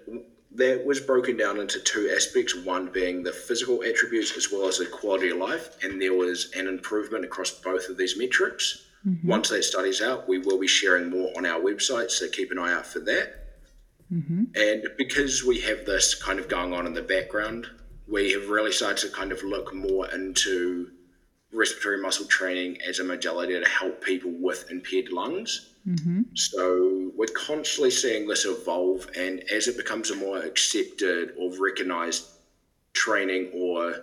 that 0.55 0.85
was 0.85 1.01
broken 1.01 1.37
down 1.37 1.59
into 1.59 1.81
two 1.81 2.11
aspects 2.15 2.55
one 2.55 2.87
being 2.87 3.23
the 3.23 3.33
physical 3.33 3.83
attributes 3.83 4.37
as 4.37 4.53
well 4.53 4.69
as 4.69 4.79
the 4.79 4.87
quality 4.87 5.31
of 5.31 5.39
life, 5.39 5.83
and 5.83 6.01
there 6.01 6.15
was 6.15 6.53
an 6.57 6.69
improvement 6.69 7.25
across 7.25 7.51
both 7.51 7.89
of 7.89 7.97
these 7.97 8.17
metrics. 8.17 8.87
Mm-hmm. 9.07 9.29
Once 9.29 9.49
that 9.51 9.65
study's 9.65 10.01
out, 10.01 10.29
we 10.29 10.39
will 10.39 10.59
be 10.59 10.69
sharing 10.69 11.11
more 11.11 11.31
on 11.37 11.45
our 11.45 11.61
website, 11.61 12.11
so 12.11 12.29
keep 12.29 12.51
an 12.51 12.59
eye 12.59 12.73
out 12.73 12.87
for 12.87 13.01
that. 13.01 13.45
Mm-hmm. 14.13 14.45
And 14.55 14.87
because 14.97 15.45
we 15.45 15.61
have 15.61 15.85
this 15.85 16.15
kind 16.15 16.39
of 16.39 16.49
going 16.49 16.73
on 16.73 16.87
in 16.87 16.95
the 16.95 17.03
background, 17.03 17.67
we 18.07 18.33
have 18.33 18.49
really 18.49 18.73
started 18.73 18.99
to 19.09 19.15
kind 19.15 19.33
of 19.33 19.43
look 19.43 19.75
more 19.75 20.09
into 20.11 20.91
respiratory 21.53 22.01
muscle 22.01 22.27
training 22.27 22.79
as 22.87 22.99
a 22.99 23.05
modality 23.05 23.59
to 23.59 23.69
help 23.69 24.03
people 24.03 24.33
with 24.41 24.71
impaired 24.71 25.11
lungs. 25.11 25.74
Mm-hmm. 25.87 26.23
So 26.35 27.11
we're 27.15 27.27
constantly 27.27 27.91
seeing 27.91 28.27
this 28.27 28.47
evolve, 28.47 29.07
and 29.17 29.41
as 29.51 29.69
it 29.69 29.77
becomes 29.77 30.11
a 30.11 30.17
more 30.17 30.39
accepted 30.39 31.33
or 31.39 31.53
recognized 31.59 32.27
training 32.95 33.51
or 33.53 33.97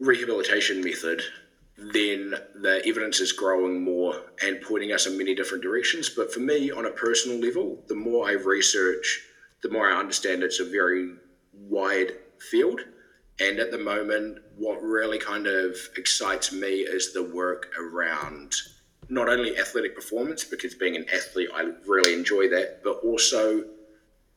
rehabilitation 0.00 0.82
method, 0.82 1.22
then 1.78 2.34
the 2.60 2.82
evidence 2.86 3.20
is 3.20 3.32
growing 3.32 3.82
more 3.82 4.14
and 4.42 4.60
pointing 4.60 4.92
us 4.92 5.06
in 5.06 5.16
many 5.16 5.34
different 5.34 5.62
directions. 5.62 6.10
But 6.10 6.32
for 6.32 6.40
me, 6.40 6.70
on 6.70 6.84
a 6.86 6.90
personal 6.90 7.38
level, 7.38 7.82
the 7.88 7.94
more 7.94 8.28
I 8.28 8.32
research, 8.32 9.22
the 9.62 9.70
more 9.70 9.90
I 9.90 9.98
understand 9.98 10.42
it's 10.42 10.60
a 10.60 10.64
very 10.64 11.14
wide 11.54 12.12
field. 12.50 12.80
And 13.40 13.58
at 13.58 13.70
the 13.70 13.78
moment, 13.78 14.38
what 14.56 14.82
really 14.82 15.18
kind 15.18 15.46
of 15.46 15.76
excites 15.96 16.52
me 16.52 16.80
is 16.80 17.12
the 17.12 17.22
work 17.22 17.72
around 17.78 18.54
not 19.12 19.28
only 19.28 19.58
athletic 19.58 19.94
performance, 19.94 20.42
because 20.42 20.74
being 20.74 20.96
an 20.96 21.04
athlete, 21.14 21.50
I 21.54 21.70
really 21.86 22.14
enjoy 22.14 22.48
that, 22.48 22.82
but 22.82 22.96
also 23.04 23.64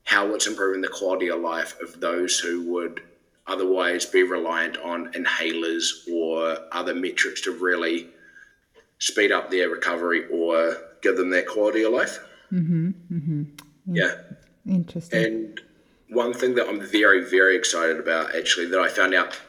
how 0.03 0.36
it's 0.36 0.47
improving 0.47 0.82
the 0.82 0.89
quality 0.89 1.30
of 1.30 1.39
life 1.39 1.80
of 1.82 1.99
those 2.01 2.39
who 2.39 2.69
would 2.73 3.01
otherwise 3.47 4.05
be 4.05 4.23
reliant 4.23 4.78
on 4.78 5.13
inhalers 5.13 6.07
or 6.11 6.57
other 6.73 6.93
metrics 6.93 7.41
to 7.41 7.51
really 7.51 8.07
speed 8.99 9.32
up 9.32 9.49
their 9.49 9.69
recovery 9.69 10.26
or 10.30 10.76
give 11.01 11.15
them 11.15 11.30
that 11.30 11.47
quality 11.47 11.84
of 11.84 11.93
life. 11.93 12.19
Mm-hmm, 12.51 12.89
mm-hmm. 13.13 13.43
Yeah. 13.88 14.15
Interesting. 14.67 15.26
And 15.26 15.61
one 16.09 16.34
thing 16.34 16.55
that 16.55 16.67
I'm 16.67 16.82
very, 16.82 17.23
very 17.23 17.55
excited 17.55 17.97
about 17.97 18.36
actually 18.36 18.65
that 18.67 18.80
I 18.80 18.89
found 18.89 19.13
out 19.13 19.39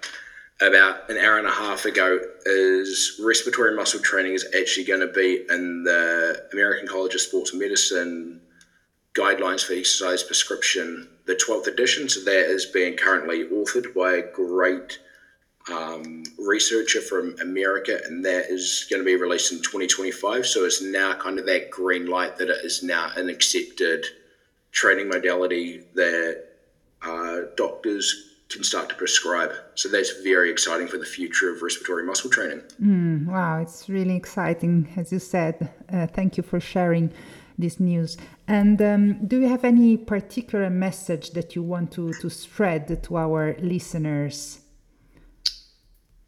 about 0.61 1.11
an 1.11 1.19
hour 1.19 1.39
and 1.39 1.47
a 1.47 1.53
half 1.53 1.85
ago 1.85 2.19
is 2.47 3.21
respiratory 3.23 3.75
muscle 3.77 4.01
training 4.01 4.33
is 4.33 4.47
actually 4.59 4.85
going 4.85 5.01
to 5.01 5.07
be 5.07 5.45
in 5.51 5.83
the 5.85 6.47
American 6.53 6.89
College 6.89 7.15
of 7.15 7.21
Sports 7.21 7.53
Medicine 7.53 8.41
guidelines 9.13 9.65
for 9.65 9.75
exercise 9.75 10.23
prescription, 10.23 11.09
the 11.27 11.35
12th 11.35 11.67
edition. 11.67 12.09
So 12.09 12.21
that 12.21 12.47
is 12.47 12.67
being 12.67 12.97
currently 12.97 13.45
authored 13.45 13.95
by 13.95 14.15
a 14.15 14.33
great 14.33 14.99
um, 15.71 16.25
researcher 16.39 17.01
from 17.01 17.37
America, 17.41 18.01
and 18.07 18.25
that 18.25 18.47
is 18.51 18.87
going 18.89 19.01
to 19.01 19.07
be 19.07 19.17
released 19.17 19.53
in 19.53 19.59
2025. 19.59 20.47
So 20.47 20.65
it's 20.65 20.81
now 20.81 21.15
kind 21.15 21.39
of 21.39 21.47
that 21.47 21.71
green 21.71 22.07
light 22.07 22.37
that 22.39 22.49
it 22.49 22.65
is 22.65 22.83
now 22.83 23.11
an 23.17 23.29
accepted 23.29 24.07
training 24.71 25.09
modality 25.09 25.83
that 25.95 26.45
uh, 27.03 27.41
doctors 27.57 28.26
can 28.49 28.63
start 28.63 28.89
to 28.89 28.95
prescribe. 28.95 29.53
So 29.75 29.89
that's 29.89 30.23
very 30.23 30.51
exciting 30.51 30.87
for 30.87 30.99
the 30.99 31.05
future 31.05 31.53
of 31.53 31.63
respiratory 31.63 32.05
muscle 32.05 32.31
training. 32.31 32.63
Mm, 32.81 33.27
wow, 33.27 33.61
it's 33.61 33.89
really 33.89 34.17
exciting, 34.17 34.89
as 34.97 35.13
you 35.13 35.19
said. 35.19 35.71
Uh, 35.93 36.07
thank 36.07 36.37
you 36.37 36.43
for 36.43 36.61
sharing 36.61 37.13
this 37.59 37.81
news. 37.81 38.17
And 38.47 38.81
um, 38.81 39.27
do 39.27 39.41
you 39.41 39.49
have 39.49 39.65
any 39.65 39.97
particular 39.97 40.71
message 40.71 41.31
that 41.31 41.57
you 41.57 41.63
want 41.63 41.91
to, 41.93 42.13
to 42.15 42.31
spread 42.31 43.03
to 43.05 43.17
our 43.17 43.57
listeners? 43.61 44.61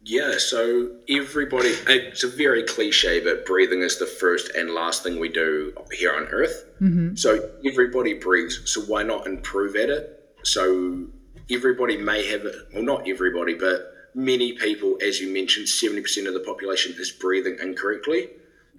Yeah, 0.01 0.35
so 0.37 0.95
everybody, 1.07 1.69
it's 1.87 2.23
a 2.23 2.27
very 2.27 2.63
cliche, 2.63 3.19
but 3.19 3.45
breathing 3.45 3.81
is 3.81 3.99
the 3.99 4.05
first 4.07 4.49
and 4.55 4.71
last 4.71 5.03
thing 5.03 5.19
we 5.19 5.29
do 5.29 5.73
here 5.91 6.13
on 6.13 6.23
earth. 6.27 6.65
Mm-hmm. 6.81 7.15
So 7.15 7.49
everybody 7.65 8.15
breathes, 8.15 8.61
so 8.65 8.81
why 8.81 9.03
not 9.03 9.27
improve 9.27 9.75
at 9.75 9.89
it? 9.89 10.35
So 10.43 11.05
everybody 11.51 11.97
may 11.97 12.25
have 12.27 12.45
it, 12.45 12.55
well, 12.73 12.83
not 12.83 13.07
everybody, 13.07 13.53
but 13.53 13.93
many 14.13 14.53
people, 14.53 14.97
as 15.05 15.19
you 15.19 15.31
mentioned, 15.31 15.67
70% 15.67 16.27
of 16.27 16.33
the 16.33 16.39
population 16.41 16.95
is 16.97 17.11
breathing 17.11 17.57
incorrectly. 17.61 18.29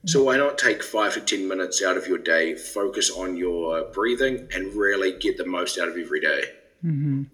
So 0.07 0.25
why 0.25 0.39
not 0.39 0.57
take 0.57 0.83
five 0.83 1.13
to 1.15 1.21
10 1.21 1.47
minutes 1.47 1.83
out 1.83 1.99
of 1.99 2.07
your 2.07 2.17
day, 2.17 2.55
focus 2.55 3.11
on 3.11 3.37
your 3.37 3.85
breathing, 3.93 4.49
and 4.51 4.75
really 4.75 5.13
get 5.13 5.37
the 5.37 5.45
most 5.45 5.79
out 5.79 5.89
of 5.89 5.97
every 5.99 6.21
day? 6.21 6.45
Mm-hmm. 6.83 7.25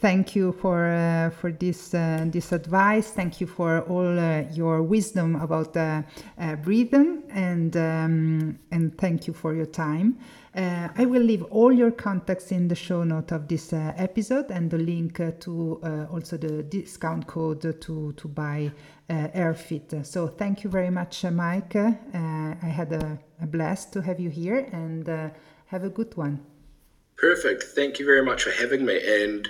Thank 0.00 0.34
you 0.34 0.52
for 0.52 0.86
uh, 0.86 1.28
for 1.28 1.52
this 1.52 1.92
uh, 1.92 2.24
this 2.30 2.52
advice. 2.52 3.10
Thank 3.10 3.38
you 3.38 3.46
for 3.46 3.82
all 3.82 4.18
uh, 4.18 4.44
your 4.50 4.82
wisdom 4.82 5.36
about 5.36 5.76
uh, 5.76 6.00
uh, 6.38 6.56
breathing, 6.56 7.24
and 7.28 7.76
um, 7.76 8.58
and 8.70 8.96
thank 8.96 9.26
you 9.26 9.34
for 9.34 9.54
your 9.54 9.66
time. 9.66 10.18
Uh, 10.56 10.88
I 10.96 11.04
will 11.04 11.22
leave 11.22 11.42
all 11.50 11.70
your 11.70 11.90
contacts 11.90 12.50
in 12.50 12.66
the 12.66 12.74
show 12.74 13.04
note 13.04 13.30
of 13.30 13.46
this 13.46 13.74
episode 13.74 14.50
and 14.50 14.70
the 14.70 14.78
link 14.78 15.20
to 15.40 15.80
also 16.10 16.38
the 16.38 16.62
discount 16.62 17.26
code 17.26 17.60
to 17.82 18.12
to 18.12 18.28
buy 18.28 18.72
Airofit. 19.10 20.06
So 20.06 20.28
thank 20.28 20.64
you 20.64 20.70
very 20.70 20.90
much, 20.90 21.24
Mike. 21.24 21.76
I 21.76 22.56
had 22.62 22.90
a, 22.94 23.18
a 23.42 23.46
blast 23.46 23.92
to 23.92 24.00
have 24.00 24.18
you 24.18 24.30
here, 24.30 24.66
and 24.72 25.06
have 25.66 25.84
a 25.84 25.90
good 25.90 26.16
one. 26.16 26.40
Perfect. 27.16 27.64
Thank 27.64 27.98
you 27.98 28.06
very 28.06 28.24
much 28.24 28.44
for 28.44 28.50
having 28.50 28.86
me 28.86 28.98
and 29.22 29.46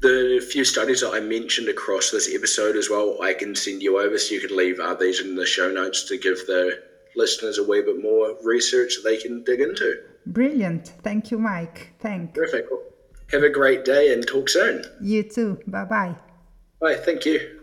the 0.00 0.46
few 0.50 0.64
studies 0.64 1.00
that 1.00 1.12
I 1.12 1.20
mentioned 1.20 1.68
across 1.68 2.10
this 2.10 2.32
episode 2.32 2.76
as 2.76 2.88
well, 2.88 3.20
I 3.22 3.34
can 3.34 3.54
send 3.54 3.82
you 3.82 3.98
over 3.98 4.16
so 4.18 4.34
you 4.34 4.40
can 4.46 4.56
leave 4.56 4.78
uh, 4.78 4.94
these 4.94 5.20
in 5.20 5.34
the 5.34 5.46
show 5.46 5.70
notes 5.70 6.04
to 6.04 6.18
give 6.18 6.46
the 6.46 6.80
listeners 7.16 7.58
a 7.58 7.64
wee 7.64 7.82
bit 7.82 8.00
more 8.02 8.36
research 8.44 8.94
they 9.02 9.16
can 9.16 9.42
dig 9.44 9.60
into. 9.60 10.00
Brilliant. 10.26 10.92
Thank 11.02 11.30
you, 11.30 11.38
Mike. 11.38 11.94
Thank. 12.00 12.34
Perfect. 12.34 12.70
Have 13.32 13.42
a 13.42 13.50
great 13.50 13.84
day 13.84 14.12
and 14.12 14.26
talk 14.26 14.48
soon. 14.48 14.84
You 15.00 15.22
too. 15.22 15.60
Bye 15.66 15.84
bye. 15.84 16.16
Bye. 16.80 16.94
Thank 16.94 17.26
you. 17.26 17.57